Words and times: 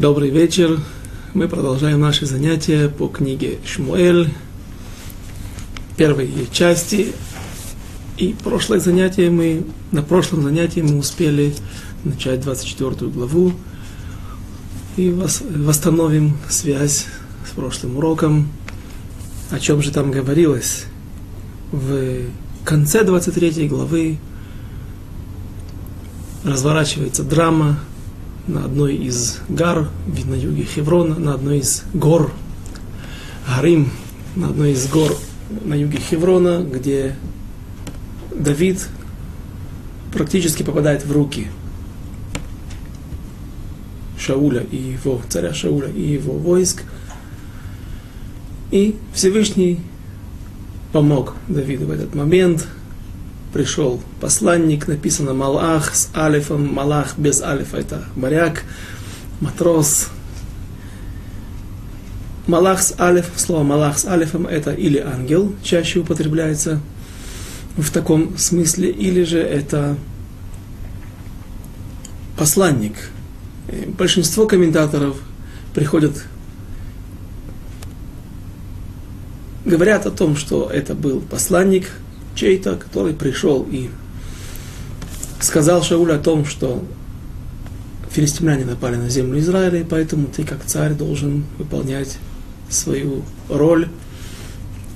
Добрый 0.00 0.30
вечер. 0.30 0.80
Мы 1.34 1.46
продолжаем 1.46 2.00
наши 2.00 2.24
занятия 2.24 2.88
по 2.88 3.06
книге 3.06 3.58
Шмуэль, 3.66 4.32
первой 5.98 6.48
части. 6.50 7.12
И 8.16 8.34
прошлое 8.42 8.80
занятие 8.80 9.28
мы, 9.28 9.62
на 9.92 10.02
прошлом 10.02 10.42
занятии 10.42 10.80
мы 10.80 10.96
успели 10.96 11.54
начать 12.02 12.40
24 12.40 13.10
главу 13.10 13.52
и 14.96 15.10
восстановим 15.10 16.38
связь 16.48 17.04
с 17.46 17.50
прошлым 17.54 17.98
уроком. 17.98 18.48
О 19.50 19.58
чем 19.58 19.82
же 19.82 19.92
там 19.92 20.10
говорилось? 20.10 20.86
В 21.72 22.22
конце 22.64 23.04
23 23.04 23.68
главы 23.68 24.16
разворачивается 26.42 27.22
драма 27.22 27.78
на 28.46 28.64
одной 28.64 28.96
из 28.96 29.38
гар, 29.48 29.88
на 30.24 30.34
юге 30.34 30.64
Хеврона, 30.64 31.16
на 31.16 31.34
одной 31.34 31.58
из 31.58 31.84
гор, 31.94 32.32
Гарим, 33.46 33.90
на 34.36 34.48
одной 34.48 34.72
из 34.72 34.88
гор 34.88 35.16
на 35.64 35.74
юге 35.74 35.98
Хеврона, 35.98 36.62
где 36.62 37.16
Давид 38.34 38.88
практически 40.12 40.62
попадает 40.62 41.04
в 41.04 41.12
руки 41.12 41.48
Шауля 44.18 44.62
и 44.62 44.76
его, 44.76 45.20
царя 45.28 45.52
Шауля 45.52 45.88
и 45.88 46.02
его 46.02 46.34
войск. 46.34 46.84
И 48.70 48.96
Всевышний 49.12 49.80
помог 50.92 51.34
Давиду 51.48 51.86
в 51.86 51.90
этот 51.90 52.14
момент– 52.14 52.68
пришел 53.52 54.00
посланник, 54.20 54.86
написано 54.88 55.34
Малах 55.34 55.94
с 55.94 56.08
алифом, 56.14 56.72
Малах 56.72 57.18
без 57.18 57.42
алифа 57.42 57.78
это 57.78 58.04
моряк, 58.16 58.64
матрос. 59.40 60.08
Малах 62.46 62.82
с 62.82 62.98
алиф, 62.98 63.26
слово 63.36 63.62
Малах 63.62 63.98
с 63.98 64.06
алифом 64.06 64.46
это 64.46 64.72
или 64.72 64.98
ангел, 64.98 65.54
чаще 65.62 66.00
употребляется 66.00 66.80
в 67.76 67.90
таком 67.90 68.36
смысле, 68.38 68.90
или 68.90 69.22
же 69.22 69.38
это 69.38 69.96
посланник. 72.36 72.94
Большинство 73.96 74.46
комментаторов 74.46 75.16
приходят 75.74 76.24
говорят 79.64 80.06
о 80.06 80.10
том, 80.10 80.36
что 80.36 80.68
это 80.68 80.94
был 80.94 81.20
посланник, 81.20 81.90
чей-то, 82.40 82.76
который 82.76 83.12
пришел 83.12 83.66
и 83.70 83.90
сказал 85.40 85.82
Шаулю 85.82 86.14
о 86.14 86.18
том, 86.18 86.46
что 86.46 86.82
филистимляне 88.10 88.64
напали 88.64 88.96
на 88.96 89.10
землю 89.10 89.38
Израиля, 89.40 89.80
и 89.80 89.84
поэтому 89.84 90.26
ты 90.26 90.44
как 90.44 90.64
царь 90.64 90.94
должен 90.94 91.44
выполнять 91.58 92.16
свою 92.70 93.24
роль, 93.50 93.88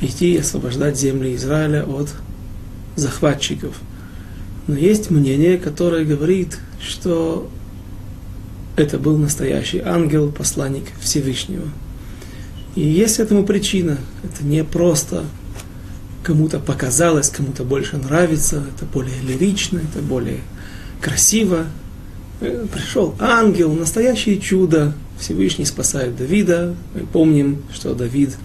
идти 0.00 0.32
и 0.32 0.38
освобождать 0.38 0.98
земли 0.98 1.34
Израиля 1.34 1.84
от 1.84 2.14
захватчиков. 2.96 3.76
Но 4.66 4.76
есть 4.76 5.10
мнение, 5.10 5.58
которое 5.58 6.06
говорит, 6.06 6.58
что 6.80 7.50
это 8.76 8.98
был 8.98 9.18
настоящий 9.18 9.80
ангел, 9.80 10.32
посланник 10.32 10.84
Всевышнего. 10.98 11.68
И 12.74 12.80
есть 12.80 13.18
этому 13.18 13.44
причина. 13.44 13.98
Это 14.22 14.44
не 14.44 14.64
просто 14.64 15.24
кому-то 16.24 16.58
показалось, 16.58 17.28
кому-то 17.28 17.64
больше 17.64 17.96
нравится, 17.98 18.64
это 18.74 18.86
более 18.86 19.20
лирично, 19.20 19.78
это 19.78 20.02
более 20.02 20.40
красиво. 21.00 21.66
Э, 22.40 22.66
пришел 22.72 23.14
ангел, 23.20 23.72
настоящее 23.72 24.40
чудо. 24.40 24.94
Всевышний 25.18 25.64
спасает 25.64 26.16
Давида. 26.16 26.74
Мы 26.94 27.00
помним, 27.06 27.62
что 27.72 27.94
Давид 27.94 28.36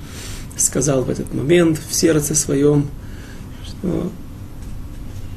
сказал 0.58 1.04
в 1.04 1.09
этот 1.09 1.34
момент 1.34 1.80
в 1.90 1.94
сердце 1.94 2.36
своем, 2.36 2.88
что 3.66 4.12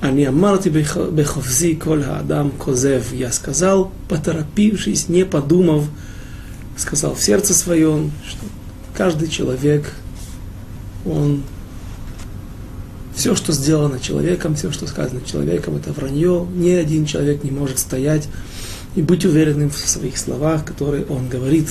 они 0.01 0.25
амарти 0.25 0.69
беховзи 0.69 1.77
коль 1.77 2.03
адам 2.03 2.51
козев. 2.51 3.13
Я 3.13 3.31
сказал, 3.33 3.93
поторопившись, 4.09 5.09
не 5.09 5.25
подумав, 5.25 5.85
сказал 6.77 7.15
в 7.15 7.23
сердце 7.23 7.55
своем, 7.55 8.11
что 8.29 8.45
каждый 8.95 9.29
человек, 9.29 9.95
он 11.07 11.43
все, 13.23 13.37
что 13.37 13.53
сделано 13.53 14.01
человеком, 14.01 14.57
все, 14.57 14.73
что 14.73 14.89
сказано 14.89 15.21
человеком, 15.25 15.77
это 15.77 15.93
вранье. 15.93 16.45
Ни 16.57 16.71
один 16.71 17.07
человек 17.07 17.45
не 17.45 17.53
может 17.53 17.79
стоять 17.79 18.27
и 18.97 19.01
быть 19.01 19.25
уверенным 19.25 19.71
в 19.71 19.79
своих 19.79 20.19
словах, 20.19 20.65
которые 20.65 21.05
он 21.05 21.29
говорит. 21.29 21.69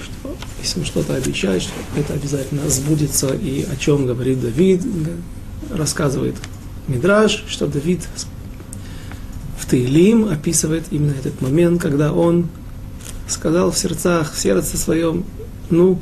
Что, 0.00 0.34
если 0.62 0.80
он 0.80 0.86
что-то 0.86 1.14
обещает, 1.14 1.60
что 1.60 1.72
это 1.94 2.14
обязательно 2.14 2.66
сбудется. 2.70 3.34
И 3.34 3.66
о 3.70 3.76
чем 3.76 4.06
говорит 4.06 4.40
Давид, 4.40 4.80
рассказывает 5.70 6.36
Мидраж, 6.88 7.44
что 7.48 7.66
Давид 7.66 8.00
в 9.58 9.66
Таилим 9.66 10.30
описывает 10.30 10.84
именно 10.90 11.12
этот 11.12 11.38
момент, 11.42 11.82
когда 11.82 12.14
он 12.14 12.48
сказал 13.28 13.72
в 13.72 13.76
сердцах, 13.76 14.32
в 14.32 14.40
сердце 14.40 14.78
своем, 14.78 15.26
ну, 15.68 16.00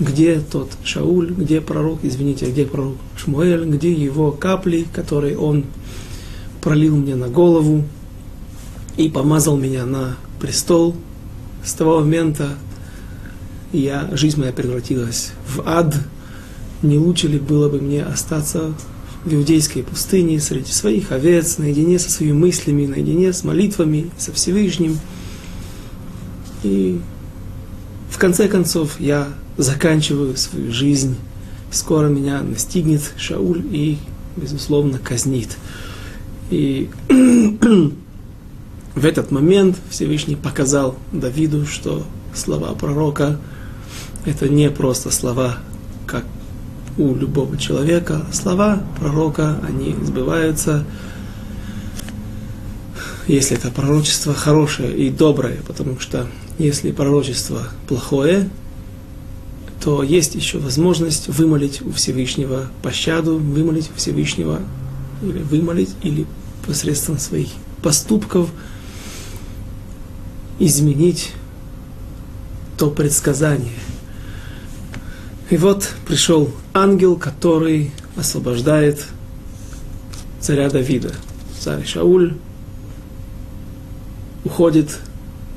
где 0.00 0.40
тот 0.40 0.72
Шауль, 0.84 1.30
где 1.30 1.60
пророк, 1.60 2.00
извините, 2.02 2.46
где 2.46 2.64
пророк 2.64 2.96
Шмуэль, 3.16 3.64
где 3.64 3.92
его 3.92 4.32
капли, 4.32 4.86
которые 4.92 5.38
он 5.38 5.64
пролил 6.60 6.96
мне 6.96 7.14
на 7.14 7.28
голову 7.28 7.84
и 8.96 9.08
помазал 9.08 9.56
меня 9.56 9.86
на 9.86 10.16
престол. 10.40 10.96
С 11.64 11.72
того 11.74 12.00
момента 12.00 12.50
я, 13.72 14.08
жизнь 14.12 14.40
моя 14.40 14.52
превратилась 14.52 15.32
в 15.46 15.62
ад. 15.66 15.94
Не 16.82 16.98
лучше 16.98 17.28
ли 17.28 17.38
было 17.38 17.68
бы 17.68 17.80
мне 17.80 18.02
остаться 18.02 18.74
в 19.24 19.32
иудейской 19.32 19.82
пустыне 19.82 20.38
среди 20.40 20.70
своих 20.70 21.12
овец, 21.12 21.56
наедине 21.56 21.98
со 21.98 22.10
своими 22.10 22.32
мыслями, 22.32 22.86
наедине 22.86 23.32
с 23.32 23.42
молитвами, 23.42 24.10
со 24.18 24.32
Всевышним. 24.32 24.98
И 26.62 27.00
в 28.10 28.18
конце 28.18 28.48
концов 28.48 29.00
я 29.00 29.28
заканчиваю 29.56 30.36
свою 30.36 30.72
жизнь. 30.72 31.16
Скоро 31.70 32.08
меня 32.08 32.42
настигнет 32.42 33.02
Шауль 33.16 33.62
и, 33.70 33.98
безусловно, 34.36 34.98
казнит. 34.98 35.56
И 36.50 36.90
в 38.94 39.04
этот 39.04 39.30
момент 39.30 39.76
Всевышний 39.90 40.36
показал 40.36 40.96
Давиду, 41.12 41.66
что 41.66 42.06
слова 42.34 42.74
пророка– 42.74 43.38
это 44.24 44.48
не 44.48 44.70
просто 44.70 45.10
слова, 45.10 45.58
как 46.06 46.24
у 46.96 47.14
любого 47.14 47.56
человека. 47.58 48.24
Слова 48.32 48.82
пророка, 48.98 49.58
они 49.66 49.94
сбываются, 50.02 50.84
если 53.26 53.56
это 53.56 53.70
пророчество 53.70 54.34
хорошее 54.34 54.96
и 54.96 55.10
доброе, 55.10 55.58
потому 55.66 55.98
что 55.98 56.26
если 56.58 56.92
пророчество 56.92 57.68
плохое, 57.88 58.48
то 59.84 60.02
есть 60.02 60.34
еще 60.34 60.56
возможность 60.56 61.28
вымолить 61.28 61.82
у 61.82 61.92
Всевышнего 61.92 62.70
пощаду, 62.80 63.36
вымолить 63.36 63.90
у 63.94 63.98
Всевышнего, 63.98 64.60
или 65.20 65.40
вымолить, 65.40 65.90
или 66.02 66.24
посредством 66.66 67.18
своих 67.18 67.48
поступков 67.82 68.48
изменить 70.58 71.32
то 72.78 72.90
предсказание. 72.90 73.74
И 75.50 75.58
вот 75.58 75.92
пришел 76.08 76.50
ангел, 76.72 77.16
который 77.16 77.92
освобождает 78.16 79.04
царя 80.40 80.70
Давида. 80.70 81.12
Царь 81.60 81.84
Шауль 81.84 82.38
уходит 84.44 84.98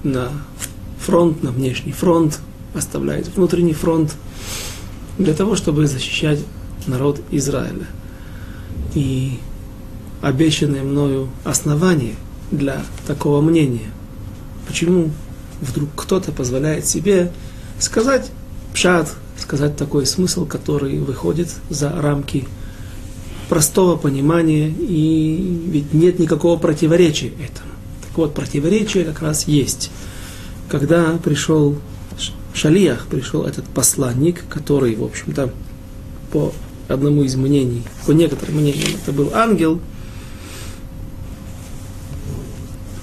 на 0.03 0.31
фронт, 0.99 1.43
на 1.43 1.51
внешний 1.51 1.93
фронт, 1.93 2.39
оставляет 2.73 3.29
внутренний 3.33 3.73
фронт 3.73 4.13
для 5.17 5.33
того, 5.33 5.55
чтобы 5.55 5.87
защищать 5.87 6.39
народ 6.85 7.21
Израиля. 7.31 7.87
И 8.93 9.39
обещанное 10.21 10.83
мною 10.83 11.29
основание 11.43 12.15
для 12.51 12.83
такого 13.05 13.41
мнения. 13.41 13.91
Почему 14.67 15.11
вдруг 15.61 15.89
кто-то 15.95 16.31
позволяет 16.31 16.85
себе 16.85 17.31
сказать 17.79 18.31
пшат, 18.73 19.13
сказать 19.37 19.75
такой 19.75 20.05
смысл, 20.05 20.45
который 20.45 20.99
выходит 20.99 21.49
за 21.69 21.91
рамки 21.91 22.47
простого 23.49 23.95
понимания, 23.95 24.69
и 24.69 25.61
ведь 25.67 25.93
нет 25.93 26.19
никакого 26.19 26.59
противоречия 26.59 27.27
этому. 27.27 27.71
Так 28.07 28.17
вот, 28.17 28.33
противоречие 28.33 29.05
как 29.05 29.21
раз 29.21 29.47
есть. 29.47 29.89
Когда 30.69 31.17
пришел 31.23 31.77
Шалиях 32.53 33.07
пришел 33.07 33.43
этот 33.43 33.65
посланник, 33.65 34.43
который, 34.49 34.95
в 34.95 35.03
общем-то, 35.03 35.53
по 36.31 36.53
одному 36.87 37.23
из 37.23 37.35
мнений, 37.35 37.83
по 38.05 38.11
некоторым 38.11 38.55
мнениям, 38.55 38.89
это 39.01 39.11
был 39.11 39.31
ангел. 39.33 39.79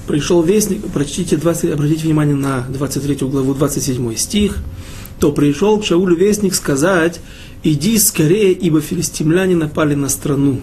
пришел 0.07 0.43
вестник, 0.43 0.87
прочтите 0.93 1.37
20, 1.37 1.73
обратите 1.73 2.05
внимание 2.05 2.37
на 2.37 2.63
23 2.63 3.27
главу, 3.29 3.55
27 3.55 4.15
стих, 4.17 4.59
то 5.19 5.33
пришел 5.33 5.81
к 5.81 5.85
Шаулю 5.85 6.17
вестник 6.17 6.55
сказать, 6.55 7.21
иди 7.63 7.99
скорее, 7.99 8.53
ибо 8.53 8.81
филистимляне 8.81 9.57
напали 9.57 9.95
на 9.95 10.09
страну. 10.09 10.61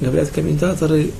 Говорят 0.00 0.28
комментаторы, 0.28 1.12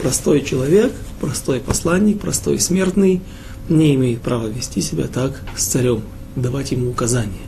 простой 0.00 0.42
человек, 0.42 0.92
простой 1.20 1.60
посланник, 1.60 2.20
простой 2.20 2.60
смертный 2.60 3.20
не 3.68 3.94
имеет 3.94 4.20
права 4.20 4.46
вести 4.46 4.80
себя 4.80 5.06
так 5.06 5.40
с 5.56 5.64
царем, 5.64 6.02
давать 6.36 6.72
ему 6.72 6.90
указания. 6.90 7.46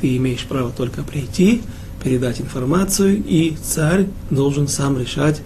Ты 0.00 0.16
имеешь 0.16 0.44
право 0.44 0.70
только 0.70 1.02
прийти, 1.02 1.62
передать 2.02 2.40
информацию, 2.40 3.22
и 3.24 3.56
царь 3.62 4.08
должен 4.30 4.68
сам 4.68 4.98
решать 4.98 5.40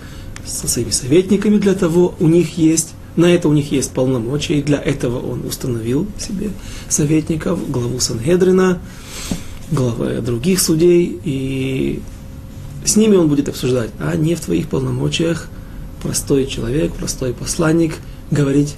со 0.45 0.69
своими 0.69 0.91
советниками 0.91 1.59
для 1.59 1.75
того, 1.75 2.15
у 2.21 2.29
них 2.29 2.57
есть, 2.57 2.95
на 3.17 3.27
это 3.27 3.49
у 3.49 3.53
них 3.53 3.73
есть 3.73 3.91
полномочия, 3.93 4.59
и 4.59 4.63
для 4.63 4.79
этого 4.79 5.19
он 5.19 5.45
установил 5.45 6.07
себе 6.19 6.51
советников, 6.89 7.71
главу 7.71 8.01
Сангедрина, 8.01 8.81
главы 9.71 10.21
других 10.21 10.61
судей, 10.61 11.19
и 11.25 12.01
с 12.85 12.97
ними 12.97 13.17
он 13.17 13.29
будет 13.29 13.49
обсуждать, 13.49 13.91
а 13.99 14.17
не 14.17 14.35
в 14.35 14.41
твоих 14.41 14.69
полномочиях 14.69 15.49
простой 16.03 16.47
человек, 16.47 16.93
простой 16.93 17.35
посланник, 17.35 17.97
говорить, 18.31 18.77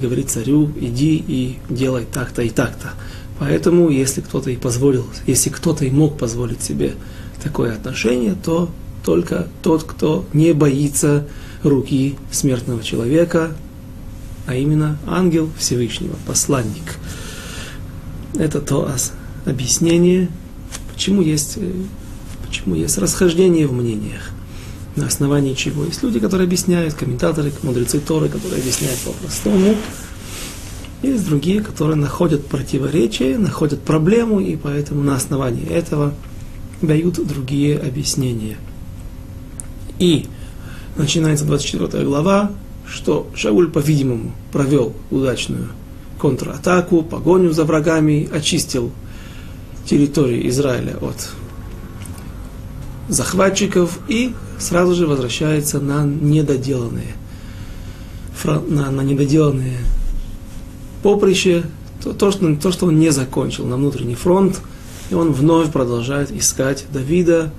говорить 0.00 0.30
царю, 0.30 0.70
иди 0.80 1.16
и 1.16 1.58
делай 1.68 2.06
так-то 2.10 2.42
и 2.42 2.50
так-то. 2.50 2.92
Поэтому, 3.38 3.88
если 3.88 4.20
кто-то 4.20 4.50
и 4.50 4.56
позволил, 4.56 5.06
если 5.26 5.50
кто-то 5.50 5.84
и 5.84 5.90
мог 5.90 6.18
позволить 6.18 6.62
себе 6.62 6.94
такое 7.42 7.74
отношение, 7.74 8.34
то 8.34 8.70
только 9.04 9.48
тот, 9.62 9.84
кто 9.84 10.26
не 10.32 10.52
боится 10.52 11.26
руки 11.62 12.16
смертного 12.30 12.82
человека, 12.82 13.52
а 14.46 14.54
именно 14.54 14.98
ангел 15.06 15.50
Всевышнего, 15.58 16.16
посланник. 16.26 16.98
Это 18.38 18.60
то 18.60 18.90
объяснение, 19.46 20.28
почему 20.92 21.22
есть, 21.22 21.54
э, 21.56 21.72
почему 22.46 22.74
есть 22.74 22.98
расхождение 22.98 23.66
в 23.66 23.72
мнениях. 23.72 24.30
На 24.96 25.06
основании 25.06 25.54
чего 25.54 25.84
есть 25.84 26.02
люди, 26.02 26.18
которые 26.18 26.46
объясняют, 26.46 26.94
комментаторы, 26.94 27.52
мудрецы 27.62 28.00
Торы, 28.00 28.28
которые 28.28 28.60
объясняют 28.60 28.98
по-простому, 29.00 29.76
есть 31.02 31.26
другие, 31.26 31.62
которые 31.62 31.96
находят 31.96 32.46
противоречия, 32.46 33.38
находят 33.38 33.80
проблему, 33.80 34.40
и 34.40 34.56
поэтому 34.56 35.02
на 35.02 35.16
основании 35.16 35.66
этого 35.66 36.12
дают 36.82 37.26
другие 37.26 37.78
объяснения. 37.78 38.58
И 39.98 40.26
начинается 40.96 41.44
24 41.44 42.04
глава, 42.04 42.50
что 42.86 43.30
Шауль, 43.34 43.70
по-видимому, 43.70 44.32
провел 44.52 44.92
удачную 45.10 45.68
контратаку, 46.18 47.02
погоню 47.02 47.52
за 47.52 47.64
врагами, 47.64 48.28
очистил 48.32 48.90
территорию 49.86 50.46
Израиля 50.48 50.96
от 51.00 51.30
захватчиков 53.10 53.98
и 54.08 54.34
сразу 54.58 54.94
же 54.94 55.06
возвращается 55.06 55.80
на 55.80 56.04
недоделанные, 56.04 57.14
на, 58.44 58.90
на 58.90 59.00
недоделанные 59.02 59.78
поприще, 61.02 61.64
то, 62.02 62.12
то, 62.12 62.30
что, 62.30 62.54
то, 62.56 62.72
что 62.72 62.86
он 62.86 62.98
не 62.98 63.10
закончил 63.10 63.66
на 63.66 63.76
внутренний 63.76 64.14
фронт, 64.14 64.60
и 65.10 65.14
он 65.14 65.32
вновь 65.32 65.72
продолжает 65.72 66.30
искать 66.30 66.86
Давида. 66.92 67.52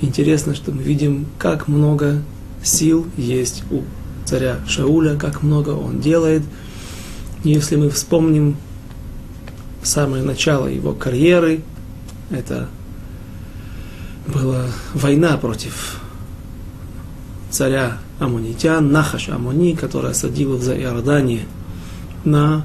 Интересно, 0.00 0.54
что 0.54 0.72
мы 0.72 0.82
видим, 0.82 1.26
как 1.38 1.68
много 1.68 2.22
сил 2.62 3.06
есть 3.16 3.62
у 3.70 3.82
царя 4.24 4.58
Шауля, 4.66 5.16
как 5.16 5.42
много 5.42 5.70
он 5.70 6.00
делает. 6.00 6.42
Если 7.44 7.76
мы 7.76 7.90
вспомним 7.90 8.56
самое 9.82 10.22
начало 10.22 10.66
его 10.66 10.92
карьеры, 10.92 11.62
это 12.30 12.68
была 14.32 14.66
война 14.94 15.36
против 15.36 16.00
царя 17.50 17.98
Амунитян, 18.18 18.92
Нахаш 18.92 19.28
Амуни, 19.28 19.74
который 19.74 20.10
осадил 20.10 20.56
их 20.56 20.62
за 20.62 20.78
Иордание– 20.78 21.46
на 22.24 22.64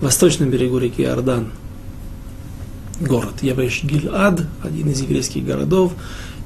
восточном 0.00 0.50
берегу 0.50 0.78
реки 0.78 1.02
Иордан 1.02 1.48
город 3.00 3.42
Явеш 3.42 3.82
Гильад, 3.82 4.42
один 4.62 4.90
из 4.90 5.00
еврейских 5.00 5.44
городов. 5.44 5.92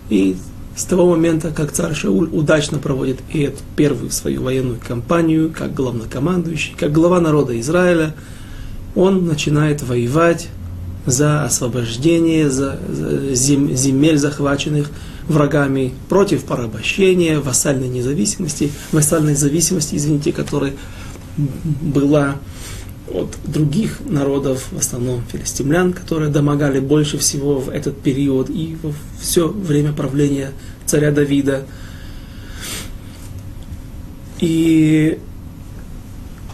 И 0.08 0.36
с 0.76 0.84
того 0.84 1.10
момента, 1.10 1.50
как 1.50 1.72
царь 1.72 1.94
Шауль 1.94 2.28
удачно 2.30 2.78
проводит 2.78 3.20
и 3.32 3.40
эту 3.40 3.58
первую 3.76 4.10
свою 4.10 4.42
военную 4.42 4.78
кампанию, 4.84 5.52
как 5.56 5.74
главнокомандующий, 5.74 6.74
как 6.78 6.92
глава 6.92 7.20
народа 7.20 7.58
Израиля, 7.60 8.14
он 8.94 9.26
начинает 9.26 9.82
воевать 9.82 10.48
за 11.06 11.44
освобождение 11.44 12.50
за, 12.50 12.78
за 12.88 13.34
земель, 13.34 14.18
захваченных 14.18 14.90
врагами, 15.28 15.94
против 16.08 16.44
порабощения, 16.44 17.40
вассальной 17.40 17.88
независимости, 17.88 18.70
вассальной 18.92 19.34
зависимости, 19.34 19.96
извините, 19.96 20.32
которой 20.32 20.74
была 21.36 22.36
от 23.12 23.36
других 23.44 24.00
народов, 24.06 24.66
в 24.70 24.78
основном 24.78 25.22
филистимлян, 25.30 25.92
которые 25.92 26.30
домогали 26.30 26.80
больше 26.80 27.18
всего 27.18 27.58
в 27.58 27.68
этот 27.68 28.00
период 28.00 28.48
и 28.48 28.76
во 28.82 28.92
все 29.20 29.48
время 29.48 29.92
правления 29.92 30.52
царя 30.86 31.10
Давида. 31.10 31.66
И 34.40 35.18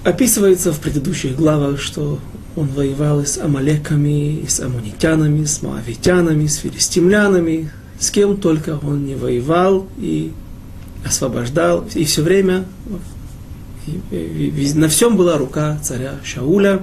описывается 0.04 0.72
в 0.72 0.80
предыдущих 0.80 1.36
главах, 1.36 1.80
что 1.80 2.18
он 2.56 2.68
воевал 2.68 3.20
и 3.20 3.26
с 3.26 3.38
амалеками, 3.38 4.40
и 4.40 4.46
с 4.46 4.60
амунитянами, 4.60 5.44
с 5.44 5.62
моавитянами, 5.62 6.46
с 6.46 6.56
филистимлянами, 6.56 7.70
с 7.98 8.10
кем 8.10 8.36
только 8.36 8.78
он 8.82 9.04
не 9.04 9.14
воевал 9.14 9.86
и 9.98 10.32
освобождал, 11.04 11.86
и 11.94 12.04
все 12.04 12.22
время 12.22 12.64
на 14.10 14.88
всем 14.88 15.16
была 15.16 15.38
рука 15.38 15.78
царя 15.82 16.14
Шауля. 16.24 16.82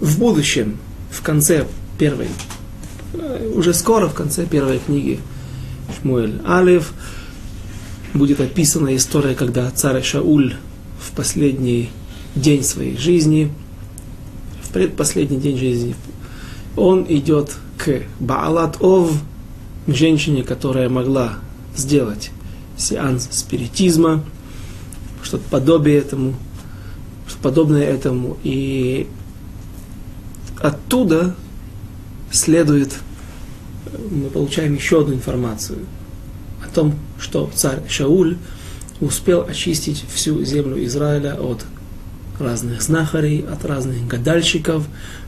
В 0.00 0.18
будущем, 0.18 0.78
в 1.10 1.22
конце 1.22 1.66
первой, 1.98 2.28
э, 3.12 3.52
уже 3.54 3.74
скоро 3.74 4.08
в 4.08 4.14
конце 4.14 4.46
первой 4.46 4.78
книги 4.78 5.20
Шмуэль 6.00 6.40
Алев, 6.46 6.92
будет 8.14 8.40
описана 8.40 8.96
история, 8.96 9.34
когда 9.34 9.70
царь 9.70 10.02
Шауль 10.02 10.54
в 10.98 11.12
последний 11.12 11.90
день 12.34 12.64
своей 12.64 12.96
жизни, 12.96 13.52
предпоследний 14.72 15.38
день 15.38 15.58
жизни, 15.58 15.94
он 16.76 17.06
идет 17.08 17.56
к 17.78 18.02
Баалат 18.18 18.80
Ов, 18.80 19.12
к 19.86 19.92
женщине, 19.92 20.42
которая 20.42 20.88
могла 20.88 21.34
сделать 21.76 22.30
сеанс 22.76 23.28
спиритизма, 23.30 24.22
что-то 25.22 25.44
подобие 25.50 25.98
этому, 25.98 26.34
что 27.28 27.38
подобное 27.38 27.84
этому. 27.84 28.38
И 28.42 29.06
оттуда 30.60 31.34
следует, 32.30 32.94
мы 34.10 34.30
получаем 34.30 34.74
еще 34.74 35.00
одну 35.00 35.14
информацию 35.14 35.78
о 36.64 36.72
том, 36.72 36.94
что 37.18 37.50
царь 37.54 37.82
Шауль 37.88 38.36
успел 39.00 39.42
очистить 39.42 40.04
всю 40.12 40.44
землю 40.44 40.82
Израиля 40.84 41.34
от 41.34 41.64
разных 42.40 42.82
знахарей, 42.82 43.40
от 43.40 43.64
разных 43.64 44.06
гадальщиков, 44.06 44.84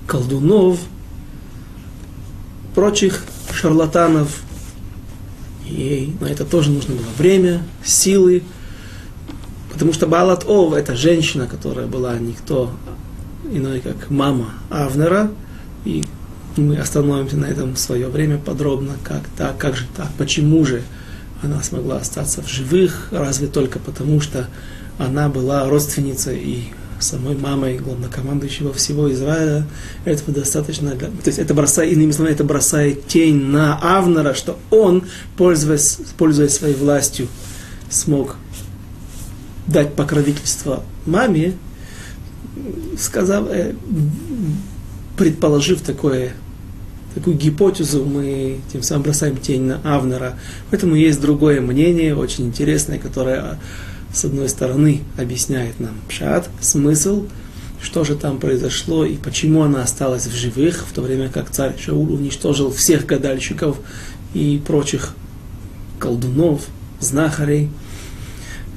колдунов, 0.07 0.79
прочих 2.75 3.23
шарлатанов. 3.53 4.43
И 5.69 6.15
на 6.21 6.27
это 6.27 6.45
тоже 6.45 6.71
нужно 6.71 6.95
было 6.95 7.07
время, 7.19 7.63
силы, 7.85 8.43
Потому 9.73 9.95
что 9.95 10.07
Балат 10.07 10.45
Ов– 10.47 10.75
это 10.75 10.95
женщина, 10.95 11.47
которая 11.47 11.87
была 11.87 12.19
никто 12.19 12.71
иной, 13.51 13.81
как 13.81 14.11
мама 14.11 14.51
Авнера. 14.71 15.31
И 15.85 16.05
мы 16.57 16.77
остановимся 16.77 17.37
на 17.37 17.47
этом 17.47 17.75
в 17.75 17.79
свое 17.79 18.09
время 18.09 18.39
подробно, 18.39 18.93
как 19.03 19.23
так, 19.37 19.57
как 19.59 19.77
же 19.77 19.87
так, 19.97 20.09
почему 20.19 20.65
же 20.65 20.83
она 21.43 21.63
смогла 21.63 21.97
остаться 21.97 22.43
в 22.43 22.49
живых, 22.49 23.09
разве 23.11 23.49
только 23.49 23.79
потому, 23.79 24.21
что 24.21 24.49
она 24.99 25.29
была 25.29 25.69
родственницей 25.69 26.39
и 26.39 26.73
самой 27.03 27.37
мамой 27.37 27.79
главнокомандующего 27.79 28.73
всего 28.73 29.13
Израиля, 29.13 29.67
этого 30.05 30.33
достаточно 30.33 30.95
для... 30.95 31.09
То 31.09 31.27
есть 31.27 31.39
это 31.39 31.55
бросает, 31.55 31.93
иными 31.93 32.11
словами, 32.13 32.35
это 32.35 32.45
бросает 32.45 33.07
тень 33.07 33.45
на 33.45 33.79
Авнера, 33.79 34.35
что 34.35 34.59
он, 34.71 35.05
пользуясь, 35.37 35.99
пользуясь 36.17 36.55
своей 36.55 36.75
властью, 36.75 37.29
смог 37.91 38.37
дать 39.67 39.95
покровительство 39.95 40.83
маме, 41.07 41.55
сказав, 42.99 43.47
э, 43.49 43.75
предположив 45.17 45.81
такое, 45.83 46.33
такую 47.15 47.37
гипотезу, 47.37 48.05
мы 48.05 48.61
тем 48.73 48.83
самым 48.83 49.05
бросаем 49.05 49.37
тень 49.37 49.63
на 49.63 49.81
Авнера. 49.85 50.39
Поэтому 50.71 50.95
есть 50.95 51.21
другое 51.21 51.61
мнение, 51.61 52.17
очень 52.17 52.47
интересное, 52.47 52.99
которое 52.99 53.59
с 54.13 54.25
одной 54.25 54.49
стороны, 54.49 55.03
объясняет 55.17 55.81
нам 55.81 55.95
пшат, 56.09 56.49
смысл, 56.61 57.27
что 57.81 58.05
же 58.05 58.15
там 58.15 58.39
произошло 58.39 59.05
и 59.05 59.17
почему 59.17 59.63
она 59.63 59.83
осталась 59.83 60.27
в 60.27 60.35
живых, 60.35 60.87
в 60.89 60.93
то 60.93 61.03
время 61.03 61.29
как 61.29 61.51
царь 61.51 61.77
Шаул 61.79 62.13
уничтожил 62.13 62.71
всех 62.73 63.07
гадальщиков 63.07 63.79
и 64.35 64.63
прочих 64.65 65.15
колдунов, 65.99 66.63
знахарей. 67.01 67.71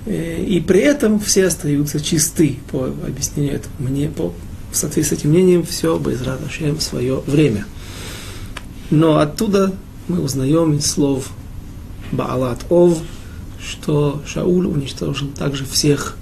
Э, 0.06 0.44
и 0.44 0.60
при 0.60 0.80
этом 0.80 1.20
все 1.20 1.48
остаются 1.48 2.00
чисты, 2.00 2.58
по 2.72 2.86
объяснению 2.86 3.56
этого, 3.56 3.74
мне, 3.80 4.10
по, 4.10 4.34
в 4.72 4.76
соответствии 4.76 5.16
с 5.16 5.20
этим 5.20 5.30
мнением, 5.32 5.64
все 5.64 5.98
в 6.78 6.82
свое 6.82 7.22
время. 7.28 7.66
Но 8.90 9.20
оттуда 9.20 9.74
мы 10.08 10.20
узнаем 10.20 10.74
из 10.74 10.86
слов 10.86 11.30
Баалат 12.12 12.66
Ов, 12.70 13.00
что 13.66 14.22
Шауль 14.26 14.68
уничтожил 14.68 15.28
также 15.30 15.66
всех 15.66 16.16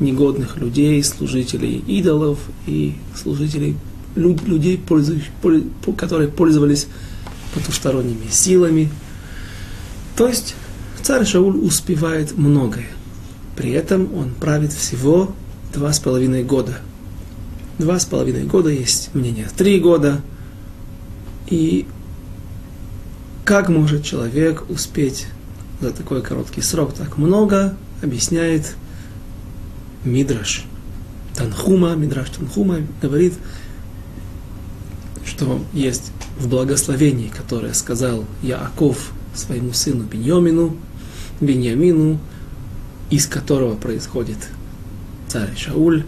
негодных 0.00 0.56
людей, 0.56 1.02
служителей 1.02 1.78
идолов 1.86 2.38
и 2.66 2.94
служителей 3.16 3.76
людей, 4.14 4.80
которые 5.96 6.28
пользовались 6.28 6.86
потусторонними 7.54 8.28
силами. 8.30 8.90
То 10.16 10.28
есть 10.28 10.54
царь 11.02 11.24
Шауль 11.24 11.56
успевает 11.56 12.36
многое. 12.36 12.88
При 13.56 13.70
этом 13.72 14.12
он 14.14 14.30
правит 14.30 14.72
всего 14.72 15.34
два 15.72 15.92
с 15.92 16.00
половиной 16.00 16.44
года. 16.44 16.78
Два 17.78 17.98
с 17.98 18.04
половиной 18.04 18.44
года 18.44 18.70
есть 18.70 19.10
мнение 19.14 19.48
три 19.56 19.80
года. 19.80 20.20
И 21.48 21.86
как 23.44 23.68
может 23.68 24.04
человек 24.04 24.64
успеть 24.68 25.26
за 25.82 25.90
такой 25.90 26.22
короткий 26.22 26.62
срок 26.62 26.94
так 26.94 27.18
много, 27.18 27.76
объясняет 28.02 28.76
Мидраш. 30.04 30.64
Танхума, 31.34 31.94
Мидраш 31.96 32.30
Танхума 32.30 32.78
говорит, 33.02 33.34
что 35.24 35.60
есть 35.72 36.12
в 36.38 36.48
благословении, 36.48 37.28
которое 37.28 37.74
сказал 37.74 38.24
Яаков 38.42 39.12
своему 39.34 39.72
сыну 39.72 40.04
Беньямину, 40.04 40.76
Беньямину, 41.40 42.20
из 43.10 43.26
которого 43.26 43.74
происходит 43.74 44.38
царь 45.26 45.56
Шауль. 45.56 46.04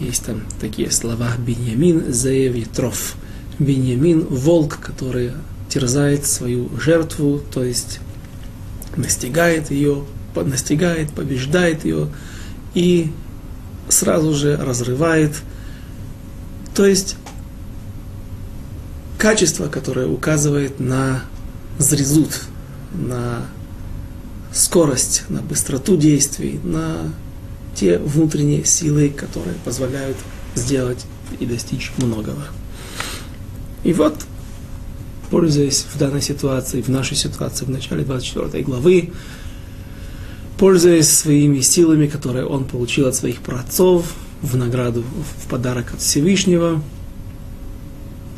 Есть 0.00 0.24
там 0.24 0.42
такие 0.60 0.90
слова 0.90 1.28
Беньямин, 1.36 2.12
Заев 2.12 2.54
Ятров. 2.54 3.16
Беньямин– 3.58 4.20
волк, 4.30 4.78
который 4.80 5.32
терзает 5.68 6.24
свою 6.24 6.70
жертву, 6.78 7.42
то 7.52 7.64
есть 7.64 8.00
настигает 8.96 9.70
ее, 9.70 10.04
настигает, 10.34 11.10
побеждает 11.10 11.84
ее 11.84 12.08
и 12.74 13.10
сразу 13.88 14.34
же 14.34 14.56
разрывает. 14.56 15.34
То 16.74 16.86
есть 16.86 17.16
качество, 19.18 19.68
которое 19.68 20.06
указывает 20.06 20.78
на 20.78 21.22
зрезут, 21.78 22.40
на 22.92 23.42
скорость, 24.52 25.24
на 25.28 25.40
быстроту 25.42 25.96
действий, 25.96 26.60
на 26.62 27.12
те 27.74 27.98
внутренние 27.98 28.64
силы, 28.64 29.10
которые 29.10 29.54
позволяют 29.64 30.16
сделать 30.54 31.04
и 31.38 31.46
достичь 31.46 31.92
многого. 31.98 32.42
И 33.84 33.92
вот 33.92 34.14
пользуясь 35.30 35.86
в 35.92 35.98
данной 35.98 36.22
ситуации, 36.22 36.82
в 36.82 36.88
нашей 36.88 37.16
ситуации, 37.16 37.64
в 37.64 37.70
начале 37.70 38.04
24 38.04 38.62
главы, 38.64 39.12
пользуясь 40.58 41.10
своими 41.10 41.60
силами, 41.60 42.06
которые 42.06 42.46
он 42.46 42.64
получил 42.64 43.06
от 43.06 43.14
своих 43.14 43.40
праотцов, 43.40 44.14
в 44.42 44.56
награду, 44.56 45.02
в 45.02 45.48
подарок 45.48 45.94
от 45.94 46.00
Всевышнего, 46.00 46.82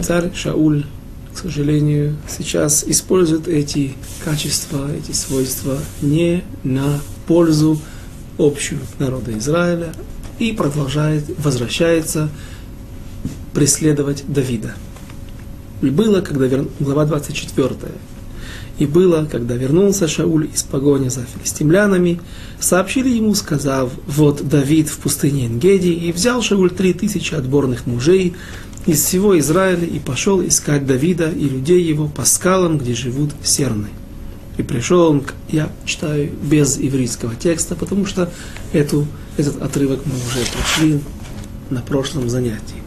царь 0.00 0.30
Шауль, 0.34 0.86
к 1.34 1.38
сожалению, 1.38 2.16
сейчас 2.28 2.84
использует 2.84 3.48
эти 3.48 3.94
качества, 4.24 4.90
эти 4.94 5.12
свойства 5.12 5.78
не 6.00 6.42
на 6.64 7.00
пользу 7.26 7.80
общую 8.38 8.80
народа 8.98 9.36
Израиля 9.38 9.92
и 10.38 10.52
продолжает, 10.52 11.24
возвращается 11.38 12.30
преследовать 13.52 14.24
Давида. 14.26 14.74
И 15.82 15.90
было, 15.90 16.20
когда 16.20 16.46
вер... 16.46 16.66
глава 16.78 17.06
24. 17.06 17.70
И 18.78 18.86
было, 18.86 19.28
когда 19.30 19.56
вернулся 19.56 20.08
Шауль 20.08 20.48
из 20.52 20.62
погони 20.62 21.08
за 21.08 21.20
филистимлянами, 21.22 22.20
сообщили 22.58 23.10
ему, 23.10 23.34
сказав, 23.34 23.90
вот 24.06 24.46
Давид 24.48 24.88
в 24.88 24.98
пустыне 24.98 25.46
Энгеди, 25.46 25.88
и 25.88 26.12
взял 26.12 26.40
Шауль 26.40 26.70
три 26.70 26.94
тысячи 26.94 27.34
отборных 27.34 27.86
мужей 27.86 28.34
из 28.86 29.04
всего 29.04 29.38
Израиля 29.38 29.84
и 29.84 29.98
пошел 29.98 30.42
искать 30.42 30.86
Давида 30.86 31.30
и 31.30 31.48
людей 31.48 31.82
его 31.82 32.08
по 32.08 32.24
скалам, 32.24 32.78
где 32.78 32.94
живут 32.94 33.32
серны. 33.42 33.88
И 34.56 34.62
пришел 34.62 35.10
он, 35.10 35.22
я 35.50 35.70
читаю 35.84 36.30
без 36.42 36.78
ивритского 36.78 37.34
текста, 37.34 37.74
потому 37.74 38.06
что 38.06 38.30
эту, 38.72 39.06
этот 39.36 39.60
отрывок 39.62 40.00
мы 40.06 40.12
уже 40.14 40.46
прочли 40.52 41.00
на 41.68 41.82
прошлом 41.82 42.28
занятии. 42.28 42.82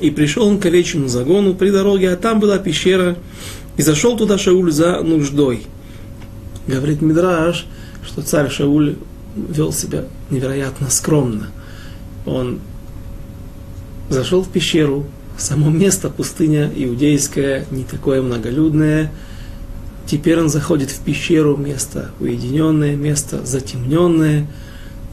И 0.00 0.10
пришел 0.10 0.46
он 0.46 0.58
к 0.58 0.66
овечьему 0.66 1.08
загону 1.08 1.54
при 1.54 1.70
дороге, 1.70 2.10
а 2.10 2.16
там 2.16 2.40
была 2.40 2.58
пещера, 2.58 3.16
и 3.76 3.82
зашел 3.82 4.16
туда 4.16 4.38
Шауль 4.38 4.70
за 4.70 5.00
нуждой. 5.02 5.66
Говорит 6.66 7.00
Мидраш, 7.00 7.66
что 8.04 8.22
царь 8.22 8.50
Шауль 8.50 8.96
вел 9.36 9.72
себя 9.72 10.04
невероятно 10.30 10.90
скромно. 10.90 11.48
Он 12.26 12.60
зашел 14.10 14.42
в 14.42 14.48
пещеру, 14.48 15.06
само 15.38 15.70
место, 15.70 16.10
пустыня 16.10 16.70
иудейская, 16.74 17.66
не 17.70 17.84
такое 17.84 18.22
многолюдное. 18.22 19.12
Теперь 20.06 20.40
он 20.40 20.48
заходит 20.48 20.90
в 20.90 21.00
пещеру, 21.00 21.56
место 21.56 22.10
уединенное, 22.20 22.96
место 22.96 23.44
затемненное– 23.44 24.46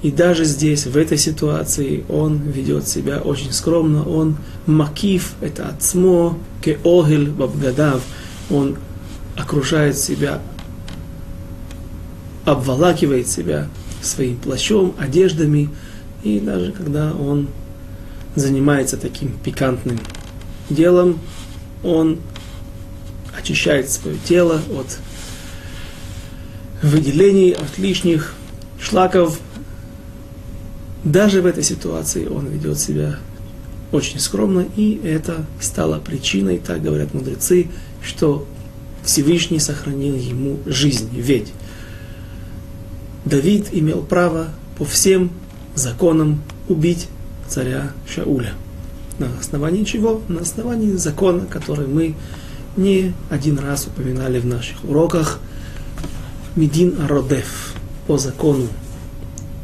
и 0.03 0.11
даже 0.11 0.43
здесь, 0.43 0.85
в 0.85 0.97
этой 0.97 1.17
ситуации, 1.17 2.03
он 2.09 2.39
ведет 2.39 2.89
себя 2.89 3.19
очень 3.19 3.53
скромно. 3.53 4.03
Он 4.03 4.35
макив, 4.65 5.31
это 5.39 5.69
отсмо, 5.69 6.37
кеогель 6.61 7.29
бабгадав. 7.29 8.01
Он 8.49 8.75
окружает 9.37 9.97
себя, 9.97 10.41
обволакивает 12.43 13.29
себя 13.29 13.69
своим 14.01 14.35
плащом, 14.35 14.93
одеждами. 14.99 15.69
И 16.21 16.41
даже 16.41 16.73
когда 16.73 17.13
он 17.13 17.47
занимается 18.35 18.97
таким 18.97 19.31
пикантным 19.41 19.99
делом, 20.69 21.17
он 21.81 22.19
очищает 23.39 23.89
свое 23.89 24.17
тело 24.25 24.61
от 24.77 24.97
выделений, 26.81 27.51
от 27.51 27.77
лишних 27.77 28.33
шлаков, 28.81 29.39
даже 31.03 31.41
в 31.41 31.45
этой 31.45 31.63
ситуации 31.63 32.27
он 32.27 32.47
ведет 32.47 32.79
себя 32.79 33.17
очень 33.91 34.19
скромно, 34.19 34.65
и 34.75 34.99
это 35.03 35.45
стало 35.59 35.99
причиной, 35.99 36.57
так 36.59 36.81
говорят 36.81 37.13
мудрецы, 37.13 37.67
что 38.01 38.47
Всевышний 39.03 39.59
сохранил 39.59 40.15
ему 40.15 40.59
жизнь. 40.65 41.09
Ведь 41.13 41.51
Давид 43.25 43.67
имел 43.71 44.01
право 44.01 44.47
по 44.77 44.85
всем 44.85 45.31
законам 45.75 46.41
убить 46.69 47.07
царя 47.47 47.91
Шауля. 48.07 48.53
На 49.19 49.27
основании 49.39 49.83
чего? 49.83 50.21
На 50.27 50.41
основании 50.41 50.93
закона, 50.93 51.45
который 51.45 51.87
мы 51.87 52.15
не 52.77 53.13
один 53.29 53.59
раз 53.59 53.87
упоминали 53.87 54.39
в 54.39 54.45
наших 54.45 54.83
уроках. 54.85 55.39
Медин 56.55 57.01
Ародев 57.01 57.73
по 58.07 58.17
закону 58.17 58.67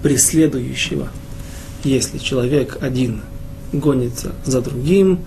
преследующего 0.04 1.10
если 1.84 2.18
человек 2.18 2.78
один 2.82 3.22
гонится 3.72 4.34
за 4.46 4.62
другим, 4.62 5.20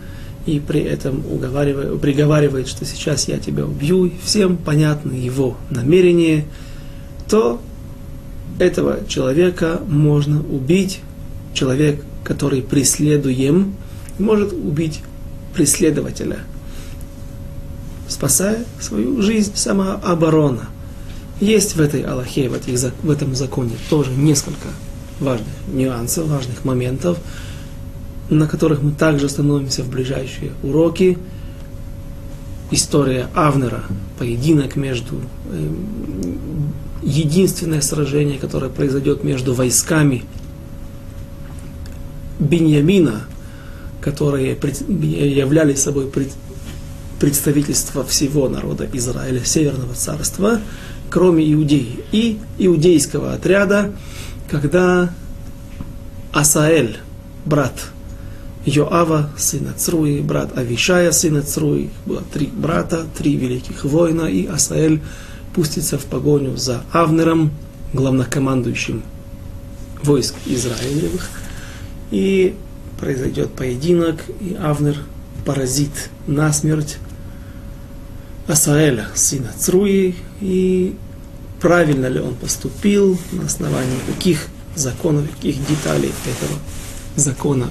и 0.47 0.59
при 0.59 0.81
этом 0.81 1.23
уговаривает, 1.31 2.01
приговаривает, 2.01 2.69
что 2.69 2.85
сейчас 2.85 3.29
я 3.29 3.39
тебя 3.39 3.65
убью, 3.65 4.07
и 4.07 4.13
всем 4.25 4.57
понятно 4.57 5.13
его 5.13 5.57
намерение, 5.71 6.45
то 7.29 7.61
этого 8.59 9.07
человека 9.07 9.81
можно 9.87 10.41
убить. 10.41 11.01
Человек, 11.55 12.03
который 12.25 12.63
преследуем, 12.63 13.75
может 14.19 14.53
убить 14.53 15.01
преследователя, 15.55 16.39
спасая 18.09 18.65
свою 18.81 19.21
жизнь, 19.21 19.53
самооборона. 19.55 20.69
Есть 21.41 21.77
в 21.77 21.81
этой 21.81 22.03
Аллахе, 22.03 22.49
в, 22.49 22.55
этих, 22.55 22.93
в 23.03 23.11
этом 23.11 23.35
законе 23.35 23.73
тоже 23.91 24.13
несколько 24.13 24.69
важных 25.23 25.49
нюансов, 25.73 26.27
важных 26.27 26.65
моментов, 26.65 27.19
на 28.29 28.47
которых 28.47 28.83
мы 28.83 28.93
также 28.93 29.27
остановимся 29.27 29.83
в 29.83 29.89
ближайшие 29.89 30.53
уроки. 30.63 31.19
история 32.71 33.29
Авнера, 33.35 33.83
поединок 34.19 34.77
между 34.77 35.17
э, 35.51 35.73
единственное 37.03 37.83
сражение, 37.83 38.39
которое 38.39 38.71
произойдет 38.71 39.25
между 39.25 39.53
войсками 39.53 40.25
Беньямина, 42.39 43.23
которые 44.01 44.57
являли 44.57 45.75
собой 45.75 46.11
представительство 47.21 48.05
всего 48.05 48.49
народа 48.49 48.89
Израиля, 48.93 49.45
Северного 49.45 49.95
царства, 49.95 50.61
кроме 51.09 51.53
Иудеи, 51.53 52.01
и 52.11 52.39
иудейского 52.59 53.35
отряда, 53.35 53.93
когда 54.53 55.11
Асаэль, 56.31 56.99
брат 57.47 57.73
Йоава, 58.67 59.31
сына 59.39 59.73
Цруи, 59.75 60.21
брат 60.21 60.57
Авишая, 60.57 61.11
сына 61.13 61.41
Цруи, 61.41 61.89
было 62.05 62.23
три 62.33 62.47
брата, 62.49 63.07
три 63.17 63.35
великих 63.37 63.85
воина, 63.85 64.27
и 64.27 64.47
Асаэль 64.47 65.01
пустится 65.55 65.99
в 65.99 66.05
погоню 66.05 66.59
за 66.59 66.83
Авнером, 66.93 67.51
главнокомандующим 67.95 69.03
войск 70.03 70.35
Израилевых, 70.45 71.31
и 72.11 72.55
произойдет 73.01 73.53
поединок, 73.55 74.21
и 74.39 74.55
Авнер 74.61 74.99
поразит 75.47 76.11
насмерть 76.27 76.99
Асаэля, 78.47 79.07
сына 79.15 79.51
Цруи, 79.59 80.15
и 80.43 80.95
правильно 81.63 82.07
ли 82.07 82.19
он 82.21 82.35
поступил, 82.35 83.17
на 83.31 83.47
основании 83.47 83.99
каких 84.07 84.49
законов, 84.75 85.31
каких 85.31 85.65
деталей 85.67 86.13
этого 86.27 86.59
закона 87.15 87.71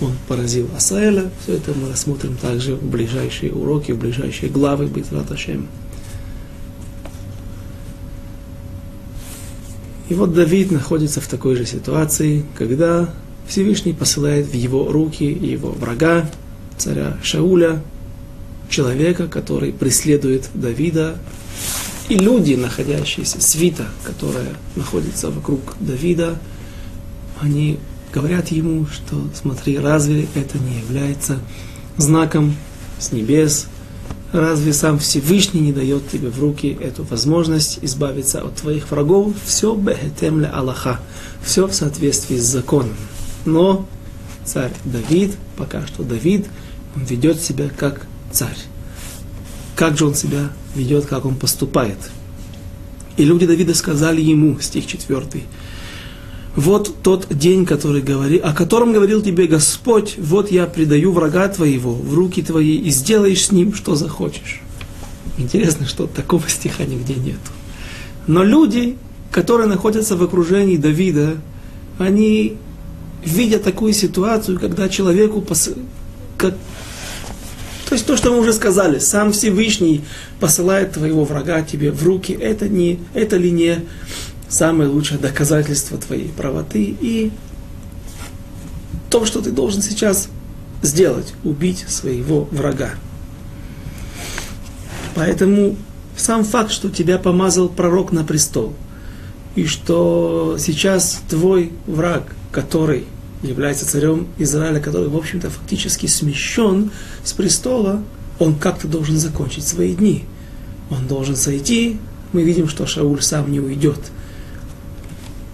он 0.00 0.12
поразил 0.28 0.70
Асаэля. 0.76 1.30
Все 1.42 1.54
это 1.54 1.72
мы 1.74 1.90
рассмотрим 1.90 2.36
также 2.36 2.76
в 2.76 2.84
ближайшие 2.84 3.52
уроки, 3.52 3.90
в 3.90 3.98
ближайшие 3.98 4.48
главы 4.48 4.86
Битрат 4.86 5.30
Ашем. 5.32 5.66
И 10.08 10.14
вот 10.14 10.32
Давид 10.32 10.70
находится 10.70 11.20
в 11.20 11.26
такой 11.26 11.56
же 11.56 11.66
ситуации, 11.66 12.44
когда 12.56 13.10
Всевышний 13.48 13.92
посылает 13.92 14.46
в 14.46 14.54
его 14.54 14.92
руки 14.92 15.24
его 15.24 15.70
врага, 15.72 16.30
царя 16.78 17.18
Шауля, 17.24 17.82
человека, 18.68 19.26
который 19.26 19.72
преследует 19.72 20.48
Давида, 20.54 21.18
и 22.08 22.16
люди, 22.16 22.54
находящиеся, 22.54 23.40
свита, 23.40 23.86
которая 24.04 24.54
находится 24.76 25.30
вокруг 25.30 25.60
Давида, 25.80 26.38
они 27.40 27.78
говорят 28.12 28.48
ему, 28.48 28.86
что 28.86 29.16
смотри, 29.34 29.78
разве 29.78 30.28
это 30.34 30.58
не 30.58 30.78
является 30.78 31.38
знаком 31.96 32.54
с 32.98 33.12
небес, 33.12 33.66
разве 34.32 34.72
сам 34.72 34.98
Всевышний 34.98 35.60
не 35.60 35.72
дает 35.72 36.08
тебе 36.08 36.30
в 36.30 36.40
руки 36.40 36.76
эту 36.80 37.02
возможность 37.04 37.78
избавиться 37.82 38.42
от 38.42 38.54
твоих 38.56 38.90
врагов? 38.90 39.34
Все 39.44 39.74
бехетемля 39.74 40.50
Аллаха, 40.50 41.00
все 41.44 41.66
в 41.66 41.74
соответствии 41.74 42.36
с 42.36 42.44
законом. 42.44 42.96
Но 43.44 43.86
царь 44.44 44.72
Давид, 44.84 45.34
пока 45.56 45.86
что 45.86 46.02
Давид, 46.02 46.46
он 46.94 47.04
ведет 47.04 47.40
себя 47.40 47.68
как 47.68 48.06
царь. 48.30 48.56
Как 49.76 49.96
же 49.96 50.06
он 50.06 50.14
себя 50.14 50.50
ведет, 50.74 51.04
как 51.06 51.26
он 51.26 51.36
поступает? 51.36 51.98
И 53.16 53.24
люди 53.24 53.46
Давида 53.46 53.74
сказали 53.74 54.20
ему, 54.20 54.58
стих 54.58 54.86
4, 54.86 55.44
вот 56.56 57.02
тот 57.02 57.26
день, 57.30 57.66
который 57.66 58.00
говори, 58.00 58.38
о 58.38 58.54
котором 58.54 58.94
говорил 58.94 59.20
тебе 59.20 59.46
Господь, 59.46 60.14
вот 60.16 60.50
я 60.50 60.64
предаю 60.64 61.12
врага 61.12 61.48
твоего 61.48 61.92
в 61.92 62.14
руки 62.14 62.42
твои 62.42 62.78
и 62.78 62.88
сделаешь 62.88 63.44
с 63.44 63.52
ним, 63.52 63.74
что 63.74 63.94
захочешь. 63.94 64.62
Интересно, 65.36 65.86
что 65.86 66.06
такого 66.06 66.48
стиха 66.48 66.84
нигде 66.84 67.14
нету. 67.14 67.52
Но 68.26 68.42
люди, 68.42 68.96
которые 69.30 69.68
находятся 69.68 70.16
в 70.16 70.22
окружении 70.22 70.78
Давида, 70.78 71.36
они 71.98 72.56
видят 73.22 73.62
такую 73.62 73.92
ситуацию, 73.92 74.58
когда 74.58 74.88
человеку, 74.88 75.44
как... 76.38 76.54
есть 77.96 78.06
то, 78.06 78.16
что 78.16 78.30
мы 78.30 78.40
уже 78.40 78.52
сказали, 78.52 78.98
сам 78.98 79.32
Всевышний 79.32 80.04
посылает 80.38 80.92
твоего 80.92 81.24
врага 81.24 81.62
тебе 81.62 81.90
в 81.90 82.02
руки, 82.04 82.32
это, 82.32 82.68
не, 82.68 83.00
это 83.14 83.36
ли 83.36 83.50
не 83.50 83.80
самое 84.48 84.88
лучшее 84.88 85.18
доказательство 85.18 85.96
твоей 85.96 86.28
правоты 86.28 86.94
и 87.00 87.32
то, 89.08 89.24
что 89.24 89.40
ты 89.40 89.50
должен 89.50 89.80
сейчас 89.80 90.28
сделать, 90.82 91.32
убить 91.42 91.86
своего 91.88 92.46
врага. 92.50 92.90
Поэтому 95.14 95.76
сам 96.16 96.44
факт, 96.44 96.70
что 96.70 96.90
тебя 96.90 97.16
помазал 97.16 97.70
пророк 97.70 98.12
на 98.12 98.24
престол, 98.24 98.74
и 99.54 99.64
что 99.64 100.56
сейчас 100.58 101.22
твой 101.30 101.72
враг, 101.86 102.34
который 102.52 103.06
является 103.46 103.86
царем 103.86 104.28
Израиля, 104.38 104.80
который, 104.80 105.08
в 105.08 105.16
общем-то, 105.16 105.50
фактически 105.50 106.06
смещен 106.06 106.90
с 107.24 107.32
престола, 107.32 108.02
он 108.38 108.56
как-то 108.56 108.88
должен 108.88 109.16
закончить 109.16 109.66
свои 109.66 109.94
дни. 109.94 110.24
Он 110.90 111.06
должен 111.06 111.36
сойти. 111.36 111.98
Мы 112.32 112.42
видим, 112.42 112.68
что 112.68 112.86
Шауль 112.86 113.22
сам 113.22 113.50
не 113.50 113.60
уйдет– 113.60 113.98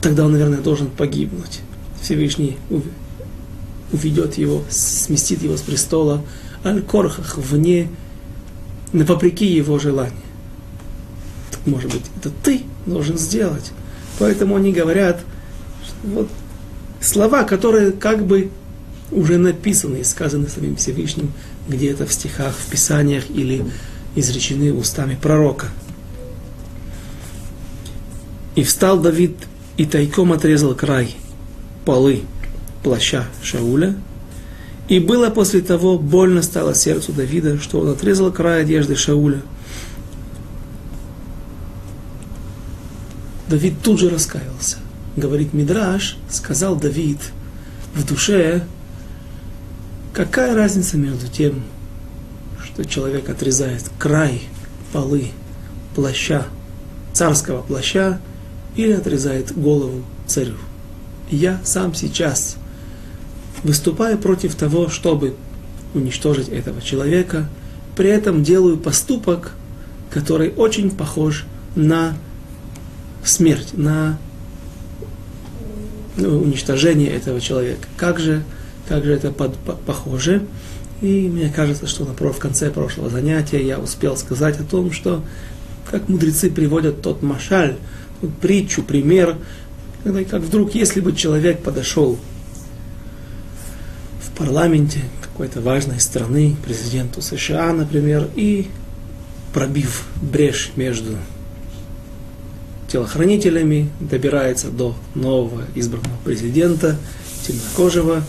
тогда 0.02 0.26
он, 0.26 0.32
наверное, 0.32 0.60
должен 0.60 0.88
погибнуть. 0.88 1.60
Всевышний 2.02 2.58
уведет 3.92 4.36
его, 4.36 4.62
сместит 4.68 5.42
его 5.42 5.56
с 5.56 5.62
престола 5.62 6.22
Аль-Корхах 6.64 7.38
вне, 7.38 7.88
вопреки 8.92 9.46
его 9.46 9.78
желанию. 9.78 10.18
Так, 11.50 11.60
может 11.66 11.90
быть, 11.92 12.02
это 12.18 12.30
ты 12.42 12.62
должен 12.84 13.16
сделать. 13.16 13.72
Поэтому 14.18 14.56
они 14.56 14.72
говорят, 14.72 15.20
вот 16.02 16.28
слова, 17.02 17.44
которые 17.44 17.92
как 17.92 18.24
бы 18.24 18.50
уже 19.10 19.36
написаны 19.36 19.98
и 19.98 20.04
сказаны 20.04 20.48
самим 20.48 20.76
Всевышним 20.76 21.32
где-то 21.68 22.06
в 22.06 22.12
стихах, 22.12 22.54
в 22.54 22.70
писаниях 22.70 23.24
или 23.30 23.64
изречены 24.14 24.72
устами 24.72 25.18
пророка. 25.20 25.66
И 28.54 28.62
встал 28.62 28.98
Давид 29.00 29.36
и 29.76 29.86
тайком 29.86 30.32
отрезал 30.32 30.74
край 30.74 31.16
полы 31.84 32.22
плаща 32.82 33.26
Шауля. 33.42 33.96
И 34.88 34.98
было 34.98 35.30
после 35.30 35.60
того 35.60 35.98
больно 35.98 36.42
стало 36.42 36.74
сердцу 36.74 37.12
Давида, 37.12 37.58
что 37.58 37.80
он 37.80 37.88
отрезал 37.88 38.30
край 38.32 38.62
одежды 38.62 38.96
Шауля. 38.96 39.42
Давид 43.48 43.74
тут 43.82 44.00
же 44.00 44.10
раскаялся. 44.10 44.78
Говорит 45.16 45.52
Мидраш, 45.52 46.16
сказал 46.30 46.76
Давид 46.76 47.18
в 47.94 48.06
душе, 48.06 48.64
какая 50.14 50.54
разница 50.54 50.96
между 50.96 51.28
тем, 51.28 51.62
что 52.64 52.84
человек 52.84 53.28
отрезает 53.28 53.84
край 53.98 54.42
полы 54.92 55.28
плаща, 55.94 56.46
царского 57.12 57.62
плаща, 57.62 58.20
или 58.74 58.92
отрезает 58.92 59.52
голову 59.56 60.02
царю. 60.26 60.54
я 61.30 61.60
сам 61.62 61.94
сейчас 61.94 62.56
выступаю 63.62 64.16
против 64.16 64.54
того, 64.54 64.88
чтобы 64.88 65.36
уничтожить 65.94 66.48
этого 66.48 66.80
человека, 66.80 67.48
при 67.96 68.08
этом 68.08 68.42
делаю 68.42 68.78
поступок, 68.78 69.52
который 70.10 70.50
очень 70.54 70.90
похож 70.90 71.44
на 71.76 72.14
смерть, 73.24 73.74
на 73.74 74.18
ну, 76.16 76.38
уничтожение 76.40 77.10
этого 77.10 77.40
человека. 77.40 77.86
Как 77.96 78.18
же, 78.18 78.42
как 78.88 79.04
же 79.04 79.12
это 79.12 79.30
под, 79.30 79.56
по, 79.58 79.72
похоже? 79.72 80.46
И 81.00 81.28
мне 81.28 81.52
кажется, 81.54 81.86
что 81.86 82.04
например, 82.04 82.32
в 82.32 82.38
конце 82.38 82.70
прошлого 82.70 83.10
занятия 83.10 83.64
я 83.64 83.78
успел 83.78 84.16
сказать 84.16 84.58
о 84.60 84.64
том, 84.64 84.92
что 84.92 85.24
как 85.90 86.08
мудрецы 86.08 86.50
приводят 86.50 87.02
тот 87.02 87.22
машаль, 87.22 87.76
притчу, 88.40 88.82
пример, 88.82 89.36
когда, 90.04 90.24
как 90.24 90.42
вдруг, 90.42 90.74
если 90.74 91.00
бы 91.00 91.12
человек 91.12 91.62
подошел 91.62 92.18
в 94.20 94.38
парламенте 94.38 95.00
какой-то 95.20 95.60
важной 95.60 96.00
страны, 96.00 96.56
президенту 96.64 97.20
США, 97.20 97.72
например, 97.72 98.28
и 98.36 98.68
пробив 99.52 100.04
брешь 100.20 100.72
между 100.76 101.16
телохранителями, 102.92 103.90
добирается 104.00 104.68
до 104.68 104.94
нового 105.14 105.62
избранного 105.74 106.16
президента, 106.24 106.96
темнокожего, 107.46 108.22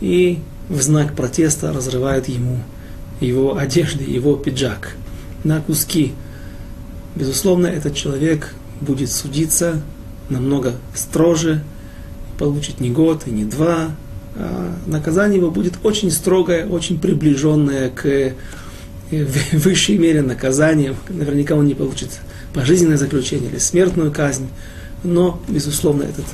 и 0.00 0.38
в 0.68 0.80
знак 0.80 1.14
протеста 1.14 1.72
разрывает 1.72 2.28
ему 2.28 2.60
его 3.20 3.56
одежды, 3.56 4.04
его 4.04 4.36
пиджак 4.36 4.94
на 5.42 5.60
куски. 5.60 6.12
Безусловно, 7.16 7.66
этот 7.66 7.94
человек 7.94 8.54
будет 8.80 9.10
судиться 9.10 9.82
намного 10.28 10.74
строже, 10.94 11.64
получит 12.38 12.80
не 12.80 12.90
год 12.90 13.22
и 13.26 13.30
не 13.30 13.44
два. 13.44 13.90
А 14.36 14.76
наказание 14.86 15.38
его 15.38 15.50
будет 15.50 15.74
очень 15.82 16.10
строгое, 16.10 16.66
очень 16.66 17.00
приближенное 17.00 17.90
к 17.90 18.34
в 19.10 19.54
высшей 19.64 19.98
мере 19.98 20.20
наказанием. 20.22 20.96
Наверняка 21.08 21.54
он 21.54 21.66
не 21.66 21.74
получит 21.74 22.10
пожизненное 22.56 22.96
заключение 22.96 23.50
или 23.50 23.58
смертную 23.58 24.10
казнь. 24.10 24.48
Но, 25.04 25.40
безусловно, 25.46 26.04
этот 26.04 26.24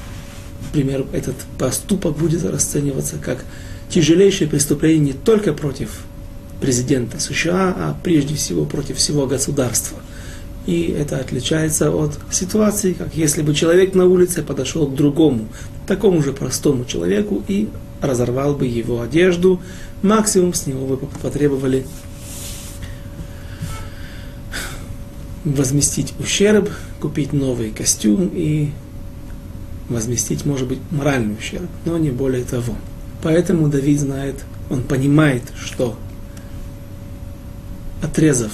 пример, 0.72 1.04
этот 1.12 1.34
поступок 1.58 2.16
будет 2.16 2.44
расцениваться 2.44 3.16
как 3.16 3.44
тяжелейшее 3.90 4.48
преступление 4.48 5.06
не 5.06 5.12
только 5.12 5.52
против 5.52 6.04
президента 6.60 7.18
США, 7.18 7.74
а 7.76 7.96
прежде 8.04 8.36
всего 8.36 8.64
против 8.64 8.98
всего 8.98 9.26
государства. 9.26 9.98
И 10.64 10.94
это 10.96 11.18
отличается 11.18 11.90
от 11.90 12.16
ситуации, 12.30 12.92
как 12.92 13.16
если 13.16 13.42
бы 13.42 13.52
человек 13.52 13.96
на 13.96 14.06
улице 14.06 14.42
подошел 14.42 14.86
к 14.86 14.94
другому, 14.94 15.48
такому 15.88 16.22
же 16.22 16.32
простому 16.32 16.84
человеку 16.84 17.42
и 17.48 17.68
разорвал 18.00 18.54
бы 18.54 18.66
его 18.66 19.02
одежду, 19.02 19.60
максимум 20.02 20.54
с 20.54 20.68
него 20.68 20.86
бы 20.86 20.96
потребовали 20.96 21.84
возместить 25.44 26.14
ущерб, 26.18 26.70
купить 27.00 27.32
новый 27.32 27.70
костюм 27.70 28.30
и 28.32 28.70
возместить, 29.88 30.44
может 30.46 30.68
быть, 30.68 30.78
моральный 30.90 31.34
ущерб, 31.34 31.68
но 31.84 31.98
не 31.98 32.10
более 32.10 32.44
того. 32.44 32.74
Поэтому 33.22 33.68
Давид 33.68 34.00
знает, 34.00 34.36
он 34.70 34.82
понимает, 34.82 35.42
что 35.56 35.96
отрезав 38.02 38.52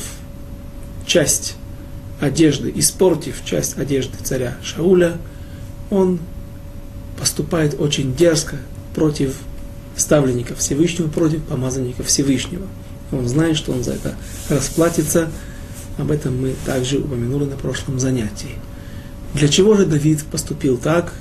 часть 1.06 1.56
одежды, 2.20 2.72
испортив 2.74 3.44
часть 3.44 3.78
одежды 3.78 4.16
царя 4.22 4.56
Шауля, 4.62 5.16
он 5.90 6.18
поступает 7.18 7.80
очень 7.80 8.14
дерзко 8.14 8.56
против 8.94 9.36
ставленников 9.96 10.58
Всевышнего, 10.58 11.08
против 11.08 11.42
помазанников 11.44 12.06
Всевышнего. 12.06 12.66
Он 13.10 13.26
знает, 13.26 13.56
что 13.56 13.72
он 13.72 13.82
за 13.82 13.92
это 13.92 14.14
расплатится. 14.48 15.30
Об 15.98 16.10
этом 16.12 16.40
мы 16.40 16.54
также 16.64 16.98
упомянули 16.98 17.44
на 17.44 17.56
прошлом 17.56 17.98
занятии. 17.98 18.54
Для 19.34 19.48
чего 19.48 19.76
же 19.76 19.84
Давид 19.84 20.24
поступил 20.24 20.78
так? 20.78 21.12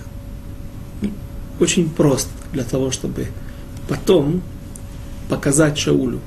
Очень 1.60 1.90
просто. 1.90 2.30
Для 2.54 2.64
того, 2.64 2.92
чтобы 2.92 3.28
потом 3.90 4.42
показать 5.30 5.78
Шаулю 5.78 6.22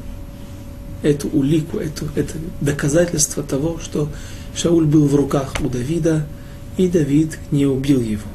эту 1.03 1.29
улику, 1.29 1.79
эту, 1.79 2.09
это 2.15 2.35
доказательство 2.61 3.43
того, 3.43 3.79
что 3.79 4.09
Шауль 4.55 4.85
был 4.85 5.07
в 5.07 5.15
руках 5.15 5.55
у 5.61 5.69
Давида, 5.69 6.27
и 6.77 6.89
Давид 6.89 7.39
не 7.51 7.67
убил 7.67 8.01
его. 8.01 8.29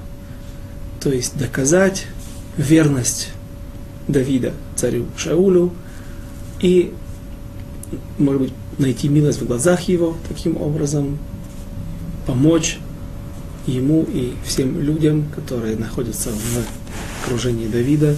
То 1.01 1.11
есть 1.11 1.37
доказать 1.37 2.07
верность 2.57 3.29
Давида 4.07 4.53
царю 4.75 5.05
Шаулю 5.17 5.73
и, 6.59 6.93
может 8.17 8.41
быть, 8.43 8.53
найти 8.77 9.07
милость 9.07 9.41
в 9.41 9.47
глазах 9.47 9.81
его, 9.83 10.15
таким 10.27 10.57
образом 10.61 11.17
помочь 12.25 12.79
ему 13.67 14.03
и 14.03 14.33
всем 14.45 14.79
людям, 14.79 15.25
которые 15.35 15.75
находятся 15.75 16.29
в 16.29 17.23
окружении 17.25 17.67
Давида, 17.67 18.15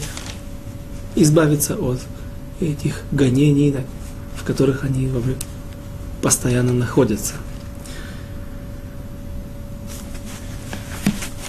избавиться 1.16 1.76
от 1.76 2.00
этих 2.60 3.04
гонений, 3.12 3.76
в 4.36 4.44
которых 4.44 4.84
они 4.84 5.10
постоянно 6.22 6.74
находятся. 6.74 7.36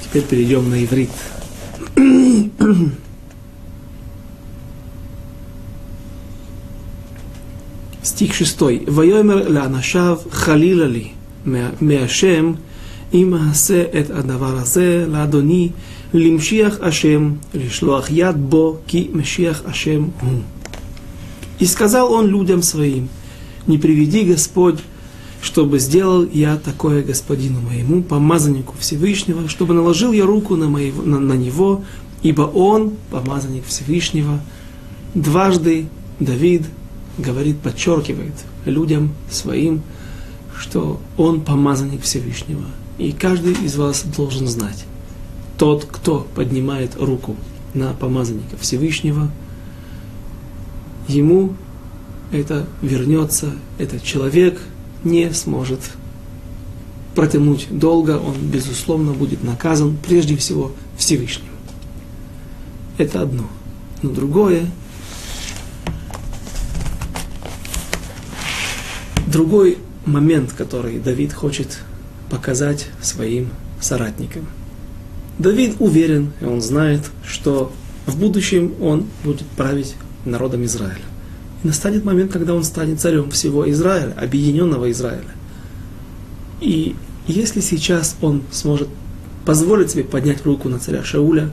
Теперь 0.05 0.23
перейдем 0.23 0.71
на 0.71 0.85
иврит. 0.85 1.11
стих 8.18 8.34
6. 8.34 8.62
ויאמר 8.88 9.50
לאנשיו 9.50 10.18
חלילה 10.32 10.88
לי 10.88 11.08
מהשם 11.82 12.54
אם 13.14 13.34
אעשה 13.34 13.84
את 14.00 14.10
הדבר 14.10 14.58
הזה 14.58 15.06
לאדוני 15.10 15.70
למשיח 16.14 16.78
השם 16.82 17.32
לשלוח 17.54 18.10
יד 18.12 18.36
бо 18.50 18.74
ки 18.88 19.08
משיח 19.14 19.62
השם 19.66 20.04
הוא. 20.22 20.40
И 21.60 21.66
сказал 21.66 22.12
он 22.12 22.28
людям 22.28 22.62
своим, 22.62 23.08
не 23.68 23.78
приведи 23.78 24.24
Господь, 24.24 24.80
чтобы 25.42 25.80
сделал 25.80 26.26
я 26.32 26.58
такое 26.58 27.04
господину 27.04 27.62
моему, 27.62 28.02
помазаннику 28.02 28.76
Всевышнего, 28.80 29.48
чтобы 29.48 29.74
наложил 29.74 30.12
я 30.12 30.26
руку 30.26 30.56
на, 30.56 30.68
моего, 30.68 31.04
на, 31.04 31.20
на 31.20 31.34
него, 31.34 31.84
ибо 32.22 32.42
он, 32.42 32.94
помазанник 33.12 33.66
Всевышнего, 33.66 34.40
дважды 35.14 35.86
Давид 36.20 36.64
говорит, 37.19 37.59
подчеркивает 37.61 38.35
людям 38.65 39.13
своим, 39.31 39.83
что 40.57 41.01
он 41.17 41.43
помазанник 41.43 42.03
Всевышнего. 42.03 42.65
И 42.99 43.13
каждый 43.13 43.53
из 43.53 43.77
вас 43.77 44.05
должен 44.17 44.47
знать, 44.47 44.85
тот, 45.57 45.85
кто 45.85 46.27
поднимает 46.35 46.97
руку 46.97 47.37
на 47.75 47.93
помазанника 47.93 48.57
Всевышнего, 48.59 49.31
ему 51.07 51.55
это 52.33 52.67
вернется, 52.83 53.53
этот 53.79 54.03
человек 54.03 54.61
не 55.05 55.33
сможет 55.33 55.81
протянуть 57.15 57.67
долго, 57.71 58.19
он, 58.19 58.37
безусловно, 58.41 59.13
будет 59.13 59.43
наказан 59.43 59.97
прежде 60.07 60.37
всего 60.37 60.73
Всевышним. 60.97 61.49
Это 62.97 63.23
одно. 63.23 63.45
Но 64.03 64.11
другое, 64.11 64.67
Другой 69.31 69.77
момент, 70.07 70.55
который 70.55 70.99
Давид 70.99 71.35
хочет 71.35 71.81
показать 72.31 72.89
своим 73.03 73.51
соратникам. 73.79 74.47
Давид 75.39 75.77
уверен, 75.81 76.33
и 76.41 76.47
он 76.47 76.63
знает, 76.63 77.03
что 77.27 77.71
в 78.07 78.19
будущем 78.19 78.73
он 78.81 79.05
будет 79.25 79.47
править 79.49 79.97
народом 80.25 80.65
Израиля. 80.65 81.03
И 81.63 81.67
настанет 81.67 82.07
момент, 82.07 82.33
когда 82.33 82.55
он 82.55 82.65
станет 82.65 83.01
царем 83.01 83.31
всего 83.31 83.71
Израиля, 83.71 84.15
объединенного 84.17 84.91
Израиля. 84.93 85.29
И 86.63 86.97
если 87.27 87.61
сейчас 87.61 88.17
он 88.23 88.43
сможет 88.51 88.89
позволить 89.45 89.91
себе 89.91 90.05
поднять 90.05 90.47
руку 90.47 90.71
на 90.71 90.79
царя 90.79 91.05
Шауля 91.05 91.51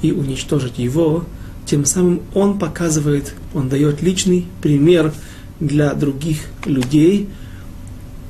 и 0.00 0.12
уничтожить 0.12 0.78
его, 0.78 1.24
тем 1.64 1.86
самым 1.86 2.22
он 2.34 2.60
показывает, 2.60 3.34
он 3.52 3.68
дает 3.68 4.00
личный 4.00 4.46
пример 4.62 5.12
для 5.60 5.94
других 5.94 6.40
людей, 6.64 7.28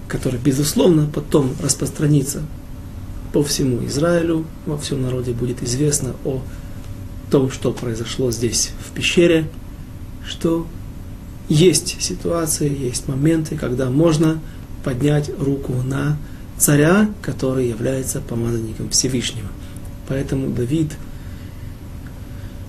который, 0.08 0.38
безусловно, 0.38 1.08
потом 1.12 1.52
распространится 1.62 2.42
по 3.32 3.42
всему 3.42 3.84
Израилю, 3.86 4.46
во 4.64 4.78
всем 4.78 5.02
народе 5.02 5.32
будет 5.32 5.62
известно 5.62 6.14
о 6.24 6.40
том, 7.30 7.50
что 7.50 7.72
произошло 7.72 8.30
здесь, 8.30 8.70
в 8.86 8.94
пещере, 8.94 9.48
что 10.24 10.66
есть 11.48 12.00
ситуации, 12.00 12.74
есть 12.84 13.08
моменты, 13.08 13.56
когда 13.56 13.90
можно 13.90 14.40
поднять 14.84 15.30
руку 15.38 15.72
на 15.84 16.16
царя, 16.56 17.10
который 17.22 17.68
является 17.68 18.20
помазанником 18.20 18.90
Всевышнего. 18.90 19.48
Поэтому 20.08 20.48
Давид, 20.48 20.92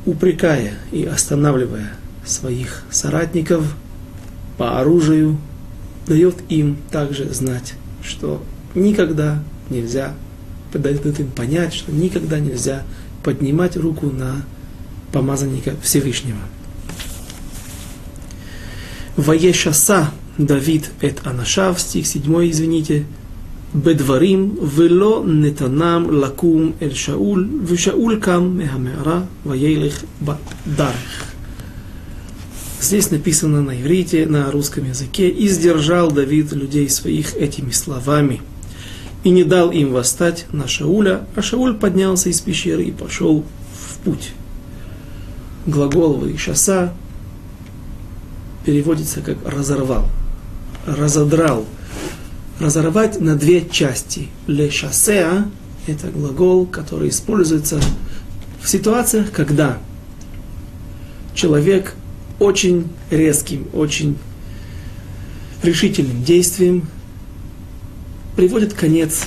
упрекая 0.06 0.74
и 0.92 1.06
останавливая 1.06 1.94
своих 2.26 2.84
соратников, 2.90 3.64
по 4.58 4.80
оружию, 4.80 5.38
дает 6.08 6.36
им 6.50 6.78
также 6.92 7.32
знать, 7.34 7.76
что 8.04 8.42
никогда 8.76 9.44
нельзя, 9.70 10.14
дает 10.74 11.20
им 11.20 11.32
понять, 11.32 11.74
что 11.74 11.92
никогда 11.92 12.40
нельзя 12.40 12.84
поднимать 13.24 13.76
руку 13.78 14.08
на 14.08 14.44
помазанника 15.12 15.76
Всевышнего. 15.82 16.40
Ваешаса 19.16 20.12
Давид 20.38 20.92
эт 21.02 21.26
Анашав, 21.26 21.82
стих 21.82 22.06
7, 22.06 22.50
извините, 22.52 23.06
бедварим 23.74 24.58
вело 24.62 25.24
нетанам 25.26 26.10
лакум 26.10 26.76
эль 26.80 26.96
шаул, 26.96 27.40
вешаул 27.40 28.20
кам 28.20 28.58
мехамера 28.58 29.26
ваейлих 29.44 29.96
бадарих. 30.20 31.37
Здесь 32.80 33.10
написано 33.10 33.62
на 33.62 33.82
иврите, 33.82 34.28
на 34.28 34.52
русском 34.52 34.88
языке, 34.88 35.30
«И 35.30 35.48
сдержал 35.48 36.12
Давид 36.12 36.52
людей 36.52 36.90
своих 36.90 37.36
этими 37.36 37.72
словами, 37.72 38.42
и 39.24 39.30
не 39.30 39.44
дал 39.44 39.72
им 39.72 39.92
восстать 39.92 40.46
на 40.52 40.68
Шауля, 40.68 41.26
а 41.36 41.42
Шауль 41.42 41.76
поднялся 41.76 42.30
из 42.30 42.40
пещеры 42.40 42.84
и 42.84 42.92
пошел 42.92 43.44
в 43.74 43.98
путь». 44.00 44.32
Глагол 45.66 46.14
«вышаса» 46.14 46.94
переводится 48.64 49.22
как 49.22 49.38
«разорвал», 49.46 50.08
«разодрал», 50.86 51.66
разорвать 52.60 53.20
на 53.20 53.36
две 53.36 53.68
части. 53.68 54.30
Ле 54.46 54.70
шассеа– 54.70 55.50
это 55.88 56.10
глагол, 56.10 56.66
который 56.66 57.10
используется 57.10 57.82
в 58.62 58.70
ситуациях, 58.70 59.32
когда 59.32 59.80
человек 61.34 61.96
очень 62.40 62.88
резким, 63.10 63.68
очень 63.74 64.18
решительным 65.64 66.24
действием 66.24 66.88
приводит 68.36 68.74
конец 68.74 69.26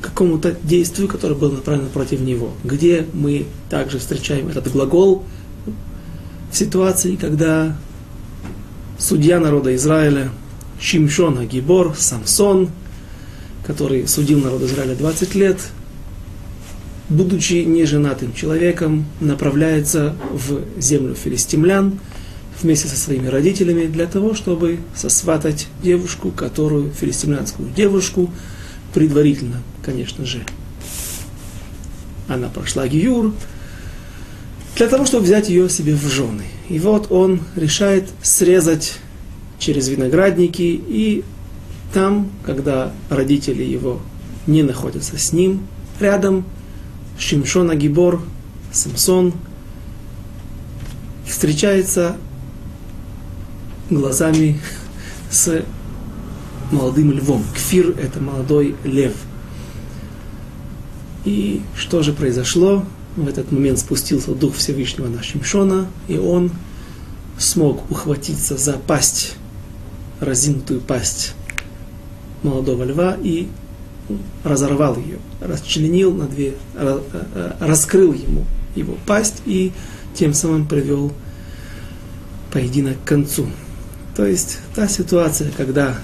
какому-то 0.00 0.56
действию, 0.62 1.08
которое 1.08 1.34
было 1.34 1.52
направлено 1.52 1.88
против 1.90 2.20
него. 2.20 2.52
Где 2.64 3.06
мы 3.12 3.46
также 3.68 3.98
встречаем 3.98 4.48
этот 4.48 4.70
глагол 4.70 5.24
в 6.50 6.56
ситуации, 6.56 7.16
когда 7.16 7.76
судья 8.98 9.40
народа 9.40 9.74
Израиля 9.74 10.30
Шимшон 10.80 11.38
Агибор, 11.38 11.94
Самсон, 11.96 12.70
который 13.66 14.08
судил 14.08 14.40
народ 14.40 14.62
Израиля 14.62 14.94
20 14.94 15.34
лет, 15.34 15.60
будучи 17.10 17.64
неженатым 17.64 18.32
человеком, 18.32 19.04
направляется 19.20 20.14
в 20.32 20.62
землю 20.80 21.14
филистимлян 21.14 21.98
вместе 22.62 22.88
со 22.88 22.96
своими 22.96 23.26
родителями 23.26 23.86
для 23.86 24.06
того, 24.06 24.34
чтобы 24.34 24.78
сосватать 24.94 25.66
девушку, 25.82 26.30
которую, 26.30 26.92
филистимлянскую 26.92 27.68
девушку, 27.70 28.30
предварительно, 28.94 29.62
конечно 29.84 30.24
же, 30.24 30.42
она 32.28 32.48
прошла 32.48 32.86
Гиюр, 32.86 33.34
для 34.76 34.88
того, 34.88 35.04
чтобы 35.04 35.24
взять 35.24 35.48
ее 35.48 35.68
себе 35.68 35.94
в 35.94 36.06
жены. 36.08 36.44
И 36.68 36.78
вот 36.78 37.10
он 37.10 37.40
решает 37.56 38.08
срезать 38.22 38.94
через 39.58 39.88
виноградники, 39.88 40.62
и 40.62 41.24
там, 41.92 42.30
когда 42.44 42.92
родители 43.08 43.64
его 43.64 44.00
не 44.46 44.62
находятся 44.62 45.18
с 45.18 45.32
ним, 45.32 45.66
рядом 45.98 46.44
Шимшон 47.20 47.70
Агибор, 47.70 48.22
Самсон, 48.72 49.34
встречается 51.26 52.16
глазами 53.90 54.58
с 55.30 55.62
молодым 56.72 57.12
львом. 57.12 57.44
Кфир– 57.54 57.90
это 57.98 58.20
молодой 58.20 58.74
лев. 58.84 59.12
И 61.26 61.60
что 61.76 62.02
же 62.02 62.14
произошло? 62.14 62.86
В 63.16 63.28
этот 63.28 63.52
момент 63.52 63.78
спустился 63.78 64.34
Дух 64.34 64.56
Всевышнего 64.56 65.08
на 65.08 65.22
Шимшона, 65.22 65.88
и 66.08 66.16
он 66.16 66.50
смог 67.38 67.88
ухватиться 67.90 68.56
за 68.56 68.72
пасть, 68.72 69.34
разинутую 70.20 70.80
пасть 70.80 71.34
молодого 72.42 72.84
льва 72.84 73.18
и 73.22 73.48
разорвал 74.44 74.96
ее, 74.96 75.18
расчленил 75.40 76.12
на 76.12 76.26
две, 76.26 76.54
э, 76.74 77.00
э, 77.12 77.52
раскрыл 77.60 78.12
ему 78.12 78.44
его 78.74 78.96
пасть 79.06 79.42
и 79.46 79.72
тем 80.14 80.34
самым 80.34 80.66
привел 80.66 81.12
поединок 82.52 82.96
к 83.04 83.08
концу. 83.08 83.46
То 84.16 84.26
есть 84.26 84.58
та 84.74 84.88
ситуация, 84.88 85.50
когда 85.56 85.96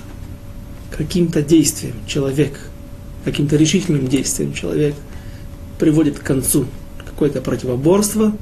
каким-то 0.91 1.43
действием 1.43 1.95
человек, 2.07 2.59
каким-то 3.25 3.57
решительным 3.57 4.07
действием 4.07 4.53
человек 4.53 4.95
приводит 5.79 6.19
к 6.19 6.23
концу 6.23 6.67
какое-то 7.05 7.41
противоборство, 7.41 8.37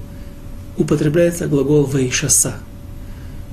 употребляется 0.77 1.47
глагол 1.47 1.87
«вейшаса». 1.87 2.55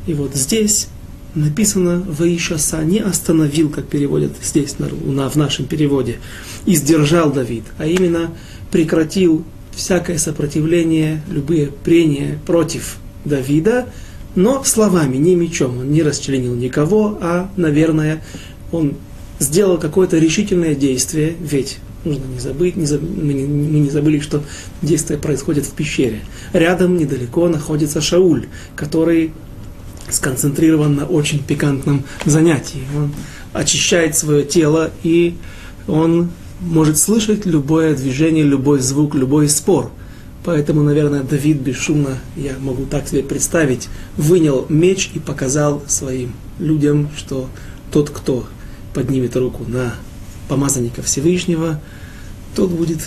И 0.08 0.14
вот 0.14 0.36
здесь 0.36 0.88
написано 1.36 2.04
«Ваишаса» 2.08 2.84
не 2.84 3.00
остановил, 3.00 3.70
как 3.70 3.86
переводят 3.86 4.34
здесь 4.44 4.76
на, 4.80 5.30
в 5.30 5.36
нашем 5.36 5.66
переводе, 5.66 6.18
и 6.66 6.76
сдержал 6.76 7.32
Давид, 7.32 7.64
а 7.78 7.88
именно 7.88 8.32
прекратил 8.72 9.44
всякое 9.76 10.18
сопротивление, 10.18 11.22
любые 11.30 11.68
прения 11.68 12.40
против 12.46 12.98
Давида, 13.26 13.88
но 14.36 14.64
словами, 14.64 15.18
не 15.18 15.36
мечом. 15.36 15.80
Он 15.80 15.92
не 15.92 16.04
расчленил 16.04 16.56
никого, 16.56 17.18
а, 17.22 17.50
наверное, 17.58 18.24
он 18.72 18.96
сделал 19.40 19.78
какое-то 19.78 20.18
решительное 20.18 20.76
действие, 20.76 21.36
ведь 21.40 21.80
нужно 22.06 22.24
не 22.26 22.40
забыть, 22.40 22.76
не 22.76 22.86
заб... 22.86 23.02
мы, 23.02 23.34
не, 23.34 23.46
мы 23.46 23.80
не 23.80 23.90
забыли, 23.90 24.20
что 24.20 24.44
действие 24.82 25.20
происходит 25.20 25.66
в 25.66 25.72
пещере. 25.72 26.22
Рядом, 26.54 26.98
недалеко, 26.98 27.48
находится 27.48 28.02
Шауль, 28.02 28.46
который 28.76 29.34
сконцентрирован 30.12 30.96
на 30.96 31.06
очень 31.06 31.44
пикантном 31.44 32.04
занятии. 32.26 32.84
Он 32.96 33.14
очищает 33.54 34.16
свое 34.16 34.44
тело, 34.44 34.92
и 35.04 35.36
он 35.88 36.30
может 36.62 36.98
слышать 36.98 37.46
любое 37.46 37.96
движение, 37.96 38.44
любой 38.44 38.80
звук, 38.80 39.16
любой 39.16 39.50
спор. 39.50 39.92
Поэтому, 40.44 40.82
наверное, 40.82 41.22
Давид 41.22 41.58
бесшумно, 41.58 42.18
я 42.36 42.54
могу 42.60 42.86
так 42.86 43.08
себе 43.08 43.22
представить, 43.22 43.90
вынял 44.18 44.66
меч 44.70 45.12
и 45.14 45.20
показал 45.20 45.84
своим 45.88 46.34
людям, 46.58 47.10
что 47.16 47.48
тот, 47.92 48.10
кто 48.10 48.48
поднимет 48.94 49.36
руку 49.36 49.64
на 49.68 49.94
помазанника 50.48 51.04
Всевышнего, 51.04 51.80
тот 52.56 52.72
будет 52.72 53.00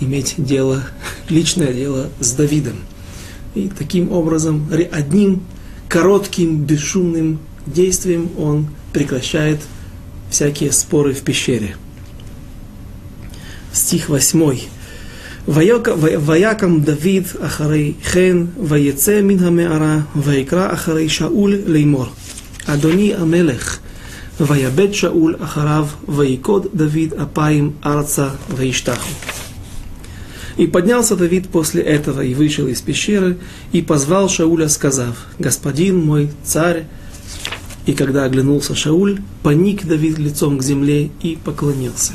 иметь 0.00 0.34
дело, 0.38 0.82
личное 1.28 1.72
дело 1.72 2.08
с 2.20 2.32
Давидом. 2.32 2.76
И 3.54 3.68
таким 3.68 4.10
образом, 4.10 4.66
одним 4.90 5.42
коротким, 5.91 6.63
бесшумным 6.65 7.39
действием 7.65 8.29
он 8.37 8.67
прекращает 8.93 9.59
всякие 10.29 10.71
споры 10.71 11.13
в 11.13 11.21
пещере. 11.21 11.75
Стих 13.71 14.09
8. 14.09 14.57
ויקם 15.47 16.79
דוד 16.79 17.25
אחרי 17.39 17.93
כן, 18.11 18.37
ויצא 18.63 19.21
מן 19.21 19.43
המערה, 19.43 19.99
ויקרא 20.15 20.73
אחרי 20.73 21.09
שאול 21.09 21.55
לאמור, 21.65 22.05
אדוני 22.65 23.15
המלך, 23.15 23.79
ויבט 24.41 24.93
שאול 24.93 25.35
אחריו, 25.39 25.87
ויקוד 26.09 26.67
דוד 26.75 27.13
אפיים 27.21 27.71
ארצה, 27.85 28.27
וישתחו. 28.55 29.30
И 30.56 30.66
поднялся 30.66 31.16
Давид 31.16 31.48
после 31.48 31.82
этого 31.82 32.20
и 32.20 32.34
вышел 32.34 32.66
из 32.66 32.80
пещеры, 32.80 33.38
и 33.72 33.82
позвал 33.82 34.28
Шауля, 34.28 34.68
сказав, 34.68 35.26
«Господин 35.38 36.04
мой, 36.04 36.30
царь!» 36.44 36.86
И 37.86 37.92
когда 37.94 38.24
оглянулся 38.24 38.74
Шауль, 38.74 39.20
поник 39.42 39.84
Давид 39.86 40.18
лицом 40.18 40.58
к 40.58 40.62
земле 40.62 41.10
и 41.22 41.36
поклонился. 41.42 42.12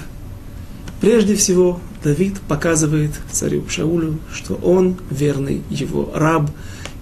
Прежде 1.02 1.36
всего, 1.36 1.80
Давид 2.04 2.40
показывает 2.48 3.12
царю 3.32 3.68
Шаулю, 3.68 4.20
что 4.34 4.56
он 4.56 4.98
верный 5.10 5.62
его 5.70 6.12
раб 6.14 6.50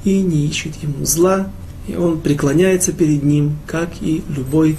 и 0.03 0.21
не 0.21 0.47
ищет 0.47 0.73
ему 0.81 1.05
зла, 1.05 1.51
и 1.87 1.95
он 1.95 2.19
преклоняется 2.19 2.91
перед 2.91 3.23
ним, 3.23 3.57
как 3.67 3.89
и 4.01 4.23
любой 4.29 4.77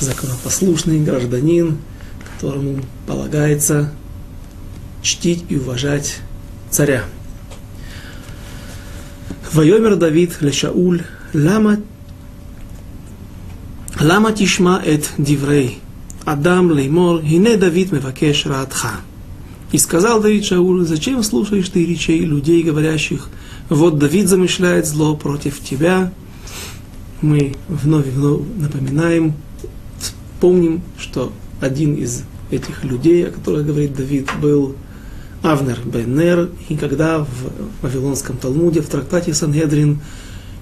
законопослушный 0.00 1.00
гражданин, 1.00 1.78
которому 2.32 2.80
полагается 3.06 3.92
чтить 5.04 5.44
и 5.48 5.56
уважать 5.56 6.16
царя. 6.70 7.04
Вайомер 9.52 9.94
Давид 9.94 10.40
лешауль, 10.40 11.02
лама, 11.32 11.78
лама 14.00 14.32
тишма 14.32 14.82
эт 14.84 15.10
диврей, 15.18 15.78
Адам 16.24 16.72
леймор, 16.72 17.22
хине 17.22 17.56
Давид 17.56 17.92
мевакеш 17.92 18.46
раатха. 18.46 18.92
И 19.70 19.78
сказал 19.78 20.20
Давид 20.20 20.44
Шауль, 20.44 20.86
зачем 20.86 21.22
слушаешь 21.22 21.68
ты 21.68 21.84
речей 21.84 22.20
людей, 22.20 22.62
говорящих, 22.62 23.28
вот 23.68 23.98
Давид 23.98 24.28
замышляет 24.28 24.86
зло 24.86 25.16
против 25.16 25.60
тебя. 25.62 26.12
Мы 27.20 27.54
вновь 27.68 28.06
и 28.06 28.10
вновь 28.10 28.42
напоминаем, 28.56 29.34
помним, 30.40 30.82
что 30.98 31.32
один 31.60 31.94
из 31.94 32.22
этих 32.50 32.84
людей, 32.84 33.26
о 33.26 33.30
которых 33.30 33.66
говорит 33.66 33.94
Давид, 33.94 34.28
был 34.40 34.76
Авнер 35.44 35.78
Беннер, 35.84 36.48
и 36.70 36.76
когда 36.76 37.18
в 37.18 37.28
Вавилонском 37.82 38.38
Талмуде, 38.38 38.80
в 38.80 38.88
трактате 38.88 39.34
Сангедрин, 39.34 40.00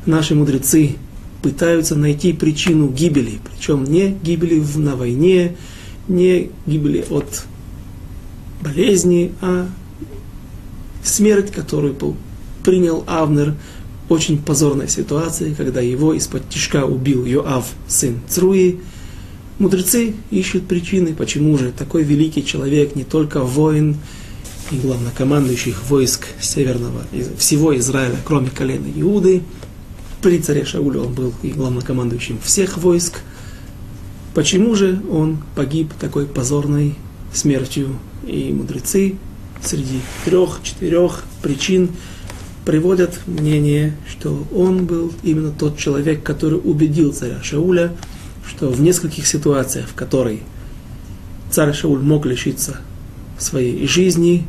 наши 0.06 0.34
мудрецы 0.34 0.96
пытаются 1.40 1.94
найти 1.94 2.32
причину 2.32 2.88
гибели, 2.88 3.38
причем 3.48 3.84
не 3.84 4.10
гибели 4.10 4.60
на 4.74 4.96
войне, 4.96 5.56
не 6.08 6.50
гибели 6.66 7.04
от 7.10 7.44
болезни, 8.60 9.30
а 9.40 9.68
смерть, 11.04 11.52
которую 11.52 11.94
принял 12.64 13.04
Авнер, 13.06 13.54
очень 14.08 14.42
позорной 14.42 14.88
ситуации, 14.88 15.54
когда 15.54 15.80
его 15.80 16.12
из-под 16.14 16.48
тишка 16.48 16.86
убил 16.86 17.24
Йоав, 17.24 17.66
сын 17.86 18.18
Цруи. 18.28 18.80
Мудрецы 19.60 20.14
ищут 20.32 20.66
причины, 20.66 21.14
почему 21.14 21.56
же 21.56 21.70
такой 21.70 22.02
великий 22.02 22.44
человек, 22.44 22.96
не 22.96 23.04
только 23.04 23.42
воин, 23.42 23.96
и 24.72 24.78
главнокомандующих 24.78 25.82
войск 25.88 26.26
северного, 26.40 27.02
всего 27.36 27.76
Израиля, 27.76 28.16
кроме 28.24 28.50
колена 28.50 28.86
Иуды. 28.96 29.42
При 30.22 30.38
царе 30.38 30.64
Шауле 30.64 31.00
он 31.00 31.12
был 31.12 31.34
и 31.42 31.50
главнокомандующим 31.50 32.38
всех 32.42 32.78
войск. 32.78 33.20
Почему 34.34 34.74
же 34.74 35.02
он 35.10 35.42
погиб 35.54 35.92
такой 36.00 36.26
позорной 36.26 36.94
смертью? 37.34 37.98
И 38.26 38.52
мудрецы 38.52 39.16
среди 39.62 40.00
трех-четырех 40.24 41.24
причин 41.42 41.90
приводят 42.64 43.20
мнение, 43.26 43.96
что 44.08 44.46
он 44.54 44.86
был 44.86 45.12
именно 45.22 45.50
тот 45.50 45.76
человек, 45.76 46.22
который 46.22 46.60
убедил 46.62 47.12
царя 47.12 47.42
Шауля, 47.42 47.92
что 48.48 48.70
в 48.70 48.80
нескольких 48.80 49.26
ситуациях, 49.26 49.88
в 49.88 49.94
которой 49.94 50.42
царь 51.50 51.74
Шауль 51.74 52.00
мог 52.00 52.24
лишиться 52.24 52.80
своей 53.38 53.86
жизни, 53.86 54.46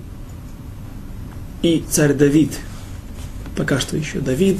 и 1.63 1.83
царь 1.89 2.13
Давид, 2.13 2.51
пока 3.55 3.79
что 3.79 3.97
еще 3.97 4.19
Давид, 4.19 4.59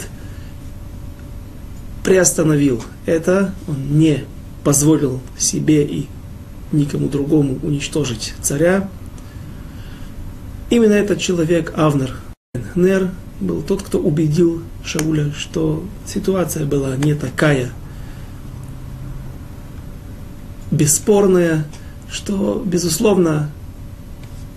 приостановил 2.04 2.84
это, 3.06 3.54
он 3.68 4.00
не 4.00 4.24
позволил 4.63 5.22
себе 5.38 5.86
и 5.86 6.08
никому 6.72 7.10
другому 7.10 7.60
уничтожить 7.62 8.34
царя. 8.42 8.89
Именно 10.70 10.94
этот 10.94 11.20
человек, 11.20 11.74
Авнер 11.76 12.16
Нер, 12.74 13.12
был 13.39 13.62
тот, 13.62 13.84
кто 13.84 14.00
убедил 14.00 14.63
Шауля, 14.86 15.32
что 15.34 15.84
ситуация 16.08 16.66
была 16.66 16.96
не 16.96 17.13
такая 17.13 17.70
бесспорная, 20.72 21.66
что, 22.10 22.63
безусловно, 22.66 23.52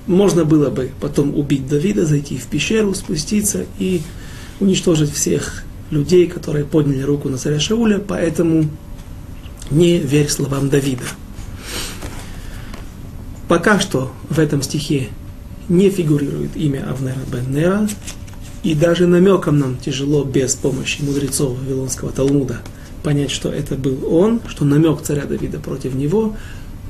можно 0.07 0.45
было 0.45 0.71
бы 0.71 0.90
потом 1.01 1.37
убить 1.37 1.69
Давида, 1.69 2.07
зайти 2.07 2.38
в 2.38 2.47
пещеру, 2.47 2.95
спуститься 2.95 3.66
и 3.79 4.03
уничтожить 4.61 5.12
всех 5.12 5.64
людей, 5.90 6.27
которые 6.27 6.64
подняли 6.64 7.03
руку 7.03 7.29
на 7.29 7.38
царя 7.38 7.61
Шауля, 7.61 7.99
поэтому 7.99 8.69
не 9.71 9.99
верь 9.99 10.29
словам 10.29 10.69
Давида. 10.69 11.05
Пока 13.49 13.79
что 13.79 14.12
в 14.29 14.38
этом 14.38 14.62
стихе 14.62 15.09
не 15.69 15.90
фигурирует 15.90 16.57
имя 16.57 16.88
Авнера 16.90 17.21
бен 17.31 17.53
Нера, 17.53 17.88
и 18.62 18.75
даже 18.75 19.07
намеком 19.07 19.59
нам 19.59 19.77
тяжело 19.77 20.25
без 20.25 20.55
помощи 20.57 21.01
мудрецов 21.03 21.57
Вавилонского 21.57 22.11
Талмуда 22.11 22.61
понять, 23.05 23.31
что 23.31 23.51
это 23.51 23.77
был 23.77 23.99
он, 24.12 24.40
что 24.49 24.64
намек 24.64 25.03
царя 25.03 25.25
Давида 25.25 25.61
против 25.61 25.95
него, 25.95 26.35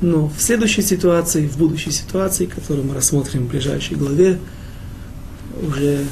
но 0.01 0.29
в 0.29 0.41
следующей 0.41 0.83
ситуации, 0.83 1.47
в 1.47 1.57
будущей 1.57 1.91
ситуации, 1.91 2.47
которую 2.47 2.87
мы 2.87 2.95
рассмотрим 2.95 3.47
в 3.47 3.49
ближайшей 3.49 3.97
главе, 3.97 4.39
уже 5.63 6.05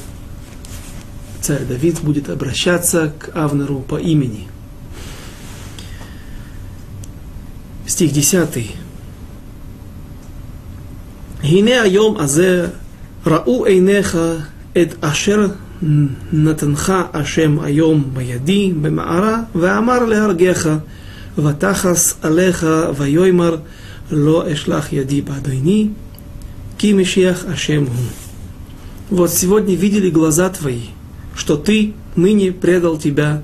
царь 1.42 1.64
Давид 1.64 2.00
будет 2.00 2.30
обращаться 2.30 3.12
к 3.18 3.30
Авнеру 3.36 3.80
по 3.80 3.96
имени. 3.96 4.48
Стих 7.86 8.12
10. 8.12 8.74
Гине 11.42 11.82
айом 11.82 12.18
азе 12.18 12.72
рау 13.24 13.66
эйнеха 13.66 14.46
эт 14.72 14.96
ашер 15.02 15.56
натанха 15.82 17.02
ашем 17.12 17.60
айом 17.60 18.02
баяди 18.02 18.72
бемаара 18.72 19.48
ваамар 19.52 20.06
леаргеха 20.08 20.82
ותחס 21.37 22.13
עליך 22.21 22.65
ויאמר 22.97 23.57
לא 24.11 24.53
אשלח 24.53 24.93
ידי 24.93 25.21
באדוני, 25.21 25.87
כי 26.77 26.93
משיח 26.93 27.45
השם 27.47 27.83
הוא. 27.83 28.05
Вот 29.11 29.31
сегодня 29.31 29.75
видели 29.75 30.11
глаза 30.11 30.49
твои, 30.49 30.89
что 31.35 31.57
ты 31.57 31.93
ныне 32.15 32.51
предал 32.51 32.97
тебя 32.99 33.41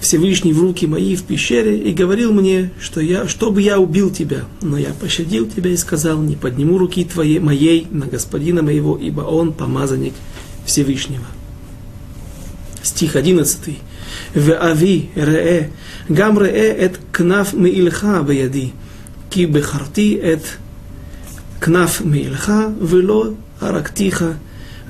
Всевышний 0.00 0.52
в 0.52 0.60
руки 0.60 0.86
мои 0.86 1.16
в 1.16 1.22
пещере 1.22 1.78
и 1.78 1.94
говорил 1.94 2.32
мне, 2.32 2.70
что 2.78 3.00
я, 3.00 3.26
чтобы 3.26 3.62
я 3.62 3.78
убил 3.78 4.10
тебя. 4.10 4.44
Но 4.60 4.76
я 4.76 4.90
пощадил 4.92 5.48
тебя 5.48 5.70
и 5.70 5.76
сказал, 5.76 6.20
не 6.20 6.36
подниму 6.36 6.76
руки 6.76 7.04
твоей, 7.04 7.38
моей 7.38 7.86
на 7.90 8.06
господина 8.06 8.62
моего, 8.62 8.98
ибо 8.98 9.22
он 9.22 9.54
помазанник 9.54 10.12
Всевышнего. 10.66 11.24
Стих 12.82 13.16
11. 13.16 13.78
ואבי 14.36 15.06
ראה, 15.16 15.60
גם 16.12 16.38
ראה 16.38 16.84
את 16.84 16.96
כנף 17.12 17.54
מעילך 17.54 18.06
בידי, 18.26 18.70
כי 19.30 19.46
בחרתי 19.46 20.18
את 20.32 20.46
כנף 21.60 22.02
מעילך 22.04 22.52
ולא 22.80 23.30
הרגתיך, 23.60 24.24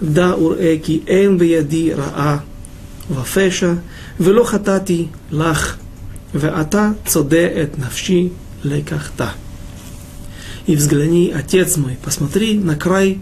דע 0.03 0.39
וראה 0.39 0.75
כי 0.83 1.01
אין 1.07 1.39
בידי 1.39 1.95
רעה 1.95 2.39
ופשע, 3.15 3.73
ולא 4.21 4.45
חטאתי 4.45 5.07
לך, 5.33 5.77
ואתה 6.35 6.91
צודה 7.07 7.47
את 7.63 7.79
נפשי 7.79 8.29
לקחתה. 8.65 9.29
И 10.67 10.77
взгляни, 10.77 11.33
отец 11.35 11.77
мой, 11.77 11.99
посмотри 12.03 12.57
на 12.57 12.77
край 12.77 13.19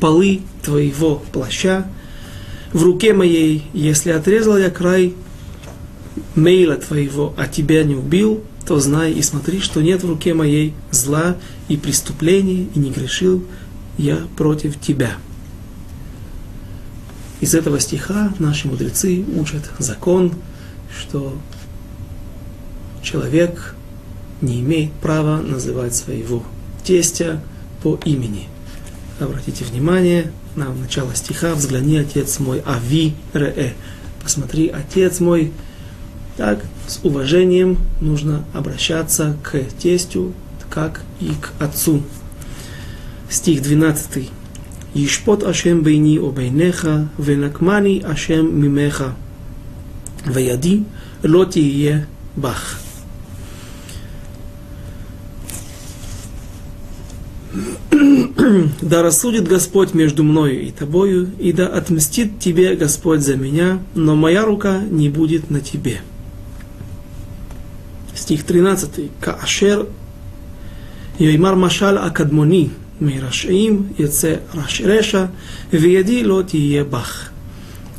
полы 0.00 0.42
твоего 0.62 1.22
плаща, 1.32 1.86
в 2.72 2.82
руке 2.82 3.14
моей, 3.14 3.64
если 3.72 4.10
отрезал 4.10 4.58
я 4.58 4.70
край 4.70 5.14
мейла 6.35 6.75
твоего, 6.75 7.33
а 7.37 7.47
тебя 7.47 7.83
не 7.83 7.95
убил, 7.95 8.43
то 8.65 8.79
знай 8.79 9.11
и 9.13 9.21
смотри, 9.21 9.59
что 9.59 9.81
нет 9.81 10.03
в 10.03 10.09
руке 10.09 10.33
моей 10.33 10.73
зла 10.91 11.37
и 11.67 11.77
преступления, 11.77 12.67
и 12.73 12.79
не 12.79 12.91
грешил 12.91 13.43
я 13.97 14.17
против 14.37 14.79
тебя. 14.79 15.17
Из 17.41 17.53
этого 17.53 17.79
стиха 17.79 18.33
наши 18.39 18.67
мудрецы 18.67 19.25
учат 19.35 19.69
закон, 19.77 20.33
что 20.97 21.37
человек 23.01 23.75
не 24.41 24.61
имеет 24.61 24.93
права 24.93 25.41
называть 25.41 25.95
своего 25.95 26.43
тестя 26.83 27.41
по 27.81 27.99
имени. 28.05 28.47
Обратите 29.19 29.65
внимание 29.65 30.31
на 30.55 30.73
начало 30.73 31.15
стиха 31.15 31.53
«Взгляни, 31.53 31.97
отец 31.97 32.39
мой, 32.39 32.61
ави 32.65 33.13
ре». 33.33 33.73
Посмотри, 34.21 34.69
отец 34.69 35.19
мой. 35.19 35.51
Так, 36.35 36.65
с 36.87 36.99
уважением 37.03 37.77
нужно 38.01 38.43
обращаться 38.53 39.37
к 39.43 39.59
тестю, 39.79 40.33
как 40.69 41.01
и 41.19 41.31
к 41.39 41.51
отцу. 41.59 42.01
Стих 43.29 43.61
12. 43.61 44.29
Ишпот 44.95 45.43
Ашем 45.43 45.83
бейни 45.83 46.17
обейнеха, 46.17 47.09
венакмани 47.19 48.01
Ашем 48.01 48.59
мимеха, 48.59 49.15
ваяди 50.25 50.85
лотие 51.23 52.07
бах. 52.35 52.79
да 58.81 59.03
рассудит 59.03 59.47
Господь 59.47 59.93
между 59.93 60.23
мною 60.23 60.61
и 60.61 60.71
тобою, 60.71 61.29
и 61.39 61.53
да 61.53 61.67
отмстит 61.67 62.39
тебе 62.39 62.75
Господь 62.75 63.21
за 63.21 63.35
меня, 63.35 63.79
но 63.93 64.15
моя 64.15 64.43
рука 64.43 64.81
не 64.81 65.09
будет 65.09 65.51
на 65.51 65.59
тебе. 65.61 66.01
Стих 68.23 68.45
13. 68.45 69.11
Каашер 69.19 69.87
Йоймар 71.19 71.57
Машаль 71.57 71.97
Акадмони– 71.97 72.71
Мирашаим, 73.01 73.93
яце 73.97 74.39
рашреша, 74.53 75.29
веяди 75.73 76.23
лот 76.23 76.53
бах. 76.89 77.33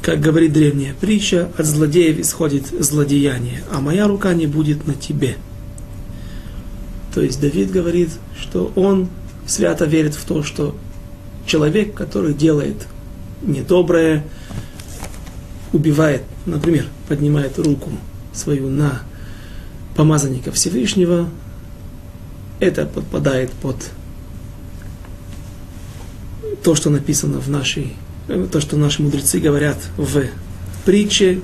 Как 0.01 0.21
говорит 0.21 0.55
древняя 0.55 0.95
притча, 0.99 1.51
от 1.59 1.67
злодеев 1.67 2.19
исходит 2.21 2.69
злодеяние, 2.69 3.65
а 3.71 3.83
моя 3.83 4.09
рука 4.09 4.33
не 4.33 4.47
будет 4.47 4.87
на 4.87 4.95
тебе. 4.95 5.37
То 7.13 7.21
есть 7.21 7.39
Давид 7.39 7.71
говорит, 7.71 8.09
что 8.41 8.73
он 8.77 9.09
свято 9.47 9.85
верит 9.85 10.15
в 10.15 10.25
то, 10.25 10.43
что 10.43 10.75
человек, 11.45 11.93
который 11.93 12.33
делает 12.33 12.87
недоброе, 13.43 14.25
убивает, 15.75 16.23
например, 16.47 16.87
поднимает 17.09 17.59
руку 17.59 17.91
свою 18.33 18.71
на 18.71 19.03
помазанника 19.97 20.53
Всевышнего, 20.53 21.29
это 22.61 22.87
подпадает 22.87 23.51
под 23.53 23.77
то, 26.63 26.75
что 26.75 26.91
написано 26.91 27.41
в 27.41 27.49
нашей, 27.49 27.95
э, 28.29 28.47
то, 28.51 28.61
что 28.61 28.77
наши 28.77 29.03
мудрецы 29.03 29.39
говорят 29.39 29.79
в 29.97 30.25
притче, 30.85 31.41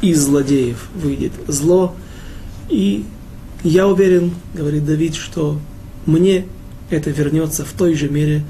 из 0.00 0.20
злодеев 0.20 0.88
выйдет 0.94 1.32
зло. 1.46 1.94
И 2.68 3.04
я 3.62 3.86
уверен, 3.86 4.34
говорит 4.54 4.84
Давид, 4.84 5.14
что 5.14 5.60
мне 6.06 6.46
это 6.90 7.10
вернется 7.10 7.64
в 7.64 7.72
той 7.72 7.94
же 7.94 8.08
мере, 8.08 8.44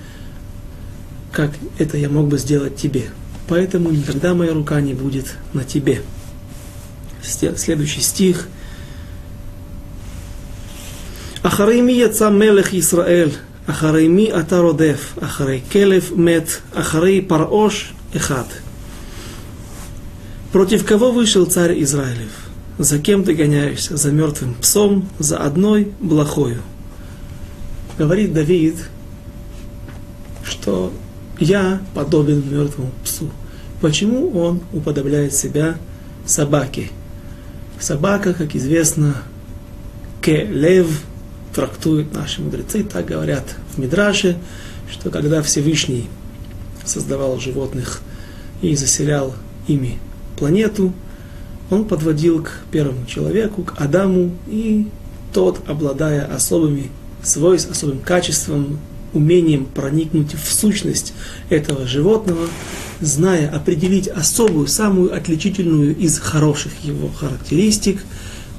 как 1.31 1.53
это 1.79 1.99
я 1.99 2.09
мог 2.09 2.29
бы 2.29 2.39
сделать 2.39 2.77
тебе. 2.77 3.05
Поэтому 3.49 3.91
никогда 3.91 4.35
моя 4.35 4.55
рука 4.55 4.81
не 4.81 4.95
будет 4.95 5.37
на 5.53 5.65
тебе. 5.65 6.03
Следующий 7.23 8.01
стих. 8.01 8.49
Ахарейми 11.44 11.92
яца 11.94 12.30
мелех 12.30 12.74
Исраэль, 12.74 13.32
אחרי 13.68 14.08
מי 14.08 14.34
אתה 14.40 14.60
רודף? 14.60 15.18
אחרי 15.22 15.62
כלב 15.72 16.12
מת, 16.16 16.50
אחרי 16.74 17.22
פרעוש 17.28 17.94
אחד. 18.16 18.44
Против 20.54 20.86
кого 20.86 21.12
вышел 21.12 21.46
царь 21.46 21.82
Израилев? 21.84 22.32
За 22.80 23.00
кем 23.00 23.24
ты 23.24 23.34
гоняешься? 23.34 23.98
За 23.98 24.12
мертвым 24.12 24.54
псом, 24.56 25.10
за 25.20 25.38
одной 25.38 25.92
блохою. 26.00 26.62
Говорит 27.98 28.34
Давид, 28.34 28.76
что 30.44 30.94
я 31.40 31.82
подобен 31.94 32.44
мертвому 32.50 32.92
псу. 33.04 33.30
почему 33.82 34.32
он 34.32 34.62
уподобляет 34.74 35.34
себя 35.34 35.78
собаке. 36.26 36.90
Собака, 37.80 38.34
как 38.34 38.56
известно, 38.56 39.16
келев, 40.22 41.04
трактуют 41.55 42.13
наши 42.13 42.41
мудрецы, 42.41 42.83
так 42.85 43.07
говорят 43.07 43.45
в 43.75 43.79
Мидраше, 43.79 44.39
что 44.91 45.11
когда 45.11 45.43
Всевышний 45.43 46.09
создавал 46.85 47.39
животных 47.39 48.01
и 48.61 48.75
заселял 48.75 49.35
ими 49.67 49.99
планету, 50.37 50.93
он 51.71 51.87
подводил 51.87 52.43
к 52.43 52.51
первому 52.71 53.07
человеку, 53.07 53.63
к 53.63 53.81
Адаму, 53.81 54.33
и 54.47 54.89
тот, 55.33 55.61
обладая 55.69 56.25
особыми 56.25 56.91
свойствами, 57.23 57.77
особым 57.77 57.99
качеством, 58.01 58.79
умением 59.13 59.67
проникнуть 59.67 60.35
в 60.35 60.53
сущность 60.53 61.13
этого 61.51 61.87
животного, 61.87 62.47
зная 63.01 63.51
определить 63.51 64.09
особую, 64.09 64.67
самую 64.67 65.15
отличительную 65.15 65.97
из 65.97 66.19
хороших 66.19 66.73
его 66.83 67.09
характеристик, 67.09 68.03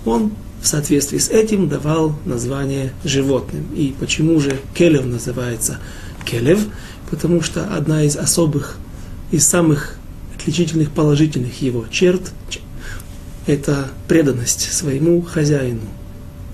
он 0.06 0.32
в 0.64 0.68
соответствии 0.68 1.18
с 1.18 1.28
этим 1.28 1.68
давал 1.68 2.18
название 2.24 2.94
животным. 3.04 3.66
И 3.76 3.94
почему 4.00 4.40
же 4.40 4.58
келев 4.74 5.06
называется 5.06 5.78
келев? 6.26 6.66
Потому 7.12 7.42
что 7.42 7.76
одна 7.76 8.04
из 8.04 8.16
особых, 8.16 8.78
из 9.30 9.46
самых 9.46 9.98
отличительных 10.36 10.92
положительных 10.92 11.62
его 11.62 11.86
черт– 11.92 12.32
это 13.46 13.90
преданность 14.08 14.72
своему 14.72 15.22
хозяину. 15.22 15.82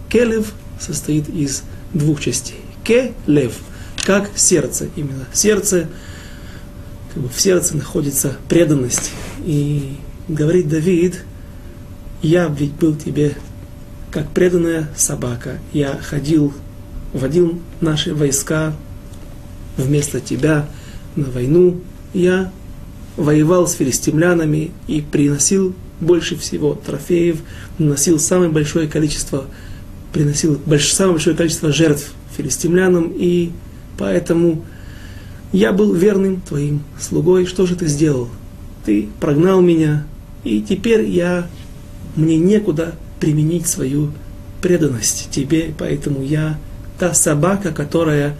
Келев 0.10 0.53
состоит 0.80 1.30
из 1.30 1.62
двух 1.93 2.20
частей. 2.20 2.62
Келев, 2.84 3.53
как 4.03 4.32
сердце 4.36 4.88
именно. 4.95 5.28
Сердце, 5.34 5.88
как 7.14 7.22
бы 7.22 7.30
в 7.30 7.39
сердце 7.39 7.78
находится 7.78 8.38
преданность. 8.49 9.12
И 9.45 9.97
говорит 10.28 10.68
Давид, 10.68 11.24
я 12.24 12.47
ведь 12.47 12.74
был 12.74 12.95
тебе 12.95 13.36
как 14.12 14.30
преданная 14.30 14.89
собака. 14.95 15.60
Я 15.74 15.97
ходил, 16.01 16.53
водил 17.14 17.60
наши 17.82 18.14
войска 18.14 18.74
вместо 19.78 20.20
тебя 20.20 20.68
на 21.16 21.26
войну. 21.26 21.82
Я 22.14 22.51
воевал 23.18 23.68
с 23.68 23.74
филистимлянами 23.74 24.72
и 24.88 25.01
приносил 25.01 25.76
больше 25.99 26.38
всего 26.38 26.74
трофеев, 26.74 27.39
носил 27.78 28.20
самое 28.20 28.49
большое 28.49 28.88
количество, 28.88 29.45
приносил 30.14 30.60
больш, 30.66 30.93
самое 30.93 31.16
большое 31.16 31.36
количество 31.36 31.72
жертв 31.72 32.14
филистимлянам, 32.38 33.12
и 33.16 33.51
поэтому 33.97 34.64
я 35.51 35.74
был 35.74 35.93
верным 35.93 36.41
твоим 36.41 36.84
слугой. 36.99 37.45
Что 37.45 37.66
же 37.66 37.76
ты 37.76 37.88
сделал? 37.88 38.30
Ты 38.86 39.10
прогнал 39.20 39.62
меня, 39.62 40.05
и 40.43 40.62
теперь 40.62 41.05
я, 41.10 41.47
мне 42.16 42.38
некуда 42.38 42.95
применить 43.20 43.68
свою 43.68 44.12
преданность 44.62 45.30
тебе, 45.32 45.74
поэтому 45.78 46.24
я 46.24 46.58
та 46.98 47.14
собака, 47.14 47.72
которая 47.72 48.36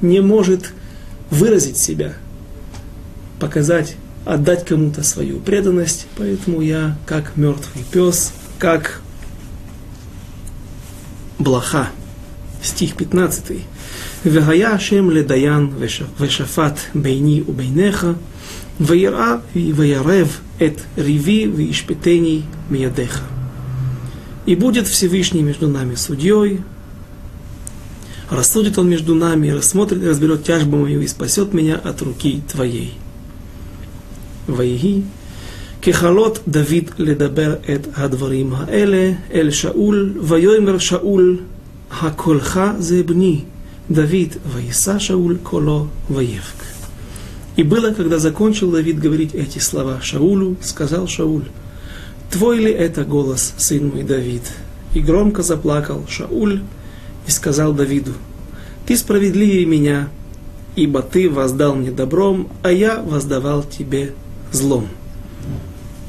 не 0.00 0.20
может 0.20 0.72
выразить 1.30 1.76
себя, 1.76 2.14
показать, 3.40 3.96
отдать 4.24 4.64
кому-то 4.64 5.02
свою 5.02 5.40
преданность, 5.40 6.06
поэтому 6.16 6.60
я 6.60 6.96
как 7.06 7.36
мертвый 7.36 7.84
пес, 7.90 8.32
как 8.58 9.00
блоха. 11.38 11.88
Стих 12.62 12.96
15. 12.96 13.58
Вегая 14.24 14.74
Ашем 14.74 15.10
ледаян 15.10 15.74
вешафат 16.18 16.78
бейни 16.94 17.44
у 17.46 17.52
бейнеха, 17.52 18.16
веера 18.78 19.42
и 19.52 19.70
веярев 19.70 20.40
эт 20.58 20.78
риви 20.96 21.46
вишпетений. 21.46 22.44
И 24.45 24.55
будет 24.55 24.87
Всевышний 24.87 25.43
между 25.43 25.67
нами 25.67 25.95
судьей, 25.95 26.61
рассудит 28.29 28.77
он 28.77 28.89
между 28.89 29.15
нами, 29.15 29.49
рассмотрит 29.49 30.01
и 30.03 30.07
разберет 30.07 30.43
тяжбу 30.43 30.77
мою 30.77 31.01
и 31.01 31.07
спасет 31.07 31.53
меня 31.53 31.75
от 31.75 32.01
руки 32.01 32.41
твоей. 32.51 32.93
ויהי 34.49 35.01
ככלות 35.81 36.39
דוד 36.47 36.91
לדבר 36.97 37.53
את 37.53 37.87
הדברים 37.95 38.53
האלה 38.53 39.11
אל 39.33 39.51
שאול, 39.51 40.13
ויאמר 40.21 40.77
שאול, 40.77 41.37
הקולך 42.01 42.59
זה 42.79 43.03
בני, 43.03 43.41
Давид, 43.89 44.37
ваиса 44.45 44.99
Шауль, 44.99 45.39
коло 45.39 45.89
воевк. 46.09 46.57
И 47.55 47.63
было, 47.63 47.91
когда 47.91 48.19
закончил 48.19 48.71
Давид 48.71 48.99
говорить 48.99 49.33
эти 49.33 49.57
слова 49.57 49.99
Шаулю, 49.99 50.57
сказал 50.61 51.07
Шауль, 51.07 51.45
Твой 52.34 52.58
ли 52.58 52.72
это 52.72 53.04
голос, 53.04 53.54
сын 53.58 53.90
мой 53.90 54.02
Давид? 54.02 54.42
И 54.92 54.98
громко 54.98 55.44
заплакал 55.44 56.04
Шауль 56.08 56.62
и 57.28 57.30
сказал 57.30 57.72
Давиду, 57.72 58.10
Ты 58.86 58.96
справедливее 58.96 59.64
меня, 59.66 60.08
ибо 60.74 61.00
ты 61.00 61.30
воздал 61.30 61.76
мне 61.76 61.92
добром, 61.92 62.48
а 62.64 62.72
я 62.72 63.00
воздавал 63.00 63.62
тебе 63.62 64.14
злом. 64.50 64.88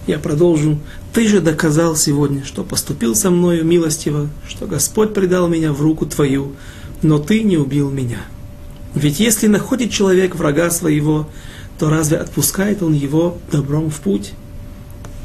Я 0.08 0.18
продолжу. 0.18 0.80
Ты 1.14 1.28
же 1.28 1.42
доказал 1.42 1.96
сегодня, 1.96 2.44
что 2.44 2.64
поступил 2.64 3.14
со 3.14 3.30
мною 3.30 3.64
милостиво, 3.64 4.28
что 4.48 4.66
Господь 4.66 5.14
предал 5.14 5.48
меня 5.48 5.74
в 5.74 5.82
руку 5.84 6.08
твою, 6.08 6.54
но 7.04 7.20
ты 7.20 7.44
не 7.44 7.58
убил 7.58 7.92
меня. 7.92 8.22
Ведь 8.96 9.20
если 9.20 9.46
находит 9.46 9.92
человек 9.92 10.34
врага 10.34 10.72
своего, 10.72 11.30
то 11.78 11.92
разве 11.92 12.18
отпускает 12.18 12.82
он 12.82 12.94
его 12.94 13.38
добром 13.52 13.92
в 13.92 14.00
путь? 14.00 14.34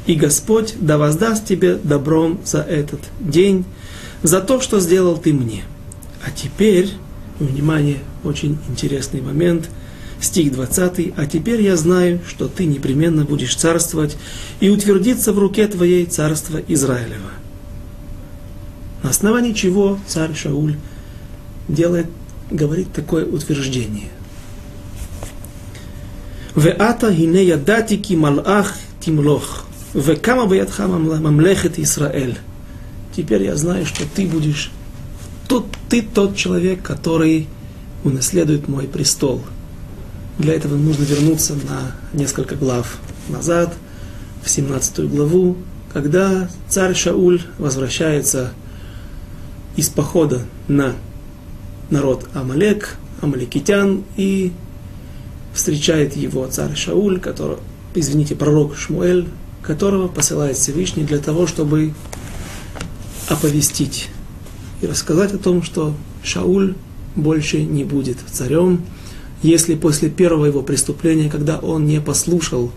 И 0.05 0.15
Господь 0.15 0.75
да 0.79 0.97
воздаст 0.97 1.45
тебе 1.45 1.75
добром 1.75 2.39
за 2.43 2.61
этот 2.61 3.01
день, 3.19 3.65
за 4.23 4.41
то, 4.41 4.61
что 4.61 4.79
сделал 4.79 5.17
ты 5.17 5.33
мне. 5.33 5.63
А 6.25 6.31
теперь, 6.31 6.89
внимание, 7.39 7.99
очень 8.23 8.57
интересный 8.69 9.21
момент, 9.21 9.69
стих 10.19 10.51
20, 10.51 11.13
«А 11.17 11.25
теперь 11.25 11.61
я 11.61 11.75
знаю, 11.75 12.19
что 12.27 12.47
ты 12.47 12.65
непременно 12.65 13.25
будешь 13.25 13.55
царствовать, 13.55 14.17
и 14.59 14.69
утвердиться 14.69 15.33
в 15.33 15.39
руке 15.39 15.67
твоей 15.67 16.05
царство 16.05 16.59
Израилева». 16.67 17.31
На 19.01 19.09
основании 19.09 19.53
чего 19.53 19.97
царь 20.07 20.35
Шауль 20.35 20.75
делает, 21.67 22.05
говорит 22.51 22.93
такое 22.93 23.25
утверждение. 23.25 24.09
«Веата 26.55 27.11
гине 27.11 27.43
ядатики 27.43 28.13
малах 28.13 28.75
тимлох». 28.99 29.65
Векама 29.93 30.45
баятха 30.45 30.87
мамлехет 30.87 31.77
Исраэль. 31.77 32.37
Теперь 33.15 33.43
я 33.43 33.57
знаю, 33.57 33.85
что 33.85 34.03
ты 34.15 34.25
будешь, 34.25 34.71
тот, 35.49 35.65
ты 35.89 36.01
тот 36.01 36.37
человек, 36.37 36.81
который 36.81 37.47
унаследует 38.05 38.69
мой 38.69 38.87
престол. 38.87 39.41
Для 40.37 40.53
этого 40.53 40.75
нужно 40.77 41.03
вернуться 41.03 41.55
на 41.55 41.91
несколько 42.17 42.55
глав 42.55 42.99
назад, 43.27 43.73
в 44.43 44.49
17 44.49 45.11
главу, 45.11 45.57
когда 45.93 46.49
царь 46.69 46.95
Шауль 46.95 47.41
возвращается 47.57 48.53
из 49.75 49.89
похода 49.89 50.41
на 50.67 50.95
народ 51.89 52.27
Амалек, 52.33 52.95
Амаликитян, 53.21 54.03
и 54.15 54.53
встречает 55.53 56.15
его 56.15 56.47
царь 56.47 56.75
Шауль, 56.75 57.19
который, 57.19 57.57
извините, 57.93 58.35
пророк 58.35 58.77
Шмуэль, 58.77 59.27
которого 59.61 60.07
посылает 60.07 60.57
Всевышний 60.57 61.03
для 61.03 61.19
того, 61.19 61.47
чтобы 61.47 61.93
оповестить 63.27 64.09
и 64.81 64.87
рассказать 64.87 65.33
о 65.33 65.37
том, 65.37 65.63
что 65.63 65.93
Шауль 66.23 66.75
больше 67.15 67.61
не 67.63 67.83
будет 67.83 68.17
царем, 68.31 68.81
если 69.43 69.75
после 69.75 70.09
первого 70.09 70.45
его 70.45 70.61
преступления, 70.61 71.29
когда 71.29 71.57
он 71.57 71.85
не 71.85 71.99
послушал 71.99 72.71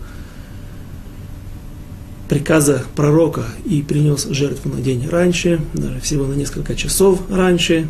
приказа 2.27 2.83
пророка 2.95 3.45
и 3.65 3.81
принес 3.83 4.25
жертву 4.25 4.71
на 4.71 4.81
день 4.81 5.07
раньше, 5.07 5.61
даже 5.73 5.99
всего 5.99 6.25
на 6.25 6.33
несколько 6.33 6.75
часов 6.75 7.21
раньше, 7.29 7.87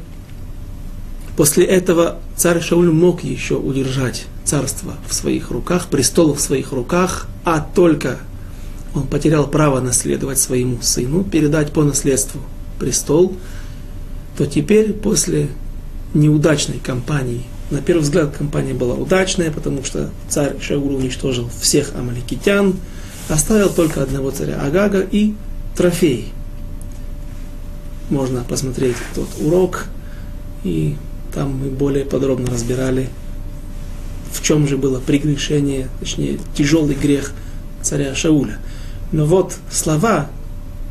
после 1.37 1.65
этого 1.65 2.19
царь 2.35 2.61
Шауль 2.61 2.91
мог 2.91 3.23
еще 3.23 3.55
удержать 3.55 4.25
царство 4.43 4.95
в 5.07 5.13
своих 5.13 5.51
руках, 5.51 5.87
престол 5.87 6.33
в 6.33 6.41
своих 6.41 6.73
руках, 6.73 7.27
а 7.45 7.61
только 7.61 8.19
он 8.95 9.07
потерял 9.07 9.45
право 9.47 9.81
наследовать 9.81 10.39
своему 10.39 10.81
сыну, 10.81 11.23
передать 11.23 11.71
по 11.71 11.83
наследству 11.83 12.41
престол, 12.79 13.35
то 14.37 14.45
теперь 14.45 14.93
после 14.93 15.49
неудачной 16.13 16.79
кампании, 16.79 17.43
на 17.71 17.81
первый 17.81 18.01
взгляд 18.01 18.35
кампания 18.37 18.73
была 18.73 18.95
удачная, 18.95 19.51
потому 19.51 19.83
что 19.83 20.09
царь 20.29 20.55
Шауль 20.61 20.95
уничтожил 20.95 21.49
всех 21.59 21.93
амаликитян, 21.95 22.75
оставил 23.27 23.69
только 23.69 24.01
одного 24.01 24.31
царя 24.31 24.61
Агага 24.61 25.01
и 25.01 25.33
трофей. 25.75 26.31
Можно 28.09 28.43
посмотреть 28.43 28.95
тот 29.13 29.27
урок, 29.41 29.85
и 30.63 30.95
там 31.33 31.57
мы 31.57 31.69
более 31.69 32.05
подробно 32.05 32.49
разбирали, 32.49 33.09
в 34.31 34.41
чем 34.41 34.67
же 34.67 34.77
было 34.77 34.99
прегрешение, 34.99 35.89
точнее 35.99 36.39
тяжелый 36.55 36.95
грех 36.95 37.33
царя 37.81 38.15
Шауля. 38.15 38.59
Но 39.15 39.25
вот 39.25 39.55
слова, 39.71 40.27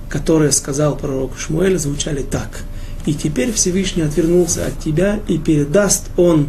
которые 0.08 0.50
сказал 0.50 0.96
пророк 0.96 1.36
Шмуэль, 1.36 1.78
звучали 1.78 2.22
так. 2.22 2.64
«И 3.04 3.12
теперь 3.12 3.52
Всевышний 3.52 4.00
отвернулся 4.00 4.64
от 4.64 4.78
тебя, 4.78 5.20
и 5.28 5.36
передаст 5.36 6.04
он 6.16 6.48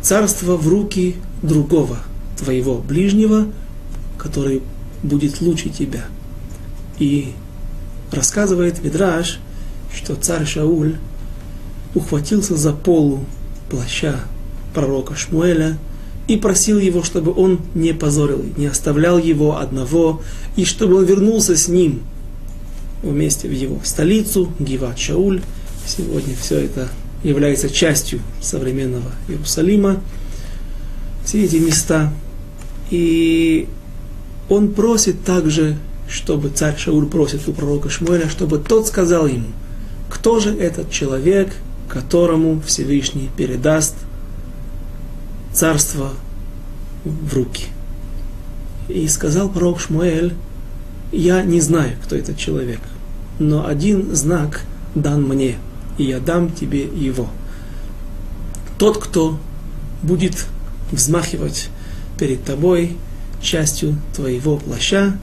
царство 0.00 0.56
в 0.56 0.66
руки 0.66 1.16
другого, 1.42 1.98
твоего 2.38 2.78
ближнего, 2.78 3.48
который 4.16 4.62
будет 5.02 5.42
лучше 5.42 5.68
тебя». 5.68 6.06
И 6.98 7.34
рассказывает 8.10 8.82
Мидраш, 8.82 9.40
что 9.94 10.14
царь 10.14 10.46
Шауль 10.46 10.96
ухватился 11.94 12.56
за 12.56 12.72
полу 12.72 13.26
плаща 13.68 14.20
пророка 14.72 15.14
Шмуэля 15.16 15.76
и 16.30 16.36
просил 16.36 16.78
его, 16.78 17.02
чтобы 17.02 17.34
он 17.34 17.58
не 17.74 17.92
позорил, 17.92 18.44
не 18.56 18.66
оставлял 18.66 19.18
его 19.18 19.58
одного, 19.58 20.22
и 20.54 20.64
чтобы 20.64 20.98
он 20.98 21.04
вернулся 21.04 21.56
с 21.56 21.66
ним 21.66 22.02
вместе 23.02 23.48
в 23.48 23.52
его 23.52 23.80
столицу, 23.82 24.52
Гиват 24.60 24.96
Шауль. 24.96 25.42
Сегодня 25.84 26.36
все 26.40 26.60
это 26.60 26.88
является 27.24 27.68
частью 27.68 28.20
современного 28.40 29.10
Иерусалима. 29.26 30.00
Все 31.24 31.42
эти 31.42 31.56
места. 31.56 32.12
И 32.90 33.66
он 34.48 34.72
просит 34.72 35.24
также, 35.24 35.78
чтобы 36.08 36.50
царь 36.50 36.78
Шауль 36.78 37.06
просит 37.06 37.48
у 37.48 37.52
пророка 37.52 37.90
Шмуэля, 37.90 38.28
чтобы 38.28 38.58
тот 38.58 38.86
сказал 38.86 39.26
ему, 39.26 39.48
кто 40.08 40.38
же 40.38 40.56
этот 40.56 40.92
человек, 40.92 41.56
которому 41.88 42.62
Всевышний 42.64 43.30
передаст 43.36 43.96
царство 45.52 46.12
в 47.04 47.34
руки. 47.34 47.66
И 48.88 49.06
сказал 49.08 49.48
пророк 49.48 49.80
Шмуэль, 49.80 50.34
я 51.12 51.42
не 51.42 51.60
знаю, 51.60 51.96
кто 52.04 52.16
этот 52.16 52.36
человек, 52.36 52.80
но 53.38 53.66
один 53.66 54.14
знак 54.14 54.62
дан 54.94 55.22
мне, 55.22 55.56
и 55.98 56.04
я 56.04 56.20
дам 56.20 56.52
тебе 56.52 56.82
его. 56.82 57.28
Тот, 58.78 58.98
кто 58.98 59.38
будет 60.02 60.46
взмахивать 60.92 61.68
перед 62.18 62.44
тобой 62.44 62.96
частью 63.42 63.96
твоего 64.14 64.56
плаща, 64.56 65.16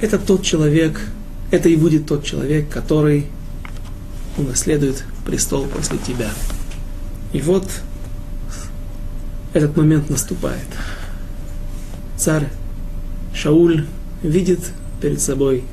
это 0.00 0.18
тот 0.18 0.42
человек, 0.42 1.00
это 1.50 1.68
и 1.68 1.76
будет 1.76 2.06
тот 2.06 2.24
человек, 2.24 2.68
который 2.68 3.26
унаследует 4.36 5.04
престол 5.24 5.66
после 5.66 5.98
тебя. 5.98 6.30
И 7.32 7.40
вот 7.40 7.68
этот 9.52 9.76
момент 9.76 10.10
наступает. 10.10 10.66
Царь 12.16 12.48
Шауль 13.34 13.86
видит 14.22 14.60
перед 15.00 15.20
собой, 15.20 15.64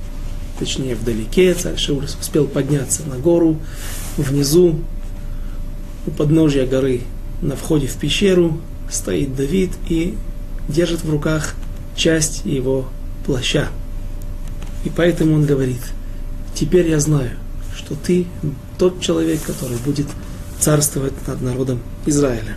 точнее 0.58 0.96
вдалеке, 0.96 1.54
царь 1.54 1.78
Шауль 1.78 2.06
успел 2.06 2.46
подняться 2.46 3.04
на 3.04 3.18
гору, 3.18 3.58
внизу, 4.18 4.80
у 6.08 6.12
подножия 6.12 6.66
горы, 6.66 7.02
на 7.42 7.56
входе 7.56 7.88
в 7.88 7.96
пещеру, 7.96 8.60
стоит 8.90 9.36
Давид 9.36 9.72
и 9.88 10.18
держит 10.68 11.04
в 11.04 11.10
руках 11.10 11.56
часть 11.96 12.46
его 12.46 12.88
плаща. 13.26 13.70
И 14.84 14.90
поэтому 14.90 15.36
он 15.36 15.46
говорит, 15.46 15.82
теперь 16.56 16.90
я 16.90 17.00
знаю, 17.00 17.32
что 17.76 17.96
ты 17.96 18.26
тот 18.78 19.02
человек, 19.02 19.42
который 19.44 19.78
будет 19.78 20.08
царствовать 20.60 21.14
над 21.28 21.42
народом 21.42 21.80
Израиля 22.06 22.56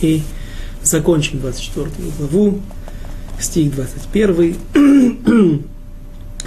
И 0.00 0.22
закончим 0.82 1.40
24 1.40 1.90
главу, 2.18 2.60
стих 3.38 3.74
21. 3.74 4.56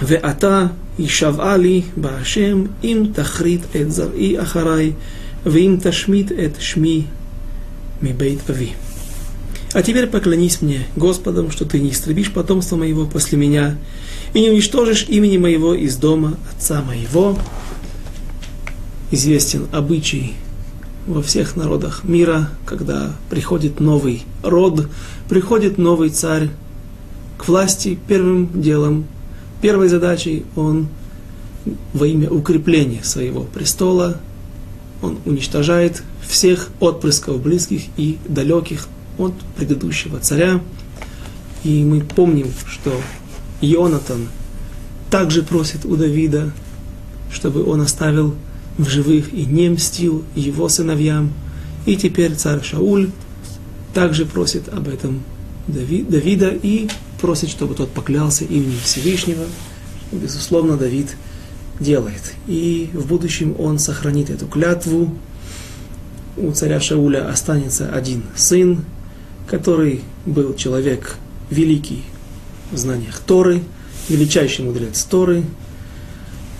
ואתה 0.02 0.66
ישבעה 0.98 1.56
לי 1.56 1.82
בהשם 1.96 2.64
אם 2.84 3.02
תחריט 3.12 3.60
את 3.76 3.92
זרעי 3.92 4.42
אחריי 4.42 4.92
ואם 5.46 5.76
תשמיט 5.82 6.32
את 6.32 6.60
שמי 6.60 7.02
מבית 8.02 8.50
אבי. 8.50 8.72
А 9.74 9.82
теперь 9.82 10.06
поклонись 10.06 10.62
мне, 10.62 10.86
Господом, 10.96 11.50
что 11.50 11.66
ты 11.66 11.80
не 11.80 11.90
истребишь 11.90 12.32
потомство 12.32 12.76
моего 12.76 13.04
после 13.04 13.36
меня, 13.36 13.76
и 14.32 14.40
не 14.40 14.48
уничтожишь 14.48 15.04
имени 15.06 15.36
моего 15.36 15.74
из 15.74 15.96
дома 15.96 16.38
отца 16.50 16.80
моего. 16.80 17.38
Известен 19.10 19.66
обычай 19.72 20.34
во 21.11 21.21
всех 21.21 21.55
народах 21.55 22.03
мира, 22.03 22.49
когда 22.65 23.13
приходит 23.29 23.79
новый 23.79 24.23
род, 24.43 24.87
приходит 25.29 25.77
новый 25.77 26.09
царь 26.09 26.49
к 27.37 27.47
власти, 27.47 27.97
первым 28.07 28.61
делом, 28.61 29.05
первой 29.61 29.89
задачей 29.89 30.45
он 30.55 30.87
во 31.93 32.07
имя 32.07 32.29
укрепления 32.29 33.03
своего 33.03 33.43
престола, 33.43 34.17
он 35.01 35.17
уничтожает 35.25 36.03
всех 36.27 36.69
отпрысков 36.79 37.41
близких 37.41 37.83
и 37.97 38.17
далеких 38.27 38.87
от 39.17 39.33
предыдущего 39.55 40.19
царя. 40.19 40.61
И 41.63 41.83
мы 41.83 42.01
помним, 42.01 42.47
что 42.67 42.91
Йонатан 43.61 44.27
также 45.09 45.43
просит 45.43 45.85
у 45.85 45.95
Давида, 45.95 46.51
чтобы 47.31 47.63
он 47.63 47.81
оставил 47.81 48.35
в 48.77 48.87
живых 48.89 49.33
и 49.33 49.45
не 49.45 49.69
мстил 49.69 50.23
его 50.35 50.69
сыновьям. 50.69 51.31
И 51.85 51.95
теперь 51.95 52.35
царь 52.35 52.63
Шауль 52.63 53.09
также 53.93 54.25
просит 54.25 54.69
об 54.69 54.87
этом 54.87 55.23
Давида 55.67 56.49
и 56.49 56.89
просит, 57.19 57.49
чтобы 57.49 57.75
тот 57.75 57.91
поклялся 57.91 58.45
именем 58.45 58.79
Всевышнего. 58.83 59.45
Безусловно, 60.11 60.77
Давид 60.77 61.15
делает. 61.79 62.33
И 62.47 62.89
в 62.93 63.07
будущем 63.07 63.55
он 63.57 63.79
сохранит 63.79 64.29
эту 64.29 64.47
клятву. 64.47 65.15
У 66.37 66.51
царя 66.51 66.79
Шауля 66.79 67.29
останется 67.29 67.89
один 67.89 68.23
сын, 68.35 68.85
который 69.47 70.01
был 70.25 70.55
человек 70.55 71.17
великий 71.49 72.03
в 72.71 72.77
знаниях 72.77 73.19
Торы, 73.19 73.61
величайший 74.07 74.65
мудрец 74.65 75.03
Торы, 75.03 75.43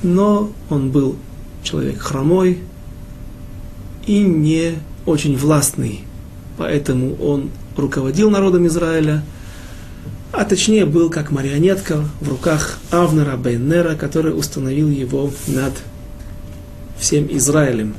но 0.04 0.52
он 0.70 0.92
был 0.92 1.16
человек 1.64 2.00
хромой 2.00 2.60
и 4.06 4.20
не 4.20 4.76
очень 5.06 5.38
властный. 5.38 6.02
Поэтому 6.58 7.16
он 7.16 7.50
руководил 7.78 8.30
народом 8.30 8.68
Израиля, 8.68 9.24
а 10.32 10.46
точнее 10.46 10.86
был 10.86 11.10
как 11.10 11.32
марионетка 11.32 12.04
в 12.20 12.30
руках 12.30 12.78
Авнера 12.92 13.36
Бейнера, 13.38 13.96
который 13.96 14.38
установил 14.38 14.90
его 14.90 15.32
над 15.48 15.74
всем 16.98 17.28
Израилем. 17.32 17.96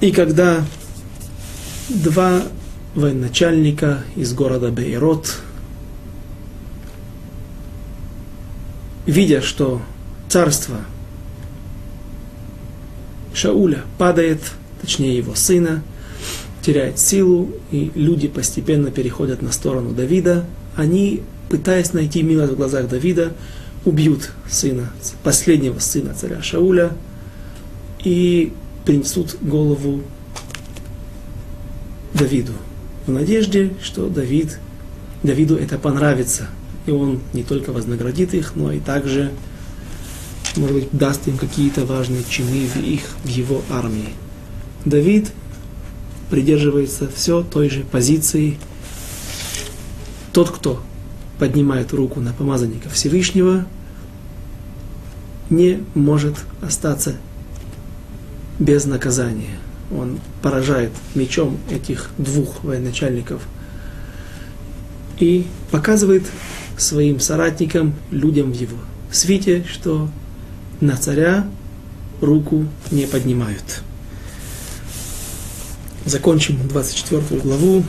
И 0.00 0.12
когда 0.12 0.64
два 1.88 2.42
военачальника 2.94 4.04
из 4.16 4.32
города 4.32 4.70
Бейрот, 4.70 5.40
видя, 9.06 9.42
что 9.42 9.82
царство 10.28 10.76
Шауля 13.34 13.82
падает, 13.98 14.40
точнее 14.80 15.16
его 15.16 15.34
сына, 15.34 15.82
теряет 16.62 16.98
силу, 16.98 17.50
и 17.70 17.90
люди 17.94 18.28
постепенно 18.28 18.90
переходят 18.90 19.42
на 19.42 19.52
сторону 19.52 19.92
Давида. 19.92 20.44
Они, 20.76 21.22
пытаясь 21.50 21.92
найти 21.92 22.22
милость 22.22 22.52
в 22.52 22.56
глазах 22.56 22.88
Давида, 22.88 23.32
убьют 23.84 24.30
сына, 24.48 24.90
последнего 25.22 25.78
сына 25.78 26.14
царя 26.14 26.42
Шауля 26.42 26.92
и 28.02 28.52
принесут 28.86 29.36
голову 29.42 30.02
Давиду 32.14 32.52
в 33.06 33.10
надежде, 33.10 33.72
что 33.82 34.08
Давид, 34.08 34.58
Давиду 35.22 35.56
это 35.56 35.78
понравится, 35.78 36.48
и 36.86 36.90
он 36.90 37.20
не 37.32 37.42
только 37.42 37.72
вознаградит 37.72 38.34
их, 38.34 38.56
но 38.56 38.72
и 38.72 38.80
также 38.80 39.32
может 40.56 40.74
быть, 40.74 40.88
даст 40.92 41.26
им 41.28 41.36
какие-то 41.36 41.84
важные 41.84 42.22
чины 42.28 42.66
в 42.66 42.76
их, 42.76 43.02
в 43.24 43.28
его 43.28 43.62
армии. 43.70 44.10
Давид 44.84 45.32
придерживается 46.30 47.08
все 47.08 47.42
той 47.42 47.70
же 47.70 47.82
позиции. 47.82 48.58
Тот, 50.32 50.50
кто 50.50 50.80
поднимает 51.38 51.92
руку 51.92 52.20
на 52.20 52.32
помазанника 52.32 52.88
Всевышнего, 52.88 53.66
не 55.50 55.82
может 55.94 56.36
остаться 56.62 57.16
без 58.58 58.84
наказания. 58.84 59.58
Он 59.90 60.18
поражает 60.42 60.90
мечом 61.14 61.58
этих 61.70 62.10
двух 62.18 62.64
военачальников 62.64 63.42
и 65.18 65.46
показывает 65.70 66.24
своим 66.78 67.20
соратникам, 67.20 67.94
людям 68.10 68.52
в 68.52 68.54
его 68.54 68.78
свите, 69.10 69.64
что 69.70 70.08
на 70.84 70.96
царя 70.96 71.46
руку 72.20 72.66
не 72.90 73.06
поднимают. 73.06 73.82
Закончим 76.04 76.58
24 76.68 77.40
главу. 77.40 77.82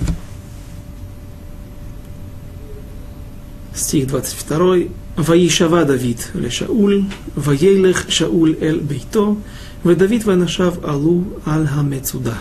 стих 3.76 4.08
22. 4.08 4.76
«Ваишава 5.18 5.86
Давид 5.86 6.30
ле 6.34 6.50
Шауль, 6.50 7.06
ваейлех 7.36 8.06
Шауль 8.10 8.58
эль 8.60 8.80
бейто, 8.80 9.38
Давид 9.84 10.26
ванашав 10.26 10.84
алу 10.84 11.26
аль 11.46 11.68
хамецуда». 11.68 12.38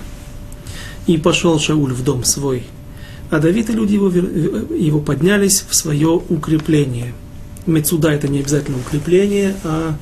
И 1.07 1.19
пошел 1.19 1.59
Шауль 1.59 1.93
в 1.93 2.03
дом 2.03 2.25
свой, 2.25 2.65
а 3.31 3.39
Давид 3.39 3.71
и 3.71 3.73
люди 3.73 3.95
его, 3.95 4.09
его 4.09 5.01
поднялись 5.01 5.65
в 5.69 5.75
свое 5.75 6.23
укрепление. 6.29 7.13
Мецуда 7.67 8.11
это 8.11 8.29
не 8.29 8.41
обязательно 8.41 8.79
укрепление, 8.79 9.55
а 9.65 9.97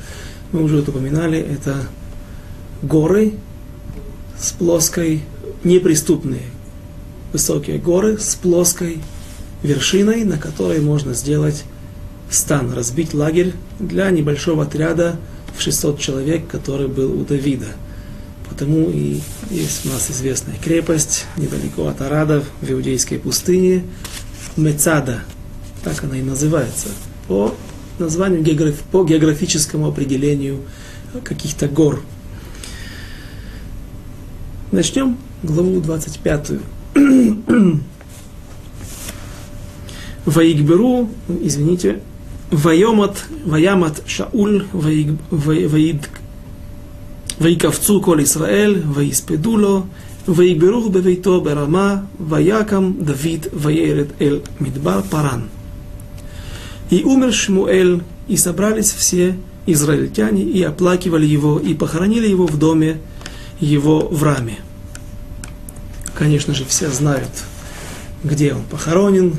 мы 0.53 0.63
уже 0.63 0.79
это 0.79 0.91
упоминали, 0.91 1.39
это 1.39 1.87
горы 2.83 3.35
с 4.39 4.53
плоской, 4.53 5.23
неприступные, 5.65 6.43
высокие 7.33 7.79
горы 7.79 8.19
с 8.19 8.35
плоской 8.35 9.01
вершиной, 9.63 10.25
на 10.25 10.39
которой 10.39 10.81
можно 10.81 11.15
сделать 11.15 11.65
стан, 12.31 12.73
разбить 12.73 13.15
лагерь 13.15 13.55
для 13.79 14.11
небольшого 14.11 14.65
отряда 14.65 15.17
в 15.57 15.63
600 15.63 15.99
человек, 15.99 16.49
который 16.49 16.89
был 16.89 17.21
у 17.21 17.25
Давида. 17.25 17.69
Потому 18.49 18.91
и 18.91 19.21
есть 19.51 19.87
у 19.87 19.89
нас 19.89 20.11
известная 20.11 20.57
крепость 20.63 21.25
недалеко 21.37 21.87
от 21.87 22.01
Арада, 22.03 22.45
в 22.61 22.71
Иудейской 22.71 23.19
пустыне, 23.19 23.85
Мецада, 24.57 25.21
так 25.83 26.05
она 26.05 26.19
и 26.19 26.23
называется, 26.23 26.89
по 27.29 27.55
названием 28.03 28.45
по 28.91 29.05
географическому 29.05 29.89
определению 29.89 30.59
каких-то 31.25 31.69
гор. 31.69 32.03
Начнем 34.71 35.17
главу 35.43 35.81
25. 35.81 36.53
Ваигберу, 40.25 41.09
извините, 41.43 42.01
Вайомат, 42.51 43.25
Ваямат 43.45 44.03
Шауль, 44.07 44.67
Ваиковцу 47.39 48.01
Коль 48.01 48.25
Исраэль, 48.25 48.83
Ваиспедуло, 48.83 49.87
Ваигберу 50.27 50.89
Бевейто 50.89 51.41
Берама, 51.41 52.07
Ваякам 52.19 53.05
Давид 53.05 53.49
Ваерет 53.53 54.11
Эль 54.21 54.43
Мидбар 54.61 55.03
Паран. 55.03 55.49
И 56.93 57.05
умер 57.05 57.33
Шмуэль, 57.33 58.03
и 58.29 58.37
собрались 58.37 58.93
все 58.93 59.35
израильтяне, 59.65 60.43
и 60.43 60.63
оплакивали 60.63 61.25
его, 61.25 61.59
и 61.59 61.73
похоронили 61.73 62.29
его 62.29 62.47
в 62.47 62.59
доме 62.59 62.99
его 63.61 64.01
в 64.01 64.23
Раме. 64.23 64.59
Конечно 66.15 66.53
же, 66.53 66.67
все 66.67 66.91
знают, 66.91 67.31
где 68.23 68.53
он 68.53 68.65
похоронен. 68.65 69.37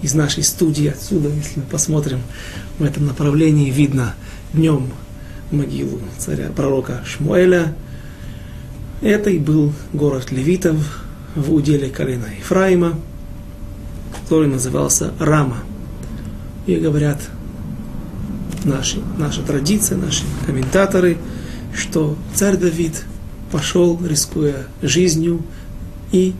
Из 0.00 0.14
нашей 0.14 0.42
студии 0.42 0.86
отсюда, 0.86 1.28
если 1.28 1.60
мы 1.60 1.66
посмотрим 1.66 2.20
в 2.78 2.82
этом 2.82 3.04
направлении, 3.04 3.70
видно 3.70 4.14
днем 4.54 4.88
могилу 5.50 6.00
царя 6.16 6.48
пророка 6.48 7.04
Шмуэля. 7.04 7.74
Это 9.02 9.28
и 9.28 9.38
был 9.38 9.74
город 9.92 10.32
левитов 10.32 11.04
в 11.34 11.52
уделе 11.52 11.90
колена 11.90 12.28
Ефраима, 12.38 12.98
который 14.18 14.48
назывался 14.48 15.12
Рама. 15.18 15.58
И 16.68 16.76
говорят 16.76 17.18
наши, 18.64 19.00
наша 19.16 19.40
традиция, 19.40 19.96
наши 19.96 20.22
комментаторы, 20.44 21.16
что 21.74 22.14
царь 22.34 22.58
Давид 22.58 23.04
пошел, 23.50 23.98
рискуя 24.06 24.66
жизнью, 24.82 25.42
и 26.12 26.34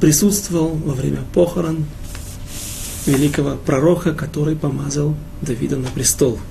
присутствовал 0.00 0.70
во 0.70 0.94
время 0.94 1.20
похорон 1.32 1.84
великого 3.06 3.56
пророка, 3.64 4.12
который 4.12 4.56
помазал 4.56 5.14
Давида 5.40 5.76
на 5.76 5.88
престол– 5.88 6.40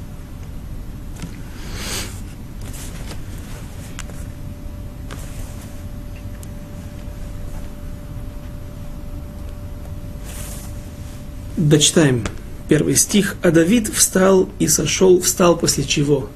Дочитаем 11.59 12.23
первый 12.69 12.95
стих. 12.95 13.35
А 13.43 13.51
Давид 13.51 13.89
встал 13.89 14.47
и 14.59 14.67
сошел, 14.69 15.19
встал 15.19 15.57
после 15.57 15.83
чего? 15.83 16.29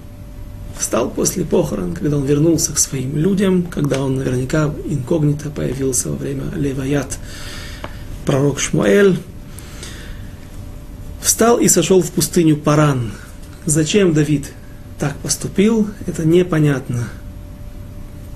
Встал 0.77 1.09
после 1.09 1.45
похорон, 1.45 1.93
когда 1.93 2.17
он 2.17 2.25
вернулся 2.25 2.73
к 2.73 2.77
своим 2.77 3.15
людям, 3.15 3.63
когда 3.63 4.01
он 4.01 4.17
наверняка 4.17 4.73
инкогнито 4.85 5.49
появился 5.49 6.09
во 6.09 6.17
время 6.17 6.43
Леваят, 6.57 7.19
пророк 8.25 8.59
Шмуэль. 8.59 9.17
Встал 11.21 11.57
и 11.57 11.69
сошел 11.69 12.01
в 12.01 12.11
пустыню 12.11 12.57
Паран. 12.57 13.13
Зачем 13.65 14.13
Давид 14.13 14.51
так 14.99 15.15
поступил, 15.19 15.87
это 16.05 16.27
непонятно. 16.27 17.07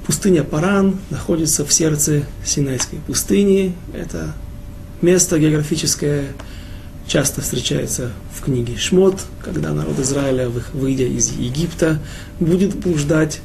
Пустыня 0.06 0.46
Паран 0.46 1.00
находится 1.10 1.66
в 1.66 1.74
сердце 1.74 2.24
Синайской 2.46 3.00
пустыни. 3.06 3.76
Это 3.94 4.34
место 5.02 5.38
географическое, 5.38 6.28
часто 7.08 7.42
встречается 7.42 8.12
в 8.36 8.44
книге 8.44 8.76
Шмот, 8.78 9.22
когда 9.42 9.74
народ 9.74 10.00
Израиля, 10.00 10.50
выйдя 10.74 11.06
из 11.06 11.32
Египта, 11.32 12.00
будет 12.40 12.76
блуждать 12.76 13.42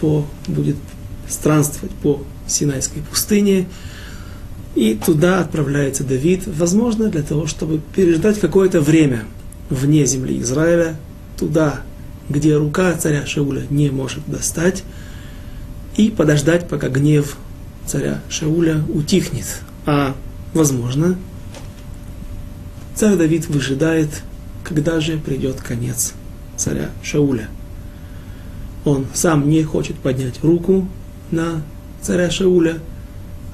по, 0.00 0.26
будет 0.46 0.76
странствовать 1.28 1.94
по 1.96 2.22
Синайской 2.46 3.02
пустыне, 3.02 3.66
и 4.74 4.94
туда 4.94 5.40
отправляется 5.40 6.04
Давид, 6.04 6.44
возможно, 6.46 7.08
для 7.08 7.22
того, 7.22 7.46
чтобы 7.46 7.80
переждать 7.94 8.38
какое-то 8.38 8.80
время 8.80 9.24
вне 9.68 10.06
земли 10.06 10.40
Израиля, 10.40 10.96
туда, 11.36 11.80
где 12.28 12.56
рука 12.56 12.94
царя 12.94 13.26
Шауля 13.26 13.62
не 13.70 13.90
может 13.90 14.22
достать, 14.26 14.84
и 15.96 16.10
подождать, 16.10 16.68
пока 16.68 16.88
гнев 16.88 17.36
царя 17.86 18.22
Шауля 18.28 18.82
утихнет. 18.88 19.60
А, 19.86 20.14
возможно, 20.54 21.18
Царь 22.94 23.16
Давид 23.16 23.46
выжидает, 23.48 24.22
когда 24.64 25.00
же 25.00 25.16
придет 25.18 25.60
конец 25.60 26.14
царя 26.56 26.90
Шауля. 27.02 27.48
Он 28.84 29.06
сам 29.14 29.48
не 29.48 29.62
хочет 29.62 29.96
поднять 29.96 30.42
руку 30.42 30.86
на 31.30 31.62
царя 32.02 32.30
Шауля. 32.30 32.78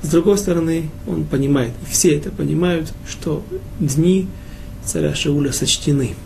С 0.03 0.09
другой 0.09 0.39
стороны, 0.39 0.91
он 1.07 1.25
понимает, 1.25 1.73
все 1.89 2.17
это 2.17 2.31
понимают, 2.31 2.93
что 3.09 3.45
дни 3.81 4.29
царя 4.85 5.15
Шауля 5.15 5.53
сочтены– 5.53 6.15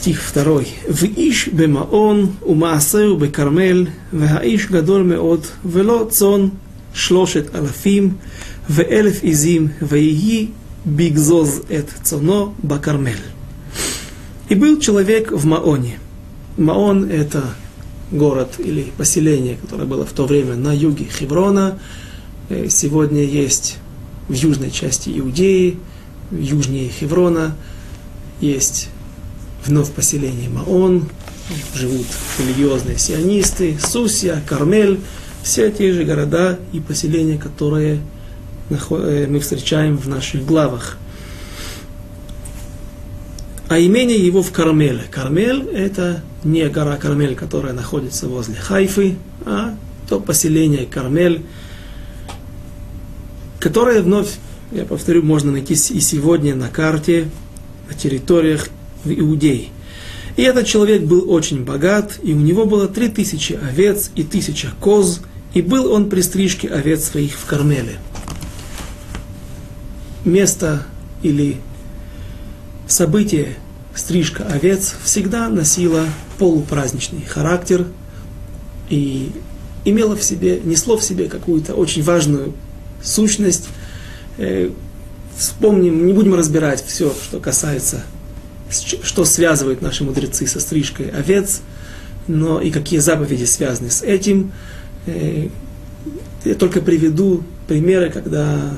стих 0.00 0.22
второй. 0.22 0.68
В 0.88 1.04
иш 1.04 1.48
бемаон 1.48 2.36
умаасеу 2.42 3.16
бекармел, 3.16 3.86
והאיש 4.12 4.66
גדול 4.66 5.02
מאוד, 5.02 5.46
ולא 5.64 6.06
צאן 6.10 6.48
שלושת 6.94 7.54
אלפים 7.54 8.14
ואלף 8.70 9.24
עזים, 9.24 9.68
ויהי 9.82 10.48
бигзоз 10.86 11.62
эт 11.68 11.90
цоно 12.04 12.54
бакармель. 12.62 13.18
И 14.48 14.54
был 14.54 14.78
человек 14.78 15.32
в 15.32 15.44
Маоне. 15.44 15.98
Маон – 16.56 17.10
это 17.10 17.42
город 18.12 18.54
или 18.58 18.92
поселение, 18.96 19.56
которое 19.56 19.84
было 19.84 20.06
в 20.06 20.12
то 20.12 20.26
время 20.26 20.54
на 20.54 20.72
юге 20.72 21.06
Хеврона. 21.06 21.78
Сегодня 22.68 23.24
есть 23.24 23.78
в 24.28 24.32
южной 24.34 24.70
части 24.70 25.10
Иудеи, 25.18 25.78
южнее 26.30 26.88
Хеврона, 26.88 27.56
есть 28.40 28.88
вновь 29.65 29.91
поселение 29.91 30.49
Маон, 30.49 31.09
живут 31.75 32.05
религиозные 32.39 32.97
сионисты, 32.97 33.77
Сусия, 33.79 34.41
Кармель, 34.45 34.99
все 35.43 35.71
те 35.71 35.91
же 35.93 36.03
города 36.03 36.59
и 36.71 36.79
поселения, 36.79 37.37
которые 37.37 37.99
э, 38.69 39.27
мы 39.27 39.39
встречаем 39.39 39.97
в 39.97 40.07
наших 40.07 40.45
главах. 40.45 40.97
А 43.67 43.79
имение 43.79 44.17
его 44.17 44.43
в 44.43 44.51
Кармеле. 44.51 45.03
Кармель– 45.09 45.67
это 45.73 46.21
не 46.43 46.67
гора 46.69 46.97
Кармель, 46.97 47.35
которая 47.35 47.73
находится 47.73 48.27
возле 48.27 48.55
Хайфы, 48.55 49.15
а 49.45 49.75
то 50.09 50.19
поселение 50.19 50.85
Кармель, 50.85 51.45
которое 53.59 54.01
вновь, 54.01 54.37
я 54.71 54.83
повторю, 54.83 55.23
можно 55.23 55.51
найти 55.51 55.73
и 55.73 55.99
сегодня 56.01 56.53
на 56.53 56.67
карте, 56.67 57.29
на 57.87 57.93
территориях 57.93 58.67
в 59.03 59.11
Иудее. 59.11 59.69
И 60.37 60.43
этот 60.43 60.65
человек 60.65 61.03
был 61.03 61.31
очень 61.31 61.63
богат, 61.63 62.19
и 62.23 62.33
у 62.33 62.39
него 62.39 62.65
было 62.65 62.87
три 62.87 63.09
тысячи 63.09 63.53
овец 63.53 64.11
и 64.15 64.23
тысяча 64.23 64.69
коз, 64.79 65.21
и 65.53 65.61
был 65.61 65.91
он 65.91 66.09
при 66.09 66.21
стрижке 66.21 66.67
овец 66.69 67.03
своих 67.03 67.33
в 67.33 67.45
Кармеле. 67.45 67.97
Место 70.23 70.85
или 71.21 71.57
событие 72.87 73.55
стрижка 73.95 74.45
овец 74.45 74.95
всегда 75.03 75.49
носило 75.49 76.05
полупраздничный 76.37 77.25
характер, 77.25 77.87
и 78.89 79.31
имело 79.85 80.15
в 80.15 80.23
себе, 80.23 80.59
несло 80.63 80.97
в 80.97 81.03
себе 81.03 81.27
какую-то 81.27 81.73
очень 81.73 82.03
важную 82.03 82.53
сущность. 83.03 83.67
Э, 84.37 84.69
вспомним, 85.35 86.05
не 86.05 86.13
будем 86.13 86.35
разбирать 86.35 86.83
все, 86.85 87.13
что 87.23 87.39
касается, 87.39 88.03
что 88.71 89.25
связывает 89.25 89.81
наши 89.81 90.03
мудрецы 90.03 90.47
со 90.47 90.59
стрижкой 90.59 91.09
овец, 91.09 91.61
но 92.27 92.61
и 92.61 92.71
какие 92.71 92.99
заповеди 92.99 93.43
связаны 93.43 93.89
с 93.89 94.01
этим. 94.01 94.51
Э, 95.05 95.47
я 96.45 96.55
только 96.55 96.81
приведу 96.81 97.43
примеры, 97.67 98.09
когда 98.09 98.73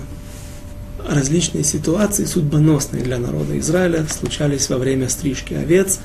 различные 1.08 1.64
ситуации, 1.64 2.26
судьбоносные 2.26 3.04
для 3.04 3.20
народа 3.20 3.58
Израиля, 3.60 4.06
случались 4.08 4.70
во 4.70 4.78
время 4.78 5.10
стрижки 5.10 5.54
овец. 5.54 6.00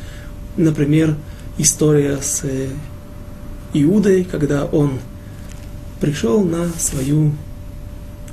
Например, 0.57 1.17
история 1.57 2.19
с 2.21 2.45
э, 2.45 2.69
Иудой, 3.75 4.25
когда 4.25 4.65
он 4.65 4.99
пришел 6.01 6.43
на 6.43 6.69
свою 6.79 7.33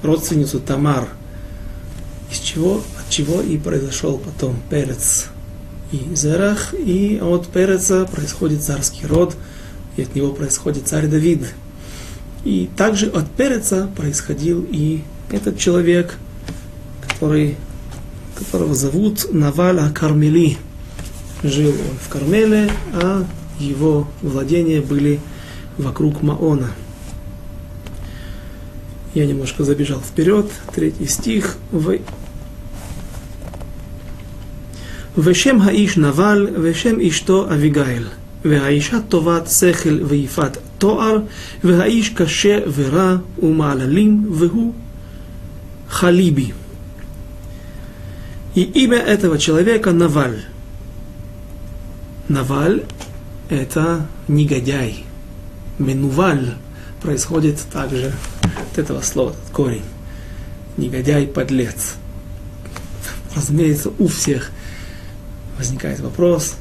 родственницу 0.01 0.59
Тамар, 0.59 1.07
из 2.31 2.39
чего, 2.39 2.81
от 2.99 3.09
чего 3.09 3.41
и 3.41 3.57
произошел 3.57 4.17
потом 4.17 4.55
Перец 4.69 5.27
и 5.91 6.15
Зерах, 6.15 6.73
и 6.73 7.19
от 7.21 7.47
Переца 7.47 8.05
происходит 8.05 8.63
царский 8.63 9.05
род, 9.05 9.35
и 9.97 10.03
от 10.03 10.15
него 10.15 10.31
происходит 10.31 10.87
царь 10.87 11.07
Давид. 11.07 11.53
И 12.43 12.69
также 12.75 13.07
от 13.07 13.29
Переца 13.31 13.89
происходил 13.95 14.65
и 14.69 15.01
этот 15.31 15.57
человек, 15.57 16.17
который, 17.01 17.57
которого 18.35 18.75
зовут 18.75 19.27
Наваля 19.31 19.89
Кармели. 19.93 20.57
Жил 21.43 21.69
он 21.69 21.97
в 22.03 22.09
Кармеле, 22.09 22.71
а 22.93 23.25
его 23.59 24.07
владения 24.21 24.81
были 24.81 25.19
вокруг 25.77 26.21
Маона. 26.21 26.71
Я 29.13 29.25
немножко 29.25 29.63
забежал 29.63 30.01
вперед, 30.01 30.51
третий 30.73 31.07
стих. 31.07 31.55
В... 35.16 35.26
ושם 35.26 35.60
האיש 35.60 35.98
נבל, 35.98 36.48
ושם 36.62 37.00
אשתו 37.00 37.52
אביגיל. 37.54 38.06
והאישה 38.44 38.98
טובת 39.08 39.48
שכל 39.48 39.98
ויפת 40.04 40.56
תואר, 40.78 41.16
והאיש 41.64 42.08
קשה 42.08 42.58
ורע 42.74 43.16
ומעללים, 43.42 44.26
והוא 44.30 44.74
халиби. 45.90 46.52
И 48.54 48.62
имя 48.62 48.96
этого 48.96 49.38
человека 49.38 49.92
Наваль. 49.92 50.44
Наваль – 52.28 53.48
это 53.48 54.08
негодяй. 54.26 55.04
Менуваль 55.78 56.56
происходит 57.00 57.60
также 57.72 58.12
от 58.72 58.78
этого 58.78 59.02
слова, 59.02 59.30
от 59.30 59.52
корень. 59.52 59.84
Негодяй, 60.76 61.28
подлец. 61.28 61.94
Разумеется, 63.36 63.92
у 63.98 64.08
всех 64.08 64.50
возникает 65.57 65.99
вопрос, 65.99 66.55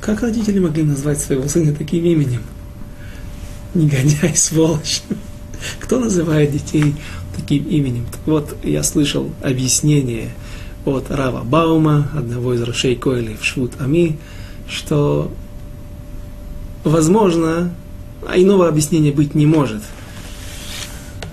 как 0.00 0.22
родители 0.22 0.58
могли 0.58 0.84
назвать 0.84 1.20
своего 1.20 1.48
сына 1.48 1.74
таким 1.74 2.04
именем? 2.04 2.42
Негодяй, 3.74 4.36
сволочь. 4.36 5.02
Кто 5.80 5.98
называет 5.98 6.52
детей 6.52 6.94
таким 7.34 7.64
именем? 7.64 8.06
Так 8.10 8.20
вот, 8.26 8.56
я 8.62 8.82
слышал 8.82 9.30
объяснение 9.42 10.30
от 10.84 11.10
Рава 11.10 11.42
Баума, 11.42 12.08
одного 12.14 12.54
из 12.54 12.62
Рашей 12.62 12.94
Койли 12.94 13.36
в 13.40 13.44
Швуд 13.44 13.72
Ами, 13.80 14.18
что, 14.68 15.32
возможно, 16.84 17.74
а 18.26 18.38
иного 18.38 18.68
объяснения 18.68 19.12
быть 19.12 19.34
не 19.34 19.46
может. 19.46 19.82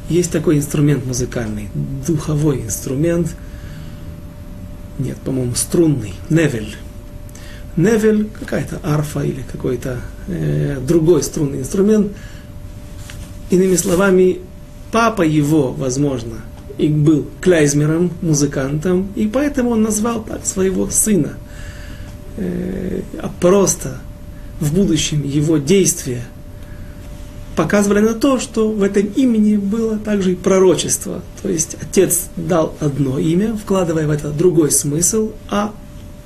Есть 0.09 0.31
такой 0.31 0.57
инструмент 0.57 1.05
музыкальный, 1.05 1.69
духовой 2.05 2.61
инструмент, 2.61 3.35
нет, 4.99 5.17
по-моему, 5.17 5.55
струнный, 5.55 6.13
невель. 6.29 6.75
Невель, 7.75 8.29
какая-то 8.39 8.79
арфа 8.83 9.21
или 9.21 9.43
какой-то 9.51 10.01
э, 10.27 10.79
другой 10.85 11.23
струнный 11.23 11.59
инструмент. 11.59 12.11
Иными 13.49 13.75
словами, 13.75 14.39
папа 14.91 15.23
его, 15.23 15.71
возможно, 15.71 16.35
и 16.77 16.87
был 16.87 17.25
клейзмером, 17.41 18.11
музыкантом, 18.21 19.09
и 19.15 19.27
поэтому 19.27 19.71
он 19.71 19.81
назвал 19.81 20.23
так 20.23 20.45
своего 20.45 20.89
сына. 20.89 21.33
Э, 22.37 23.01
а 23.19 23.31
просто 23.39 23.99
в 24.59 24.73
будущем 24.73 25.23
его 25.23 25.57
действия 25.57 26.23
показывали 27.55 27.99
на 27.99 28.13
то, 28.13 28.39
что 28.39 28.71
в 28.71 28.81
этом 28.83 29.05
имени 29.05 29.57
было 29.57 29.97
также 29.97 30.33
и 30.33 30.35
пророчество. 30.35 31.21
То 31.41 31.49
есть 31.49 31.77
отец 31.81 32.29
дал 32.35 32.75
одно 32.79 33.19
имя, 33.19 33.55
вкладывая 33.55 34.07
в 34.07 34.11
это 34.11 34.31
другой 34.31 34.71
смысл, 34.71 35.31
а 35.49 35.73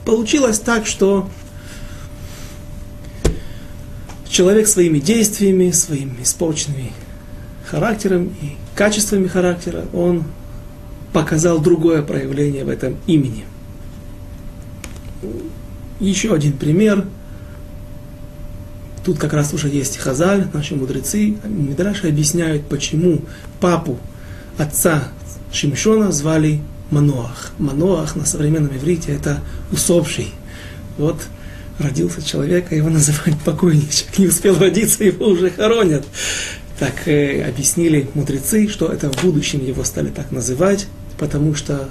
Получилось 0.08 0.60
так, 0.60 0.88
что 0.88 1.30
человек 4.30 4.70
своими 4.70 5.00
действиями, 5.00 5.72
своим 5.72 6.16
испорченными 6.22 6.94
характером 7.66 8.34
и 8.42 8.56
качествами 8.74 9.28
характера, 9.28 9.84
он 9.92 10.24
показал 11.12 11.60
другое 11.60 12.04
проявление 12.04 12.64
в 12.64 12.70
этом 12.70 12.96
имени. 13.06 13.44
Еще 16.00 16.34
один 16.34 16.54
пример. 16.54 17.06
Тут 19.08 19.20
как 19.20 19.32
раз 19.32 19.54
уже 19.54 19.70
есть 19.70 19.96
Хазаль, 20.00 20.48
наши 20.52 20.76
мудрецы, 20.76 21.38
Мидраши 21.46 22.10
объясняют, 22.10 22.68
почему 22.68 23.22
папу 23.62 23.98
отца 24.58 25.08
Шимшона 25.50 26.12
звали 26.12 26.60
Маноах. 26.92 27.54
Маноах 27.58 28.18
на 28.18 28.26
современном 28.26 28.76
иврите 28.76 29.14
это 29.14 29.40
усопший. 29.72 30.34
Вот 30.98 31.22
родился 31.80 32.22
человек, 32.22 32.66
а 32.70 32.76
его 32.76 32.90
называют 32.90 33.40
покойничек. 33.46 34.18
Не 34.18 34.28
успел 34.28 34.60
родиться, 34.60 35.06
его 35.06 35.28
уже 35.28 35.52
хоронят. 35.52 36.06
Так 36.78 37.08
э, 37.08 37.48
объяснили 37.48 38.10
мудрецы, 38.14 38.68
что 38.68 38.88
это 38.88 39.10
в 39.10 39.24
будущем 39.24 39.66
его 39.66 39.86
стали 39.86 40.10
так 40.10 40.32
называть, 40.34 40.88
потому 41.18 41.56
что 41.56 41.88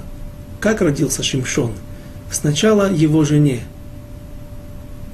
как 0.59 0.81
родился 0.81 1.23
Шимшон? 1.23 1.71
Сначала 2.29 2.93
его 2.93 3.25
жене, 3.25 3.61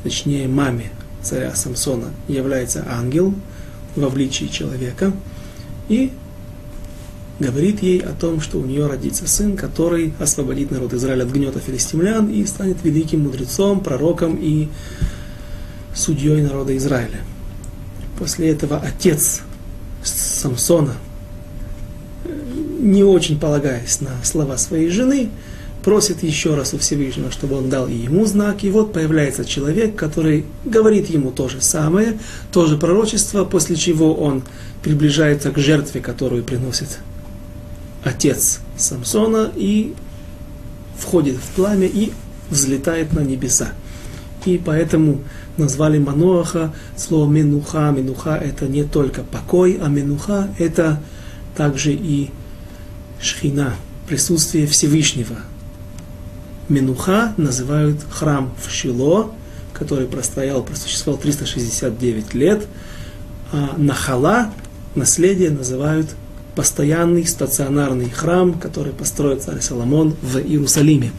точнее 0.04 0.50
маме 0.50 0.92
царя 1.24 1.56
Самсона, 1.56 2.10
является 2.28 2.86
ангел 2.88 3.34
в 3.96 4.04
обличии 4.04 4.46
человека, 4.46 5.14
и 5.90 6.12
говорит 7.40 7.82
ей 7.82 8.00
о 8.00 8.14
том, 8.14 8.42
что 8.42 8.60
у 8.60 8.66
нее 8.66 8.88
родится 8.88 9.28
сын, 9.28 9.58
который 9.58 10.14
освободит 10.20 10.72
народ 10.72 10.94
Израиля 10.94 11.24
от 11.24 11.32
гнета 11.32 11.60
филистимлян 11.60 12.30
и 12.30 12.46
станет 12.46 12.78
великим 12.84 13.22
мудрецом, 13.22 13.82
пророком 13.82 14.38
и 14.40 14.70
судьей 15.96 16.42
народа 16.42 16.76
Израиля. 16.78 17.22
После 18.20 18.50
этого 18.50 18.78
отец 18.78 19.42
Самсона, 20.04 20.96
не 22.80 23.04
очень 23.04 23.40
полагаясь 23.40 24.02
на 24.02 24.12
слова 24.24 24.58
своей 24.58 24.90
жены, 24.90 25.30
просит 25.84 26.24
еще 26.24 26.56
раз 26.56 26.74
у 26.74 26.78
Всевышнего, 26.78 27.32
чтобы 27.32 27.58
он 27.58 27.70
дал 27.70 27.88
ему 27.88 28.26
знак. 28.26 28.64
И 28.64 28.72
вот 28.72 28.94
появляется 28.94 29.46
человек, 29.46 29.96
который 29.96 30.46
говорит 30.66 31.10
ему 31.10 31.32
то 31.32 31.50
же 31.50 31.62
самое, 31.62 32.18
то 32.52 32.66
же 32.66 32.78
пророчество, 32.78 33.44
после 33.44 33.76
чего 33.76 34.14
он 34.16 34.44
приближается 34.82 35.52
к 35.52 35.58
жертве, 35.58 36.02
которую 36.02 36.44
приносит 36.44 37.00
отец 38.04 38.60
Самсона 38.78 39.52
и 39.56 39.94
входит 40.98 41.36
в 41.36 41.56
пламя 41.56 41.88
и 41.88 42.12
взлетает 42.50 43.14
на 43.14 43.20
небеса. 43.20 43.74
И 44.46 44.62
поэтому 44.64 45.22
назвали 45.58 46.00
Маноаха 46.00 46.74
слово 46.98 47.30
Менуха. 47.30 47.92
Менуха 47.92 48.36
это 48.36 48.68
не 48.68 48.84
только 48.84 49.24
покой, 49.24 49.80
а 49.82 49.88
Менуха 49.88 50.50
это 50.60 51.02
также 51.56 51.94
и 51.94 52.30
Шхина, 53.22 53.76
присутствие 54.08 54.68
Всевышнего. 54.68 55.38
Менуха 56.74 57.36
называют 57.38 58.00
храм 58.10 58.52
в 58.60 58.72
Шило, 58.72 59.32
который 59.74 60.08
простоял, 60.08 60.64
просуществовал 60.64 61.20
369 61.20 62.34
лет, 62.34 62.66
а 63.52 63.76
Нахала, 63.78 64.52
наследие, 64.96 65.52
называют 65.52 66.16
постоянный 66.56 67.28
стационарный 67.28 68.10
храм, 68.10 68.54
который 68.54 68.92
построил 68.92 69.40
царь 69.40 69.62
Соломон 69.62 70.16
в 70.24 70.40
Иерусалиме. 70.40 71.12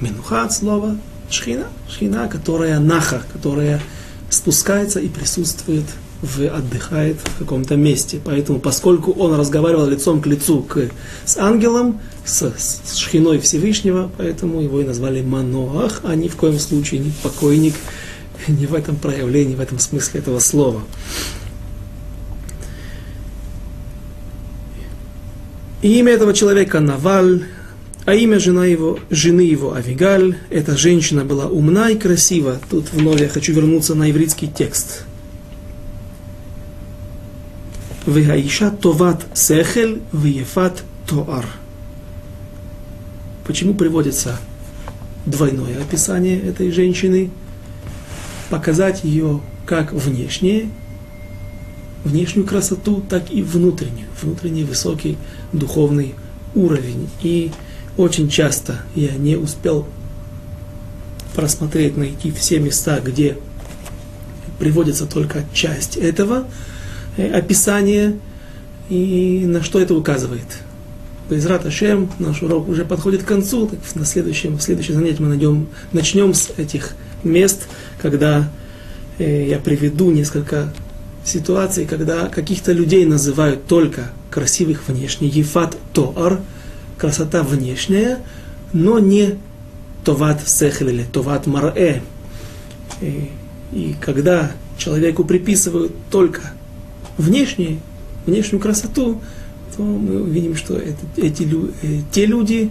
Менуха 0.00 0.44
от 0.44 0.54
слова 0.54 0.96
шхина, 1.30 1.66
шхина, 1.90 2.26
которая 2.28 2.78
наха, 2.80 3.22
которая 3.32 3.82
спускается 4.30 5.00
и 5.00 5.08
присутствует 5.08 5.84
в, 6.22 6.46
отдыхает 6.46 7.18
в 7.18 7.38
каком-то 7.38 7.76
месте. 7.76 8.20
Поэтому, 8.24 8.58
поскольку 8.58 9.12
он 9.12 9.34
разговаривал 9.34 9.86
лицом 9.86 10.20
к 10.20 10.26
лицу 10.26 10.62
к, 10.62 10.88
с 11.24 11.36
ангелом, 11.36 12.00
с, 12.24 12.52
с 12.56 12.96
шхиной 12.96 13.38
Всевышнего, 13.38 14.10
поэтому 14.16 14.60
его 14.60 14.80
и 14.80 14.84
назвали 14.84 15.22
Маноах, 15.22 16.00
а 16.04 16.14
ни 16.14 16.28
в 16.28 16.36
коем 16.36 16.58
случае 16.58 17.00
не 17.00 17.12
покойник, 17.22 17.74
не 18.48 18.66
в 18.66 18.74
этом 18.74 18.96
проявлении, 18.96 19.54
в 19.54 19.60
этом 19.60 19.78
смысле 19.78 20.20
этого 20.20 20.38
слова. 20.38 20.82
И 25.82 25.98
имя 25.98 26.12
этого 26.12 26.32
человека 26.32 26.80
Наваль, 26.80 27.44
а 28.06 28.14
имя 28.14 28.38
жена 28.38 28.66
его, 28.66 28.98
жены 29.10 29.42
его 29.42 29.74
Авигаль. 29.74 30.36
Эта 30.48 30.76
женщина 30.76 31.24
была 31.24 31.46
умна 31.46 31.90
и 31.90 31.98
красива. 31.98 32.60
Тут 32.70 32.92
вновь 32.92 33.20
я 33.20 33.28
хочу 33.28 33.52
вернуться 33.52 33.94
на 33.94 34.06
еврейский 34.06 34.48
текст– 34.48 35.04
Вегаиша 38.06 38.70
товат 38.70 39.26
сехель 39.34 40.00
веефат 40.12 40.84
тоар. 41.08 41.44
Почему 43.44 43.74
приводится 43.74 44.38
двойное 45.26 45.80
описание 45.82 46.40
этой 46.40 46.70
женщины? 46.70 47.30
Показать 48.48 49.02
ее 49.02 49.40
как 49.66 49.92
внешне, 49.92 50.70
внешнюю 52.04 52.46
красоту, 52.46 53.02
так 53.08 53.32
и 53.32 53.42
внутреннюю, 53.42 54.06
внутренний 54.22 54.62
высокий 54.62 55.18
духовный 55.52 56.14
уровень. 56.54 57.08
И 57.22 57.50
очень 57.96 58.28
часто 58.28 58.82
я 58.94 59.16
не 59.16 59.34
успел 59.34 59.84
просмотреть, 61.34 61.96
найти 61.96 62.30
все 62.30 62.60
места, 62.60 63.00
где 63.00 63.36
приводится 64.60 65.06
только 65.06 65.44
часть 65.52 65.96
этого– 65.96 66.46
описание 67.22 68.18
и 68.88 69.44
на 69.46 69.62
что 69.62 69.80
это 69.80 69.94
указывает. 69.94 70.46
Безрат 71.28 71.66
Ашем, 71.66 72.10
наш 72.20 72.42
урок 72.42 72.68
уже 72.68 72.84
подходит 72.84 73.24
к 73.24 73.26
концу, 73.26 73.66
так 73.66 73.80
на 73.96 74.04
следующем, 74.04 74.58
в 74.58 74.62
следующем 74.62 74.94
занятии 74.94 75.20
мы 75.20 75.28
найдем, 75.28 75.68
начнем 75.92 76.34
с 76.34 76.50
этих 76.56 76.94
мест, 77.24 77.66
когда 78.00 78.48
э, 79.18 79.48
я 79.48 79.58
приведу 79.58 80.12
несколько 80.12 80.72
ситуаций, 81.24 81.84
когда 81.84 82.28
каких-то 82.28 82.70
людей 82.70 83.04
называют 83.04 83.66
только 83.66 84.12
красивых 84.30 84.86
внешне, 84.86 85.26
ефат 85.26 85.76
тоар, 85.92 86.40
красота 86.96 87.42
внешняя, 87.42 88.20
но 88.72 89.00
не 89.00 89.36
товат 90.04 90.46
сехель 90.46 90.90
или 90.90 91.02
товат 91.02 91.48
марэ. 91.48 92.02
И, 93.00 93.04
э, 93.04 93.26
и 93.72 93.96
когда 94.00 94.52
человеку 94.78 95.24
приписывают 95.24 95.92
только 96.10 96.52
внешне, 97.18 97.80
внешнюю 98.26 98.60
красоту, 98.60 99.20
то 99.76 99.82
мы 99.82 100.28
видим, 100.28 100.56
что 100.56 100.76
это, 100.76 100.98
эти, 101.16 101.48
э, 101.82 102.00
те 102.10 102.26
люди 102.26 102.70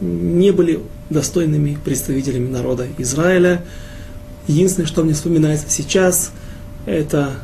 не 0.00 0.50
были 0.50 0.80
достойными 1.10 1.78
представителями 1.84 2.48
народа 2.48 2.86
Израиля. 2.98 3.64
Единственное, 4.46 4.86
что 4.86 5.04
мне 5.04 5.14
вспоминается 5.14 5.66
сейчас, 5.68 6.32
это 6.86 7.34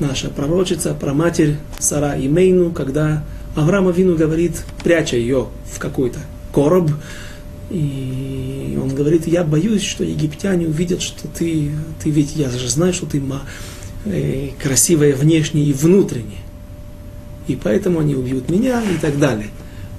наша 0.00 0.30
пророчица, 0.30 0.94
про 0.94 1.14
матерь 1.14 1.56
Сара 1.78 2.16
Имейну, 2.18 2.72
когда 2.72 3.22
Авраам 3.54 3.88
Авину 3.88 4.16
говорит, 4.16 4.62
пряча 4.82 5.16
ее 5.16 5.48
в 5.72 5.78
какой-то 5.78 6.18
короб, 6.52 6.90
и 7.70 8.76
он 8.82 8.94
говорит, 8.94 9.28
я 9.28 9.44
боюсь, 9.44 9.82
что 9.82 10.02
египтяне 10.02 10.66
увидят, 10.66 11.02
что 11.02 11.28
ты, 11.28 11.70
ты 12.02 12.10
ведь, 12.10 12.34
я 12.34 12.50
же 12.50 12.68
знаю, 12.68 12.92
что 12.92 13.06
ты 13.06 13.20
Э, 14.06 14.48
красивое 14.58 15.14
внешне 15.14 15.62
и 15.64 15.74
внутренне. 15.74 16.38
И 17.46 17.56
поэтому 17.56 18.00
они 18.00 18.14
убьют 18.14 18.48
меня 18.48 18.82
и 18.82 18.96
так 18.98 19.18
далее. 19.18 19.48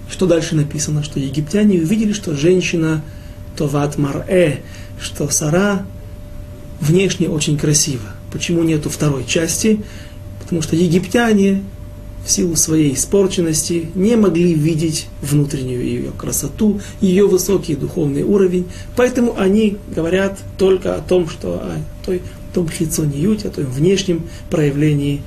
Что 0.10 0.26
дальше 0.26 0.56
написано? 0.56 1.04
Что 1.04 1.20
египтяне 1.20 1.80
увидели, 1.80 2.12
что 2.12 2.36
женщина 2.36 3.04
Товат 3.56 4.00
Марэ, 4.00 4.62
что 5.00 5.30
Сара 5.30 5.86
внешне 6.80 7.30
очень 7.30 7.60
красива. 7.60 8.10
Почему 8.32 8.64
нету 8.64 8.90
второй 8.90 9.24
части? 9.26 9.82
Потому 10.42 10.64
что 10.64 10.76
египтяне 10.76 11.62
в 12.26 12.32
силу 12.32 12.56
своей 12.56 12.96
испорченности 12.96 13.90
не 13.94 14.16
могли 14.16 14.54
видеть 14.54 15.08
внутреннюю 15.22 15.84
ее 15.84 16.12
красоту, 16.18 16.82
ее 17.02 17.28
высокий 17.28 17.76
духовный 17.76 18.24
уровень. 18.24 18.66
Поэтому 18.96 19.38
они 19.38 19.78
говорят 19.96 20.40
только 20.58 20.96
о 20.96 21.02
том, 21.02 21.30
что 21.30 21.56
о 21.56 21.78
той 22.04 22.22
том 22.54 22.70
хицониюте, 22.70 23.48
о 23.48 23.52
том 23.52 23.66
внешнем 23.66 24.28
проявлении, 24.50 25.22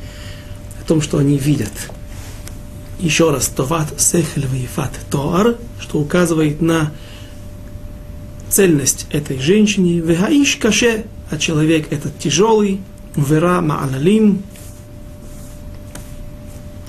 о 0.83 0.87
том, 0.87 1.01
что 1.01 1.19
они 1.19 1.39
видят. 1.39 1.73
Еще 2.99 3.31
раз, 3.31 3.49
товат 3.49 4.01
сехель 4.01 4.47
вейфат 4.47 4.93
тоар, 5.11 5.57
что 5.81 5.99
указывает 5.99 6.61
на 6.61 6.93
цельность 8.49 9.07
этой 9.11 9.39
женщины. 9.39 9.99
Вегаиш 9.99 10.57
каше, 10.57 11.05
а 11.31 11.39
человек 11.39 11.93
этот 11.93 12.19
тяжелый. 12.19 12.81
Вера 13.17 13.61
ма'алалим. 13.61 14.43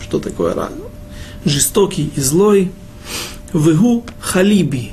Что 0.02 0.20
такое 0.20 0.54
ра? 0.54 0.70
Жестокий 1.44 2.12
и 2.16 2.20
злой. 2.20 2.72
Вегу 3.54 4.04
халиби, 4.20 4.92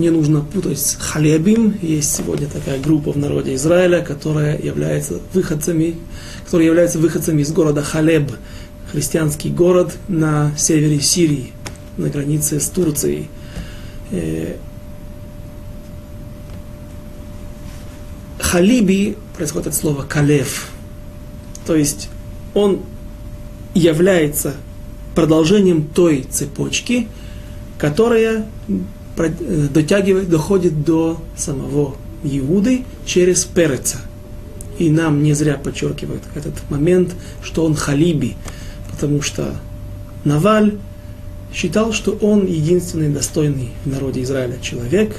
не 0.00 0.10
нужно 0.10 0.40
путать 0.40 0.80
с 0.80 0.96
халебим. 0.98 1.76
Есть 1.82 2.16
сегодня 2.16 2.48
такая 2.48 2.80
группа 2.80 3.12
в 3.12 3.16
народе 3.16 3.54
Израиля, 3.54 4.02
которая 4.02 4.60
является 4.60 5.20
выходцами, 5.32 5.96
которые 6.44 6.66
являются 6.66 6.98
выходцами 6.98 7.42
из 7.42 7.52
города 7.52 7.82
Халеб, 7.82 8.32
христианский 8.90 9.50
город 9.50 9.96
на 10.08 10.52
севере 10.56 11.00
Сирии, 11.00 11.52
на 11.96 12.08
границе 12.08 12.58
с 12.58 12.68
Турцией. 12.68 13.28
Э, 14.10 14.56
халиби 18.40 19.16
происходит 19.36 19.68
от 19.68 19.74
слова 19.74 20.02
калев, 20.02 20.70
то 21.66 21.76
есть 21.76 22.08
он 22.54 22.80
является 23.74 24.54
продолжением 25.14 25.84
той 25.84 26.26
цепочки, 26.28 27.06
которая 27.78 28.46
дотягивает, 29.28 30.28
доходит 30.28 30.84
до 30.84 31.20
самого 31.36 31.96
Иуды 32.22 32.84
через 33.04 33.44
Переца. 33.44 33.98
И 34.78 34.88
нам 34.90 35.22
не 35.22 35.34
зря 35.34 35.56
подчеркивают 35.56 36.22
этот 36.34 36.54
момент, 36.70 37.14
что 37.42 37.64
он 37.64 37.74
халиби, 37.74 38.36
потому 38.90 39.20
что 39.20 39.56
Наваль 40.24 40.78
считал, 41.52 41.92
что 41.92 42.12
он 42.12 42.46
единственный 42.46 43.08
достойный 43.08 43.70
в 43.84 43.88
народе 43.88 44.22
Израиля 44.22 44.58
человек, 44.60 45.16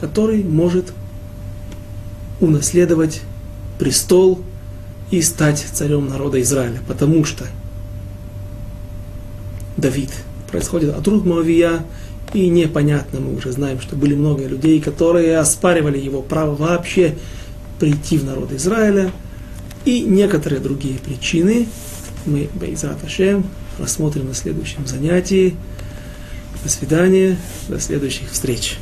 который 0.00 0.42
может 0.42 0.92
унаследовать 2.40 3.20
престол 3.78 4.40
и 5.10 5.20
стать 5.22 5.64
царем 5.72 6.08
народа 6.08 6.40
Израиля, 6.40 6.80
потому 6.86 7.24
что 7.24 7.46
Давид 9.76 10.10
происходит 10.50 10.94
от 10.94 11.06
рук 11.08 11.24
Моавия, 11.24 11.84
и 12.34 12.48
непонятно, 12.48 13.20
мы 13.20 13.36
уже 13.36 13.52
знаем, 13.52 13.80
что 13.80 13.96
были 13.96 14.14
много 14.14 14.46
людей, 14.46 14.80
которые 14.80 15.38
оспаривали 15.38 15.98
его 15.98 16.22
право 16.22 16.54
вообще 16.54 17.16
прийти 17.78 18.18
в 18.18 18.24
народ 18.24 18.52
Израиля. 18.52 19.10
И 19.84 20.00
некоторые 20.00 20.60
другие 20.60 20.98
причины 20.98 21.66
мы, 22.24 22.48
Бейзрат 22.54 23.02
Ашем, 23.04 23.44
рассмотрим 23.78 24.28
на 24.28 24.34
следующем 24.34 24.86
занятии. 24.86 25.56
До 26.62 26.70
свидания, 26.70 27.36
до 27.68 27.80
следующих 27.80 28.30
встреч. 28.30 28.78